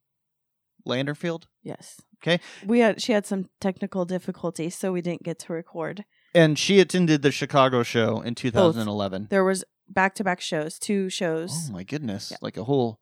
[0.88, 2.02] Landerfield, yes.
[2.24, 2.40] Okay.
[2.66, 6.06] We had she had some technical difficulties, so we didn't get to record.
[6.34, 9.28] and she attended the Chicago show in 2011.
[9.30, 11.70] There was back to back shows, two shows.
[11.70, 12.38] Oh my goodness, Yeah.
[12.42, 13.00] like a whole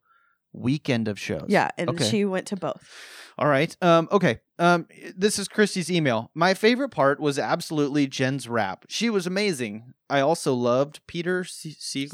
[0.54, 1.46] weekend of shows.
[1.48, 2.08] yeah, and Okay.
[2.08, 2.88] she went to both.
[3.36, 3.76] All right.
[3.82, 4.38] Um, okay.
[4.60, 4.86] Um,
[5.16, 6.30] this is Christy's email.
[6.34, 8.84] My favorite part was absolutely Jen's rap.
[8.88, 9.92] She was amazing.
[10.08, 12.06] I also loved Peter Se-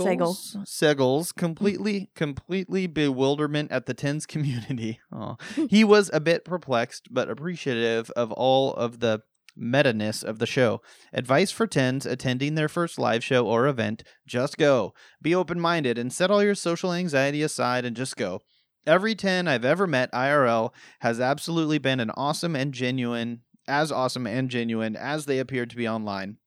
[0.64, 5.00] Sagal's completely, completely bewilderment at the tens community.
[5.12, 5.36] Aw.
[5.68, 9.20] he was a bit perplexed, but appreciative of all of the
[9.56, 10.80] meta-ness of the show.
[11.12, 14.94] Advice for tens attending their first live show or event: just go.
[15.20, 18.40] Be open-minded and set all your social anxiety aside and just go.
[18.86, 24.26] Every 10 I've ever met IRL has absolutely been an awesome and genuine, as awesome
[24.26, 26.38] and genuine as they appeared to be online.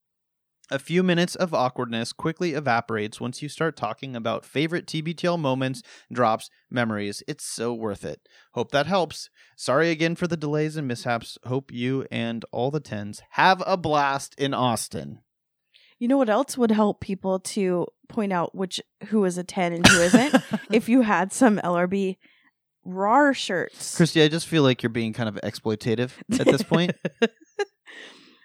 [0.71, 5.83] A few minutes of awkwardness quickly evaporates once you start talking about favorite TBTL moments,
[6.11, 7.21] drops, memories.
[7.27, 8.21] It's so worth it.
[8.53, 9.29] Hope that helps.
[9.57, 11.37] Sorry again for the delays and mishaps.
[11.45, 15.19] Hope you and all the tens have a blast in Austin.
[15.99, 19.73] You know what else would help people to point out which who is a ten
[19.73, 20.35] and who isn't?
[20.71, 22.17] if you had some LRB
[22.85, 23.95] RAR shirts.
[23.95, 26.93] Christy, I just feel like you're being kind of exploitative at this point.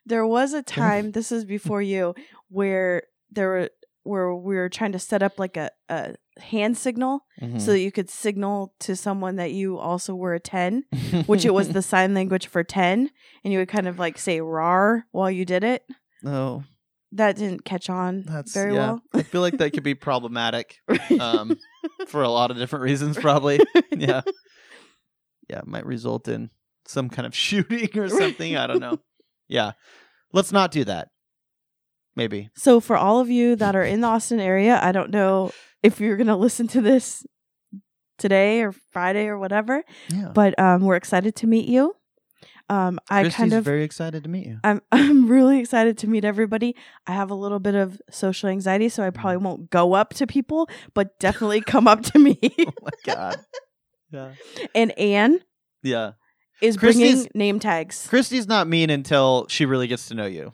[0.08, 2.14] there was a time, this is before you,
[2.48, 3.70] where there were
[4.04, 7.60] where we were trying to set up like a, a hand signal Mhm.
[7.60, 10.84] so that you could signal to someone that you also were a 10,
[11.26, 13.10] which it was the sign language for 10,
[13.44, 15.82] and you would kind of like say RAR while you did it.
[16.24, 16.64] oh,
[17.12, 18.78] That didn't catch on that's very yeah.
[18.92, 19.02] well.
[19.12, 20.76] I feel like that could be problematic
[21.20, 21.58] um,
[22.06, 23.60] for a lot of different reasons, probably.
[23.94, 24.22] yeah,
[25.50, 26.48] yeah, it might result in
[26.86, 28.56] some kind of shooting or something.
[28.56, 28.98] I don't know.
[29.48, 29.72] Yeah,
[30.32, 31.08] let's not do that.
[32.16, 32.50] Maybe.
[32.56, 35.52] So for all of you that are in the Austin area, I don't know
[35.82, 37.24] if you're gonna listen to this
[38.18, 40.32] today or Friday or whatever, Yeah.
[40.34, 41.94] but um, we're excited to meet you.
[42.70, 44.58] Um, I Christy's kind of very excited to meet you.
[44.62, 46.76] I'm I'm really excited to meet everybody.
[47.06, 50.26] I have a little bit of social anxiety, so I probably won't go up to
[50.26, 52.38] people, but definitely come up to me.
[52.58, 53.36] Oh my god.
[54.10, 54.32] Yeah.
[54.74, 55.40] and Anne
[55.82, 56.12] Yeah.
[56.60, 58.06] Is Christy's- bringing name tags.
[58.08, 60.52] Christy's not mean until she really gets to know you.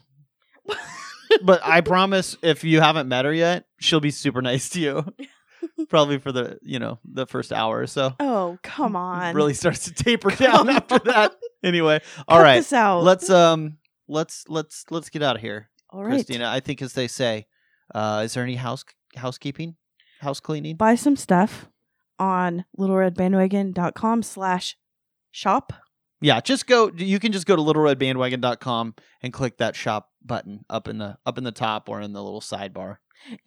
[1.43, 5.05] but I promise if you haven't met her yet, she'll be super nice to you.
[5.89, 8.13] Probably for the, you know, the first hour or so.
[8.19, 9.35] Oh, come on.
[9.35, 11.35] Really starts to taper Come down after that.
[11.63, 12.57] Anyway, all right.
[12.57, 13.01] this out.
[13.01, 15.71] Let's um let's let's let's get out of here.
[15.89, 16.11] All right.
[16.11, 17.47] Christina, I think as they say,
[17.95, 19.75] uh is there any house housekeeping?
[20.19, 20.75] House cleaning?
[20.75, 21.67] Buy some stuff
[22.19, 24.77] on littleredbandwagon.com slash
[25.31, 25.73] shop.
[26.21, 26.91] Yeah, just go.
[26.95, 31.37] You can just go to littleredbandwagon.com and click that shop button up in the up
[31.37, 32.97] in the top or in the little sidebar.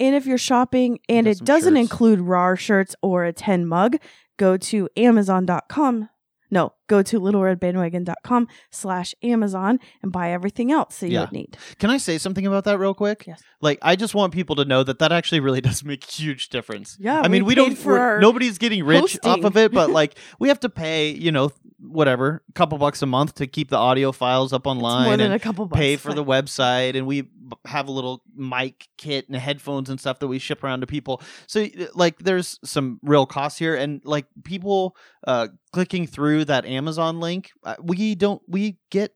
[0.01, 1.81] And if you're shopping and it doesn't shirts.
[1.81, 3.97] include RAR shirts or a 10 mug,
[4.37, 6.09] go to amazon.com.
[6.51, 11.59] No, go to littleredbandwagon.com slash Amazon and buy everything else that you would need.
[11.79, 13.25] Can I say something about that real quick?
[13.27, 13.43] Yes.
[13.61, 16.49] Like, I just want people to know that that actually really does make a huge
[16.49, 16.97] difference.
[16.99, 17.77] Yeah, I mean, we we, don't.
[17.77, 21.51] for nobody's getting rich off of it, but like, we have to pay, you know,
[21.89, 25.11] whatever, a couple bucks a month to keep the audio files up It's more online
[25.19, 25.79] than and a couple bucks.
[25.79, 27.31] pay for the website, and we b-
[27.65, 31.23] have a little mic kit and headphones and stuff that we ship around to people.
[31.47, 34.97] So, like, there's some real costs here, and like people
[35.27, 39.15] uh clicking through that Amazon link, uh, we don't we get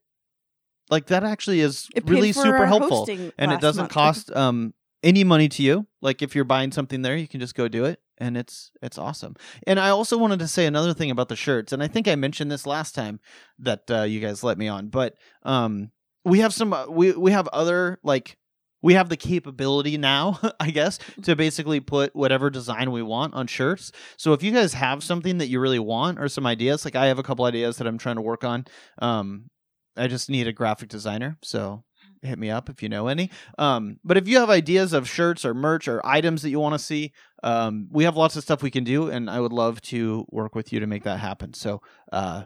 [0.90, 3.60] like that actually is it paid really for super our helpful hosting and it last
[3.62, 3.92] doesn't month.
[3.92, 7.54] cost um any money to you like if you're buying something there you can just
[7.54, 9.34] go do it and it's it's awesome.
[9.66, 12.14] And i also wanted to say another thing about the shirts and i think i
[12.14, 13.20] mentioned this last time
[13.58, 15.90] that uh, you guys let me on but um
[16.24, 18.36] we have some uh, we we have other like
[18.80, 23.46] we have the capability now i guess to basically put whatever design we want on
[23.46, 23.92] shirts.
[24.16, 27.06] So if you guys have something that you really want or some ideas like i
[27.06, 28.66] have a couple ideas that i'm trying to work on
[28.98, 29.50] um
[29.96, 31.82] i just need a graphic designer so
[32.22, 35.44] hit me up if you know any um, but if you have ideas of shirts
[35.44, 37.12] or merch or items that you want to see,
[37.42, 40.54] um, we have lots of stuff we can do, and I would love to work
[40.54, 41.54] with you to make that happen.
[41.54, 41.82] So
[42.12, 42.44] uh,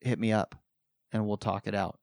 [0.00, 0.54] hit me up,
[1.12, 1.98] and we'll talk it out.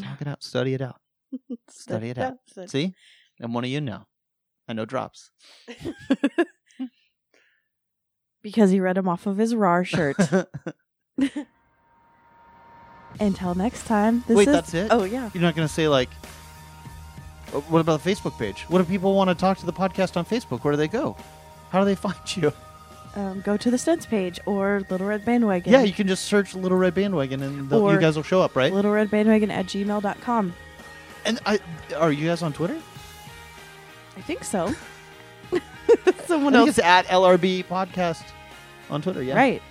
[0.00, 0.42] Talk it out.
[0.42, 1.00] Study it out.
[1.70, 2.34] Study it out.
[2.66, 2.94] See,
[3.40, 4.06] I'm one of you now.
[4.68, 5.30] I know drops.
[8.42, 10.16] because he read him off of his RAR shirt.
[13.20, 14.24] Until next time.
[14.26, 14.88] This Wait, is- that's it?
[14.90, 15.30] Oh, yeah.
[15.34, 16.10] You're not going to say like.
[17.54, 18.62] uh, What about the Facebook page?
[18.68, 20.64] What if people want to talk to the podcast on Facebook?
[20.64, 21.16] Where do they go?
[21.70, 22.52] How do they find you?
[23.14, 25.72] Um, go to the stunts page or Little Red Bandwagon.
[25.72, 28.70] Yeah, you can just search Little Red Bandwagon, and you guys will show up, right?
[28.72, 30.52] Little Red Bandwagon at gmail.com.
[31.24, 31.58] And I
[31.96, 32.76] are you guys on Twitter?
[34.16, 34.74] I think so.
[36.26, 36.78] Someone I think else.
[36.78, 38.22] it's at LRB Podcast
[38.90, 39.22] on Twitter.
[39.22, 39.62] Yeah, Right.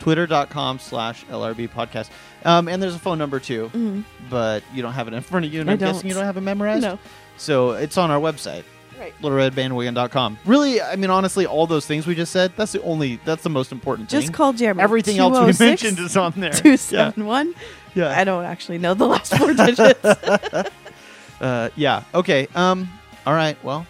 [0.00, 2.08] Twitter.com slash LRB Podcast.
[2.44, 4.04] Um, and there's a phone number too, Mhm.
[4.28, 6.24] but you don't have it in front of you, and I I'm guessing you don't
[6.24, 6.82] have it memorized.
[6.82, 6.98] No.
[7.38, 8.64] So it's on our website,
[8.98, 9.14] Right.
[9.22, 10.38] littleredbandwagon.com.
[10.44, 13.48] Really, I mean, honestly, all those things we just said, that's the only, that's the
[13.50, 14.20] most important thing.
[14.20, 14.82] Just call Jeremy.
[14.82, 16.52] Everything else we mentioned is on there.
[16.52, 17.54] 271.
[17.94, 18.16] Yeah.
[18.16, 20.04] I don't actually know the last four digits.
[21.40, 22.02] uh, yeah.
[22.14, 22.46] Okay.
[22.54, 22.88] Um.
[23.26, 23.56] All right.
[23.64, 23.86] Well.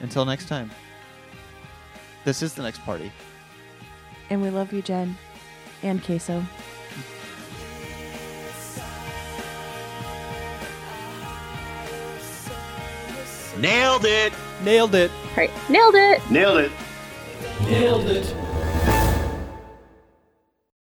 [0.00, 0.70] Until next time.
[2.24, 3.12] This is the next party.
[4.30, 5.16] and we love you, Jen.
[5.82, 6.42] And Queso.
[13.58, 14.32] Nailed it.
[14.62, 15.10] Nailed it.
[15.36, 15.50] Right.
[15.68, 16.30] Nailed it.
[16.30, 16.72] Nailed it.
[17.62, 18.34] Nailed it.